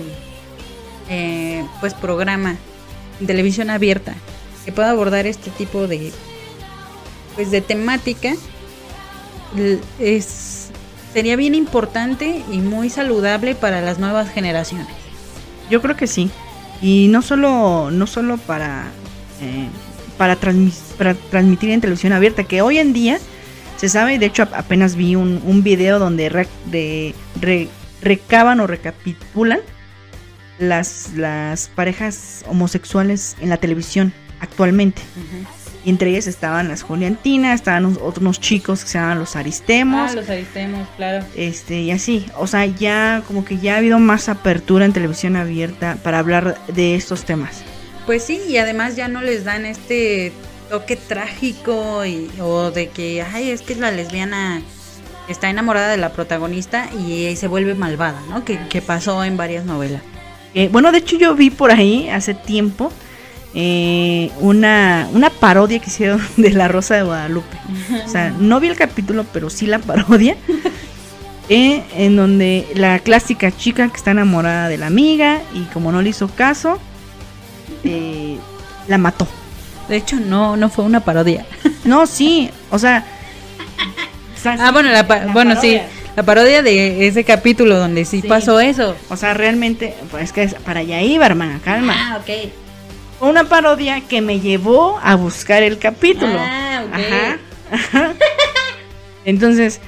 eh, 1.09 1.65
pues 1.79 1.93
programa 1.93 2.57
en 3.19 3.27
televisión 3.27 3.69
abierta 3.69 4.15
que 4.65 4.71
pueda 4.71 4.89
abordar 4.89 5.25
este 5.27 5.49
tipo 5.51 5.87
de 5.87 6.11
pues 7.35 7.51
de 7.51 7.61
temática 7.61 8.33
es 9.99 10.69
sería 11.13 11.35
bien 11.35 11.55
importante 11.55 12.43
y 12.51 12.59
muy 12.59 12.89
saludable 12.89 13.55
para 13.55 13.81
las 13.81 13.97
nuevas 13.97 14.29
generaciones 14.31 14.87
Yo 15.69 15.81
creo 15.81 15.95
que 15.95 16.07
sí. 16.07 16.29
Y 16.81 17.07
no 17.09 17.21
solo, 17.21 17.89
no 17.91 18.05
solo 18.05 18.37
para, 18.37 18.85
eh, 19.41 19.67
para, 20.17 20.37
para 20.97 21.15
transmitir 21.15 21.71
en 21.71 21.81
televisión 21.81 22.13
abierta, 22.13 22.43
que 22.43 22.61
hoy 22.61 22.77
en 22.77 22.93
día 22.93 23.19
se 23.77 23.87
sabe, 23.89 24.19
de 24.19 24.25
hecho 24.25 24.43
ap- 24.43 24.53
apenas 24.53 24.95
vi 24.95 25.15
un, 25.15 25.41
un 25.45 25.63
video 25.63 25.97
donde 25.99 26.27
re- 26.29 26.47
de- 26.65 27.15
re- 27.39 27.69
recaban 28.01 28.59
o 28.59 28.67
recapitulan 28.67 29.59
las, 30.59 31.11
las 31.15 31.69
parejas 31.69 32.43
homosexuales 32.47 33.35
en 33.39 33.49
la 33.49 33.57
televisión 33.57 34.13
actualmente. 34.39 35.01
Y 35.85 35.89
entre 35.91 36.09
ellas 36.09 36.27
estaban 36.27 36.67
las 36.67 36.81
Juliantinas, 36.83 37.55
estaban 37.55 37.85
unos, 37.85 37.99
otros 38.01 38.41
chicos 38.41 38.83
que 38.83 38.89
se 38.89 38.97
llamaban 38.97 39.19
los 39.19 39.35
Aristemos. 39.35 40.11
Ah, 40.11 40.15
los 40.15 40.29
aristemos 40.29 40.87
claro 40.97 41.25
Este, 41.35 41.79
y 41.81 41.91
así, 41.91 42.25
o 42.37 42.45
sea, 42.47 42.65
ya 42.65 43.23
como 43.25 43.45
que 43.45 43.57
ya 43.57 43.75
ha 43.75 43.77
habido 43.77 43.97
más 43.99 44.27
apertura 44.27 44.83
en 44.85 44.91
televisión 44.93 45.35
abierta 45.37 45.97
para 46.03 46.19
hablar 46.19 46.57
de 46.67 46.95
estos 46.95 47.23
temas. 47.23 47.61
Pues 48.05 48.23
sí, 48.23 48.41
y 48.49 48.57
además 48.57 48.95
ya 48.95 49.07
no 49.07 49.21
les 49.21 49.43
dan 49.45 49.65
este 49.65 50.33
toque 50.69 50.95
trágico 50.95 52.05
y, 52.05 52.29
o 52.41 52.71
de 52.71 52.89
que, 52.89 53.21
ay, 53.21 53.51
es 53.51 53.61
que 53.61 53.75
la 53.75 53.91
lesbiana 53.91 54.61
está 55.27 55.49
enamorada 55.49 55.89
de 55.89 55.97
la 55.97 56.13
protagonista 56.13 56.89
y 56.93 57.35
se 57.35 57.47
vuelve 57.47 57.75
malvada, 57.75 58.21
¿no? 58.29 58.45
Que, 58.45 58.59
que 58.69 58.81
pasó 58.81 59.23
en 59.23 59.37
varias 59.37 59.65
novelas. 59.65 60.01
Eh, 60.53 60.69
bueno, 60.71 60.91
de 60.91 60.99
hecho 60.99 61.17
yo 61.17 61.35
vi 61.35 61.49
por 61.49 61.71
ahí 61.71 62.09
hace 62.09 62.33
tiempo 62.33 62.91
eh, 63.53 64.29
una, 64.39 65.09
una 65.13 65.29
parodia 65.29 65.79
que 65.79 65.89
hicieron 65.89 66.21
de 66.37 66.51
La 66.51 66.67
Rosa 66.67 66.95
de 66.95 67.03
Guadalupe. 67.03 67.57
O 68.05 68.07
sea, 68.09 68.29
no 68.29 68.59
vi 68.59 68.67
el 68.67 68.75
capítulo, 68.75 69.25
pero 69.33 69.49
sí 69.49 69.65
la 69.65 69.79
parodia. 69.79 70.37
eh, 71.49 71.83
en 71.95 72.15
donde 72.15 72.67
la 72.75 72.99
clásica 72.99 73.55
chica 73.55 73.89
que 73.89 73.97
está 73.97 74.11
enamorada 74.11 74.69
de 74.69 74.77
la 74.77 74.87
amiga 74.87 75.41
y 75.53 75.61
como 75.73 75.91
no 75.91 76.01
le 76.01 76.09
hizo 76.09 76.27
caso, 76.27 76.77
eh, 77.83 78.37
la 78.87 78.97
mató. 78.97 79.27
De 79.89 79.95
hecho, 79.97 80.17
no, 80.17 80.57
no 80.57 80.69
fue 80.69 80.83
una 80.85 80.99
parodia. 81.01 81.45
No, 81.85 82.05
sí, 82.07 82.49
o 82.71 82.77
sea... 82.79 83.05
o 84.37 84.39
sea, 84.41 84.57
Ah, 84.59 84.71
bueno, 84.71 84.89
la 84.89 85.07
pa- 85.07 85.19
La 85.25 85.31
bueno 85.33 85.59
sí, 85.59 85.79
la 86.15 86.23
parodia 86.23 86.61
de 86.63 87.07
ese 87.07 87.23
capítulo 87.23 87.77
donde 87.77 88.03
sí, 88.05 88.21
Sí. 88.21 88.27
pasó 88.27 88.59
eso. 88.59 88.95
O 89.09 89.15
sea, 89.17 89.33
realmente, 89.33 89.95
pues 90.11 90.25
es 90.25 90.31
que 90.33 90.43
es- 90.43 90.55
para 90.55 90.81
allá 90.81 91.01
iba, 91.01 91.25
hermana, 91.25 91.59
calma. 91.63 91.93
Ah, 91.95 92.17
ok. 92.21 92.49
Fue 93.19 93.29
una 93.29 93.45
parodia 93.45 94.01
que 94.01 94.21
me 94.21 94.39
llevó 94.39 94.99
a 95.01 95.15
buscar 95.15 95.63
el 95.63 95.79
capítulo. 95.79 96.37
Ah, 96.37 96.83
ok. 96.87 96.93
Ajá, 96.93 97.37
ajá. 97.71 98.13
Entonces, 99.25 99.79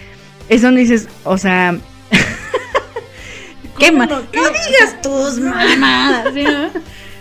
es 0.49 0.61
donde 0.61 0.81
dices, 0.81 1.07
o 1.23 1.37
sea, 1.37 1.75
¿Qué 3.79 3.91
no? 3.91 4.05
No, 4.05 4.21
digas 4.31 5.01
tus 5.01 5.39
mamadas. 5.39 6.33
¿sí, 6.33 6.43
no? 6.43 6.69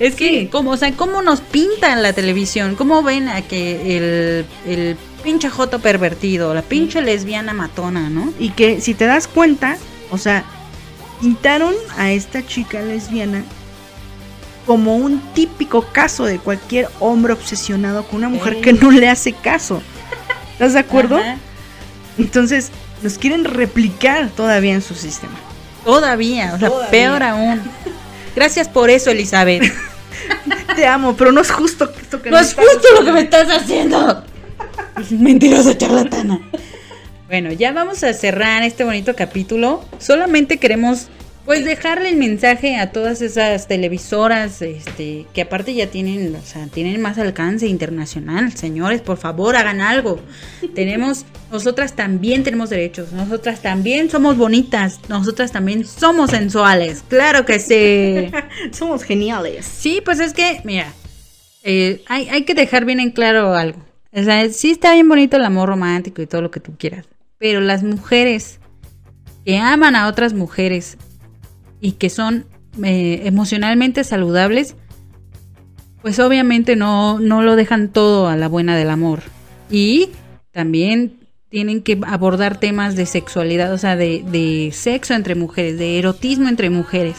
Es 0.00 0.14
que, 0.14 0.48
como, 0.48 0.70
o 0.70 0.76
sea, 0.76 0.92
¿cómo 0.92 1.22
nos 1.22 1.40
pintan 1.40 2.02
la 2.02 2.12
televisión? 2.12 2.76
¿Cómo 2.76 3.02
ven 3.02 3.28
a 3.28 3.42
que 3.42 3.96
el, 3.96 4.46
el 4.66 4.96
pinche 5.24 5.50
joto 5.50 5.80
pervertido, 5.80 6.54
la 6.54 6.62
pinche 6.62 7.00
lesbiana 7.02 7.52
matona, 7.52 8.08
¿no? 8.08 8.32
y 8.38 8.50
que 8.50 8.80
si 8.80 8.94
te 8.94 9.06
das 9.06 9.26
cuenta, 9.26 9.76
o 10.10 10.18
sea, 10.18 10.44
pintaron 11.20 11.74
a 11.96 12.12
esta 12.12 12.46
chica 12.46 12.80
lesbiana 12.80 13.42
como 14.66 14.96
un 14.96 15.20
típico 15.34 15.82
caso 15.82 16.24
de 16.26 16.38
cualquier 16.38 16.88
hombre 17.00 17.32
obsesionado 17.32 18.04
con 18.04 18.18
una 18.18 18.28
mujer 18.28 18.54
Ey. 18.54 18.60
que 18.60 18.72
no 18.74 18.90
le 18.90 19.08
hace 19.08 19.32
caso. 19.32 19.82
¿Estás 20.52 20.74
de 20.74 20.78
acuerdo? 20.80 21.16
Ajá. 21.16 21.36
Entonces, 22.18 22.70
los 23.02 23.16
quieren 23.16 23.44
replicar 23.44 24.28
todavía 24.30 24.74
en 24.74 24.82
su 24.82 24.94
sistema. 24.94 25.34
Todavía, 25.84 26.52
o 26.54 26.58
sea, 26.58 26.68
Todavía. 26.68 26.90
peor 26.90 27.22
aún. 27.22 27.62
Gracias 28.34 28.68
por 28.68 28.90
eso, 28.90 29.10
Elizabeth. 29.10 29.62
Te 30.76 30.86
amo, 30.86 31.16
pero 31.16 31.32
no 31.32 31.40
es 31.40 31.50
justo 31.50 31.90
esto 32.00 32.22
que 32.22 32.30
No 32.30 32.38
es 32.38 32.54
justo 32.54 32.88
lo 32.98 33.04
que 33.04 33.12
me 33.12 33.20
estás 33.22 33.48
haciendo. 33.50 34.24
Mentirosa 35.10 35.76
charlatana. 35.76 36.40
Bueno, 37.26 37.52
ya 37.52 37.72
vamos 37.72 38.02
a 38.04 38.12
cerrar 38.14 38.62
este 38.62 38.84
bonito 38.84 39.14
capítulo. 39.14 39.84
Solamente 39.98 40.58
queremos 40.58 41.08
pues 41.48 41.64
dejarle 41.64 42.10
el 42.10 42.16
mensaje 42.16 42.76
a 42.76 42.92
todas 42.92 43.22
esas 43.22 43.68
televisoras 43.68 44.60
este 44.60 45.24
que 45.32 45.40
aparte 45.40 45.72
ya 45.72 45.86
tienen, 45.86 46.36
o 46.36 46.42
sea, 46.42 46.66
tienen 46.66 47.00
más 47.00 47.16
alcance 47.16 47.66
internacional. 47.66 48.52
Señores, 48.52 49.00
por 49.00 49.16
favor, 49.16 49.56
hagan 49.56 49.80
algo. 49.80 50.20
Tenemos 50.74 51.24
nosotras 51.50 51.96
también 51.96 52.42
tenemos 52.42 52.68
derechos. 52.68 53.12
Nosotras 53.12 53.62
también 53.62 54.10
somos 54.10 54.36
bonitas. 54.36 55.00
Nosotras 55.08 55.50
también 55.50 55.86
somos 55.86 56.32
sensuales. 56.32 57.02
Claro 57.08 57.46
que 57.46 57.58
sí. 57.60 58.30
Somos 58.76 59.02
geniales. 59.02 59.64
Sí, 59.64 60.02
pues 60.04 60.20
es 60.20 60.34
que, 60.34 60.60
mira, 60.64 60.92
eh, 61.62 62.02
hay, 62.08 62.28
hay 62.28 62.42
que 62.42 62.52
dejar 62.52 62.84
bien 62.84 63.00
en 63.00 63.10
claro 63.10 63.54
algo. 63.54 63.82
O 64.12 64.22
sea, 64.22 64.46
sí 64.50 64.72
está 64.72 64.92
bien 64.92 65.08
bonito 65.08 65.38
el 65.38 65.44
amor 65.46 65.70
romántico 65.70 66.20
y 66.20 66.26
todo 66.26 66.42
lo 66.42 66.50
que 66.50 66.60
tú 66.60 66.74
quieras. 66.76 67.06
Pero 67.38 67.62
las 67.62 67.82
mujeres 67.82 68.60
que 69.46 69.56
aman 69.56 69.96
a 69.96 70.08
otras 70.08 70.34
mujeres 70.34 70.98
y 71.80 71.92
que 71.92 72.10
son 72.10 72.46
eh, 72.82 73.22
emocionalmente 73.24 74.04
saludables, 74.04 74.76
pues 76.02 76.18
obviamente 76.18 76.76
no, 76.76 77.18
no 77.18 77.42
lo 77.42 77.56
dejan 77.56 77.88
todo 77.88 78.28
a 78.28 78.36
la 78.36 78.48
buena 78.48 78.76
del 78.76 78.90
amor. 78.90 79.20
Y 79.70 80.10
también 80.52 81.18
tienen 81.48 81.82
que 81.82 81.98
abordar 82.06 82.60
temas 82.60 82.94
de 82.94 83.06
sexualidad, 83.06 83.72
o 83.72 83.78
sea, 83.78 83.96
de, 83.96 84.24
de 84.30 84.70
sexo 84.72 85.14
entre 85.14 85.34
mujeres, 85.34 85.78
de 85.78 85.98
erotismo 85.98 86.48
entre 86.48 86.70
mujeres. 86.70 87.16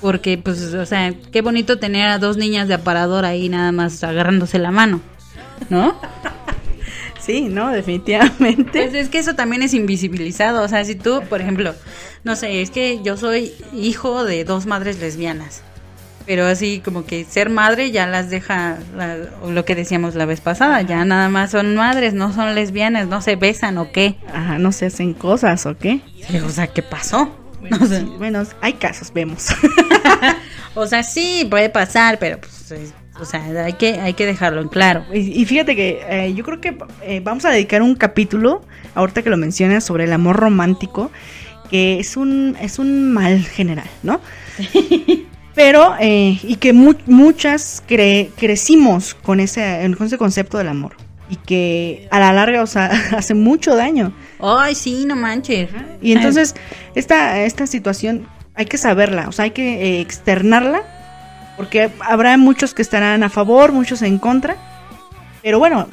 Porque, 0.00 0.38
pues, 0.38 0.62
o 0.74 0.86
sea, 0.86 1.14
qué 1.32 1.40
bonito 1.40 1.78
tener 1.78 2.08
a 2.08 2.18
dos 2.18 2.36
niñas 2.36 2.68
de 2.68 2.74
aparador 2.74 3.24
ahí 3.24 3.48
nada 3.48 3.72
más 3.72 4.04
agarrándose 4.04 4.58
la 4.58 4.70
mano, 4.70 5.00
¿no? 5.70 5.98
Sí, 7.26 7.42
no, 7.50 7.70
definitivamente. 7.72 8.82
Pues 8.82 8.94
es 8.94 9.08
que 9.08 9.18
eso 9.18 9.34
también 9.34 9.62
es 9.62 9.74
invisibilizado. 9.74 10.62
O 10.62 10.68
sea, 10.68 10.84
si 10.84 10.94
tú, 10.94 11.22
por 11.28 11.40
ejemplo, 11.40 11.74
no 12.22 12.36
sé, 12.36 12.62
es 12.62 12.70
que 12.70 13.02
yo 13.02 13.16
soy 13.16 13.52
hijo 13.74 14.24
de 14.24 14.44
dos 14.44 14.66
madres 14.66 15.00
lesbianas. 15.00 15.62
Pero 16.24 16.44
así 16.46 16.80
como 16.84 17.04
que 17.04 17.24
ser 17.24 17.50
madre 17.50 17.90
ya 17.92 18.06
las 18.08 18.30
deja, 18.30 18.78
la- 18.96 19.16
lo 19.48 19.64
que 19.64 19.74
decíamos 19.76 20.14
la 20.16 20.24
vez 20.24 20.40
pasada, 20.40 20.82
ya 20.82 21.04
nada 21.04 21.28
más 21.28 21.52
son 21.52 21.76
madres, 21.76 22.14
no 22.14 22.32
son 22.32 22.54
lesbianas, 22.56 23.06
no 23.06 23.20
se 23.22 23.36
besan 23.36 23.78
o 23.78 23.92
qué. 23.92 24.16
Ajá, 24.32 24.58
no 24.58 24.72
se 24.72 24.86
hacen 24.86 25.14
cosas, 25.14 25.66
¿o 25.66 25.76
qué? 25.78 26.00
Sí, 26.28 26.38
O 26.38 26.48
sea, 26.50 26.66
¿qué 26.68 26.82
pasó? 26.82 27.30
Bueno, 27.60 27.78
O 27.80 27.86
sea, 27.86 28.00
sí, 28.00 28.12
bueno, 28.18 28.42
hay 28.60 28.72
casos, 28.74 29.12
vemos. 29.12 29.46
o 30.74 30.86
sea, 30.86 31.02
sí, 31.02 31.46
puede 31.48 31.70
pasar, 31.70 32.18
pero 32.18 32.38
pues, 32.40 32.70
es- 32.72 32.92
o 33.20 33.24
sea, 33.24 33.42
hay 33.64 33.72
que, 33.74 34.00
hay 34.00 34.14
que 34.14 34.26
dejarlo 34.26 34.60
en 34.60 34.68
claro. 34.68 35.04
Y, 35.12 35.40
y 35.40 35.44
fíjate 35.44 35.74
que 35.76 36.00
eh, 36.08 36.34
yo 36.34 36.44
creo 36.44 36.60
que 36.60 36.76
eh, 37.02 37.20
vamos 37.22 37.44
a 37.44 37.50
dedicar 37.50 37.82
un 37.82 37.94
capítulo, 37.94 38.62
ahorita 38.94 39.22
que 39.22 39.30
lo 39.30 39.36
mencionas, 39.36 39.84
sobre 39.84 40.04
el 40.04 40.12
amor 40.12 40.36
romántico, 40.36 41.10
que 41.70 41.98
es 41.98 42.16
un, 42.16 42.56
es 42.60 42.78
un 42.78 43.12
mal 43.12 43.42
general, 43.44 43.86
¿no? 44.02 44.20
Pero, 45.54 45.94
eh, 46.00 46.38
y 46.42 46.56
que 46.56 46.72
mu- 46.74 46.94
muchas 47.06 47.82
cre- 47.88 48.28
crecimos 48.36 49.14
con 49.14 49.40
ese, 49.40 49.90
con 49.96 50.06
ese 50.06 50.18
concepto 50.18 50.58
del 50.58 50.68
amor. 50.68 50.96
Y 51.30 51.36
que 51.36 52.06
a 52.10 52.20
la 52.20 52.32
larga, 52.32 52.62
o 52.62 52.66
sea, 52.66 52.90
hace 53.16 53.34
mucho 53.34 53.74
daño. 53.74 54.12
Ay, 54.38 54.74
sí, 54.74 55.04
no 55.06 55.16
manches. 55.16 55.70
Y 56.02 56.12
entonces, 56.12 56.54
esta, 56.94 57.42
esta 57.42 57.66
situación 57.66 58.28
hay 58.54 58.66
que 58.66 58.78
saberla, 58.78 59.28
o 59.28 59.32
sea, 59.32 59.44
hay 59.46 59.50
que 59.50 59.96
eh, 59.96 60.00
externarla, 60.00 60.82
porque 61.56 61.90
habrá 62.00 62.36
muchos 62.36 62.74
que 62.74 62.82
estarán 62.82 63.22
a 63.22 63.30
favor, 63.30 63.72
muchos 63.72 64.02
en 64.02 64.18
contra. 64.18 64.56
Pero 65.42 65.58
bueno, 65.58 65.88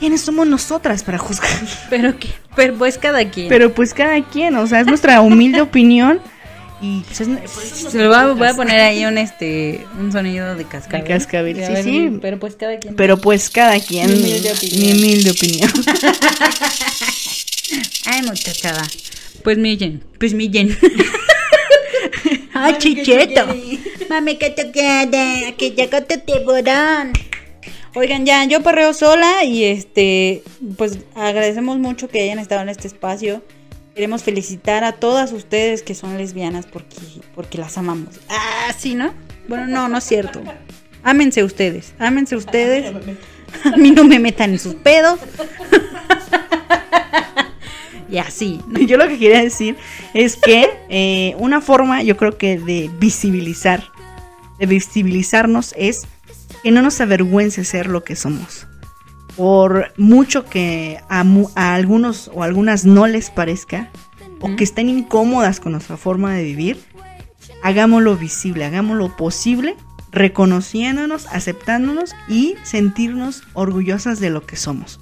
¿quiénes 0.00 0.22
somos 0.22 0.46
nosotras 0.46 1.02
para 1.02 1.18
juzgar? 1.18 1.50
Pero, 1.90 2.18
que, 2.18 2.28
pero 2.54 2.74
pues 2.74 2.98
cada 2.98 3.28
quien. 3.28 3.48
Pero 3.48 3.74
pues 3.74 3.94
cada 3.94 4.20
quien, 4.22 4.56
o 4.56 4.66
sea, 4.66 4.80
es 4.80 4.86
nuestra 4.86 5.20
humilde 5.20 5.60
opinión. 5.60 6.20
Y 6.80 7.00
pues 7.00 7.20
es, 7.20 7.28
Se 7.90 7.98
lo 7.98 8.08
voy 8.08 8.18
a, 8.18 8.26
voy 8.26 8.48
a 8.48 8.54
poner 8.54 8.80
ahí 8.80 9.06
un 9.06 9.16
este 9.16 9.86
un 9.98 10.12
sonido 10.12 10.54
de 10.54 10.64
cascabel. 10.64 11.02
De 11.02 11.08
cascabel, 11.08 11.56
sí, 11.56 11.72
ver, 11.72 11.84
sí. 11.84 12.18
Pero 12.20 12.38
pues 12.38 12.56
cada 12.56 12.78
quien. 12.78 12.96
Pero 12.96 13.16
pues 13.16 13.48
cada 13.48 13.80
quien. 13.80 14.08
Mi 14.08 14.18
humilde 14.18 14.52
opinión. 14.52 14.80
Mi 14.80 14.92
humilde 14.92 15.30
opinión. 15.30 15.70
Ay, 18.06 18.22
muchachada. 18.22 18.86
Pues 19.42 19.58
millen, 19.58 20.02
pues 20.18 20.34
millen. 20.34 20.76
Ay, 22.58 22.78
chicheto. 22.78 23.46
Mami, 24.08 24.36
que 24.36 24.50
te 24.50 24.70
quede, 24.70 25.54
que 25.56 25.72
llegó 25.72 26.02
tu 26.02 26.18
tiburón. 26.20 27.12
Oigan, 27.94 28.26
ya, 28.26 28.44
yo 28.44 28.62
perreo 28.62 28.92
sola 28.92 29.44
y 29.44 29.64
este, 29.64 30.42
pues 30.76 30.98
agradecemos 31.14 31.78
mucho 31.78 32.08
que 32.08 32.20
hayan 32.22 32.38
estado 32.38 32.62
en 32.62 32.68
este 32.68 32.86
espacio. 32.88 33.42
Queremos 33.94 34.22
felicitar 34.22 34.84
a 34.84 34.92
todas 34.92 35.32
ustedes 35.32 35.82
que 35.82 35.94
son 35.94 36.18
lesbianas 36.18 36.66
porque, 36.66 36.96
porque 37.34 37.58
las 37.58 37.78
amamos. 37.78 38.16
Ah, 38.28 38.74
sí, 38.78 38.94
¿no? 38.94 39.14
Bueno, 39.48 39.66
no, 39.66 39.88
no 39.88 39.98
es 39.98 40.04
cierto. 40.04 40.42
Ámense 41.02 41.42
ustedes, 41.42 41.94
ámense 41.98 42.36
ustedes. 42.36 42.92
A 43.64 43.76
mí 43.76 43.92
no 43.92 44.04
me 44.04 44.18
metan 44.18 44.50
en 44.50 44.58
sus 44.58 44.74
pedos. 44.74 45.18
y 48.10 48.18
así. 48.18 48.60
Yo 48.86 48.96
lo 48.96 49.08
que 49.08 49.18
quería 49.18 49.42
decir 49.42 49.76
es 50.14 50.36
que 50.36 50.68
eh, 50.88 51.34
una 51.38 51.60
forma, 51.60 52.02
yo 52.02 52.16
creo 52.16 52.36
que 52.38 52.58
de 52.58 52.90
visibilizar, 52.98 53.84
de 54.58 54.66
visibilizarnos 54.66 55.74
es 55.76 56.02
que 56.62 56.70
no 56.70 56.82
nos 56.82 57.00
avergüence 57.00 57.64
ser 57.64 57.86
lo 57.88 58.04
que 58.04 58.16
somos. 58.16 58.66
Por 59.36 59.92
mucho 59.96 60.44
que 60.46 60.98
a, 61.08 61.22
mu- 61.24 61.50
a 61.54 61.74
algunos 61.74 62.30
o 62.34 62.42
algunas 62.42 62.84
no 62.86 63.06
les 63.06 63.30
parezca, 63.30 63.90
o 64.40 64.54
que 64.56 64.64
estén 64.64 64.88
incómodas 64.88 65.60
con 65.60 65.72
nuestra 65.72 65.96
forma 65.96 66.34
de 66.34 66.42
vivir, 66.44 66.78
hagámoslo 67.62 68.16
visible, 68.16 68.64
hagámoslo 68.64 69.14
posible, 69.16 69.76
reconociéndonos, 70.12 71.26
aceptándonos 71.26 72.14
y 72.28 72.54
sentirnos 72.62 73.42
orgullosas 73.54 74.20
de 74.20 74.30
lo 74.30 74.46
que 74.46 74.56
somos. 74.56 75.00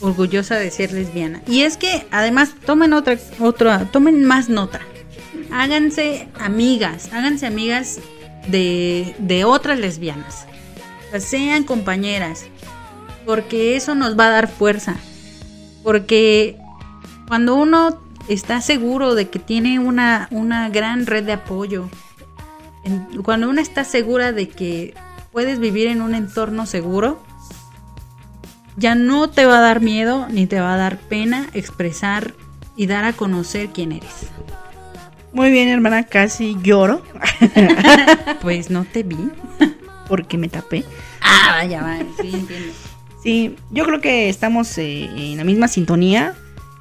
Orgullosa 0.00 0.56
de 0.56 0.70
ser 0.70 0.92
lesbiana. 0.92 1.42
Y 1.46 1.62
es 1.62 1.76
que 1.76 2.06
además 2.10 2.54
tomen 2.64 2.92
otra, 2.92 3.18
otra, 3.40 3.84
tomen 3.90 4.24
más 4.24 4.48
nota. 4.48 4.80
Háganse 5.50 6.28
amigas, 6.38 7.10
háganse 7.12 7.46
amigas 7.46 7.98
de, 8.48 9.14
de 9.18 9.44
otras 9.44 9.78
lesbianas. 9.78 10.46
Sean 11.18 11.64
compañeras. 11.64 12.46
Porque 13.24 13.76
eso 13.76 13.94
nos 13.94 14.18
va 14.18 14.28
a 14.28 14.30
dar 14.30 14.48
fuerza. 14.48 14.96
Porque 15.82 16.56
cuando 17.26 17.56
uno 17.56 18.00
está 18.28 18.60
seguro 18.60 19.14
de 19.14 19.28
que 19.28 19.38
tiene 19.38 19.78
una, 19.78 20.28
una 20.30 20.68
gran 20.68 21.06
red 21.06 21.24
de 21.24 21.32
apoyo, 21.32 21.88
cuando 23.24 23.48
uno 23.48 23.60
está 23.60 23.84
segura 23.84 24.32
de 24.32 24.48
que 24.48 24.94
puedes 25.32 25.58
vivir 25.58 25.88
en 25.88 26.02
un 26.02 26.14
entorno 26.14 26.66
seguro, 26.66 27.20
ya 28.76 28.94
no 28.94 29.28
te 29.28 29.46
va 29.46 29.58
a 29.58 29.62
dar 29.62 29.80
miedo 29.80 30.26
ni 30.30 30.46
te 30.46 30.60
va 30.60 30.74
a 30.74 30.76
dar 30.76 30.98
pena 30.98 31.48
expresar 31.54 32.34
y 32.76 32.86
dar 32.86 33.04
a 33.04 33.12
conocer 33.12 33.68
quién 33.68 33.92
eres. 33.92 34.28
Muy 35.32 35.50
bien, 35.50 35.68
hermana, 35.68 36.04
casi 36.04 36.56
lloro 36.62 37.02
Pues 38.42 38.70
no 38.70 38.84
te 38.84 39.02
vi. 39.02 39.18
porque 40.08 40.38
me 40.38 40.48
tapé. 40.48 40.84
Ah, 41.20 41.56
vaya, 41.58 41.82
vaya, 41.82 42.06
sí, 42.20 42.30
entiendo. 42.32 42.72
Sí, 43.22 43.56
yo 43.70 43.84
creo 43.84 44.00
que 44.00 44.28
estamos 44.28 44.78
eh, 44.78 45.04
en 45.04 45.36
la 45.36 45.44
misma 45.44 45.68
sintonía. 45.68 46.34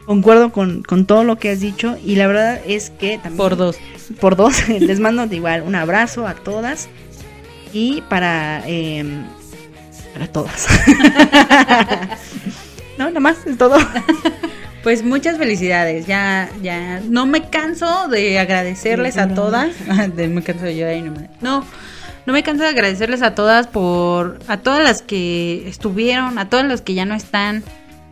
Concuerdo 0.06 0.52
con, 0.52 0.84
con 0.84 1.08
todo 1.08 1.24
lo 1.24 1.38
que 1.38 1.50
has 1.50 1.60
dicho 1.60 1.98
y 2.06 2.16
la 2.16 2.28
verdad 2.28 2.62
es 2.68 2.92
que 2.92 3.18
también... 3.18 3.38
Por 3.38 3.58
dos. 3.58 3.78
Por 4.20 4.36
dos. 4.36 4.70
Les 4.80 5.00
mando 5.00 5.26
de 5.26 5.38
igual 5.38 5.64
un 5.64 5.76
abrazo 5.76 6.28
a 6.28 6.36
todas 6.36 6.88
y 7.74 8.04
para... 8.10 8.62
eh, 8.68 9.26
para 10.16 10.28
todas. 10.32 10.68
no, 12.98 13.08
nada 13.08 13.20
más, 13.20 13.38
es 13.46 13.58
todo. 13.58 13.78
Pues 14.84 15.04
muchas 15.04 15.40
felicidades. 15.40 16.06
Ya, 16.06 16.48
ya. 16.62 17.02
No 17.10 17.26
me 17.26 17.50
canso 17.50 18.08
de 18.08 18.38
agradecerles 18.38 19.18
a 19.18 19.34
todas. 19.34 19.72
De, 20.16 20.28
me 20.28 20.44
canso 20.44 20.64
de 20.64 20.76
llorar 20.76 20.96
y 20.96 21.02
no 21.02 21.12
me- 21.12 21.28
No, 21.42 21.66
no 22.28 22.34
me 22.34 22.44
canso 22.44 22.62
de 22.62 22.70
agradecerles 22.70 23.24
a 23.24 23.34
todas 23.34 23.66
por. 23.66 24.38
A 24.48 24.58
todas 24.58 24.84
las 24.84 25.02
que 25.02 25.68
estuvieron, 25.68 26.38
a 26.38 26.50
todas 26.52 26.68
las 26.68 26.82
que 26.82 26.94
ya 26.94 27.06
no 27.06 27.16
están, 27.16 27.64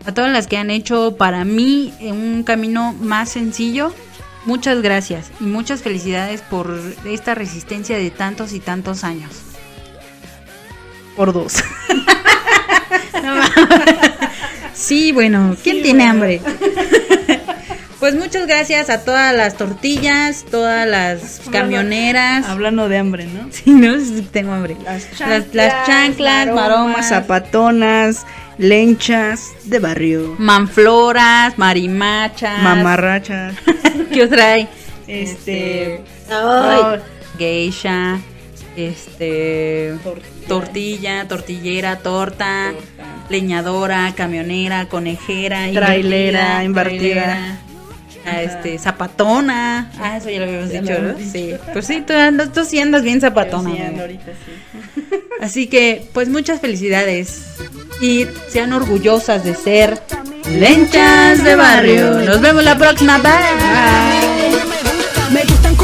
a 0.07 0.15
todas 0.15 0.31
las 0.31 0.47
que 0.47 0.57
han 0.57 0.71
hecho 0.71 1.15
para 1.15 1.45
mí 1.45 1.93
un 2.01 2.41
camino 2.41 2.95
más 2.99 3.29
sencillo. 3.29 3.93
Muchas 4.45 4.81
gracias 4.81 5.29
y 5.39 5.43
muchas 5.43 5.83
felicidades 5.83 6.41
por 6.41 6.75
esta 7.05 7.35
resistencia 7.35 7.99
de 7.99 8.09
tantos 8.09 8.51
y 8.51 8.59
tantos 8.59 9.03
años. 9.03 9.29
Por 11.15 11.33
dos. 11.33 11.55
Sí, 14.73 15.11
bueno, 15.13 15.55
¿quién 15.63 15.81
tiene 15.81 16.03
hambre? 16.05 16.41
Pues 17.99 18.15
muchas 18.15 18.47
gracias 18.47 18.89
a 18.89 19.05
todas 19.05 19.33
las 19.33 19.55
tortillas, 19.55 20.43
todas 20.51 20.85
las 20.85 21.39
camioneras. 21.53 22.45
Hablando 22.49 22.89
de 22.89 22.97
hambre, 22.97 23.27
¿no? 23.27 23.47
Sí, 23.49 23.69
no, 23.71 23.93
tengo 24.29 24.51
hambre. 24.51 24.75
Las, 24.83 25.07
las 25.53 25.87
chanclas, 25.87 26.47
maromas, 26.53 27.07
zapatonas, 27.07 28.25
lenchas 28.57 29.51
de 29.63 29.79
barrio, 29.79 30.35
manfloras, 30.37 31.57
marimachas. 31.57 32.61
mamarrachas, 32.61 33.55
¿Qué 34.13 34.23
otra 34.23 34.51
hay? 34.51 34.67
este, 35.07 36.01
Ay, 36.29 36.99
geisha, 37.37 38.19
este, 38.75 39.93
Tortilla. 40.03 40.47
tortilla, 40.47 41.27
tortillera, 41.27 41.95
torta, 41.99 42.73
leñadora, 43.29 44.13
camionera, 44.15 44.87
conejera, 44.89 45.69
Trailera, 45.73 46.63
invertida, 46.63 47.57
ah, 48.25 48.41
este, 48.41 48.77
zapatona. 48.79 49.91
Ah, 49.99 50.17
eso 50.17 50.29
ya 50.29 50.39
lo 50.39 50.45
habíamos 50.45 50.69
Ya 50.71 50.81
dicho, 50.81 50.93
lo 50.99 51.13
¿no? 51.13 51.19
Sí. 51.19 51.53
Pues 51.73 51.85
sí, 51.87 52.03
tú, 52.05 52.13
andas- 52.13 52.51
tú 52.51 52.65
sí 52.65 52.79
andas 52.79 53.03
bien 53.03 53.21
zapatona. 53.21 53.69
Sí, 53.71 53.77
ando 53.77 53.85
amigo. 53.87 54.01
ahorita 54.01 54.31
sí. 54.45 55.13
Así 55.41 55.67
que, 55.67 56.07
pues 56.13 56.29
muchas 56.29 56.59
felicidades. 56.61 57.43
Y 58.01 58.25
sean 58.49 58.73
orgullosas 58.73 59.43
de 59.43 59.55
ser 59.55 60.01
lenchas 60.49 61.43
de 61.43 61.55
barrio. 61.55 62.11
Nos 62.21 62.41
vemos 62.41 62.63
la 62.63 62.77
próxima. 62.77 63.17
Bye. 63.19 63.31
Me 65.31 65.43
gustan 65.45 65.75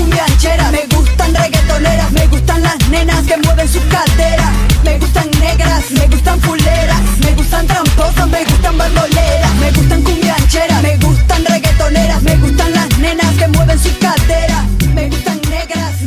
me 1.79 2.27
gustan 2.27 2.61
las 2.61 2.89
nenas 2.89 3.25
que 3.25 3.37
mueven 3.37 3.67
sus 3.67 3.81
caderas. 3.83 4.51
Me 4.83 4.99
gustan 4.99 5.31
negras, 5.39 5.89
me 5.91 6.07
gustan 6.07 6.41
fuleras. 6.41 7.01
Me 7.23 7.31
gustan 7.35 7.65
tramposas, 7.67 8.27
me 8.27 8.43
gustan 8.43 8.77
bandoleras. 8.77 9.55
Me 9.61 9.71
gustan 9.71 10.03
cumbiancheras, 10.03 10.83
me 10.83 10.97
gustan 10.97 11.45
reggaetoneras. 11.45 12.21
Me 12.21 12.35
gustan 12.35 12.73
las 12.73 12.97
nenas 12.97 13.33
que 13.35 13.47
mueven 13.47 13.79
sus 13.79 13.93
caderas. 13.93 14.65
Me 14.93 15.07
gustan 15.07 15.39
negras. 15.49 15.98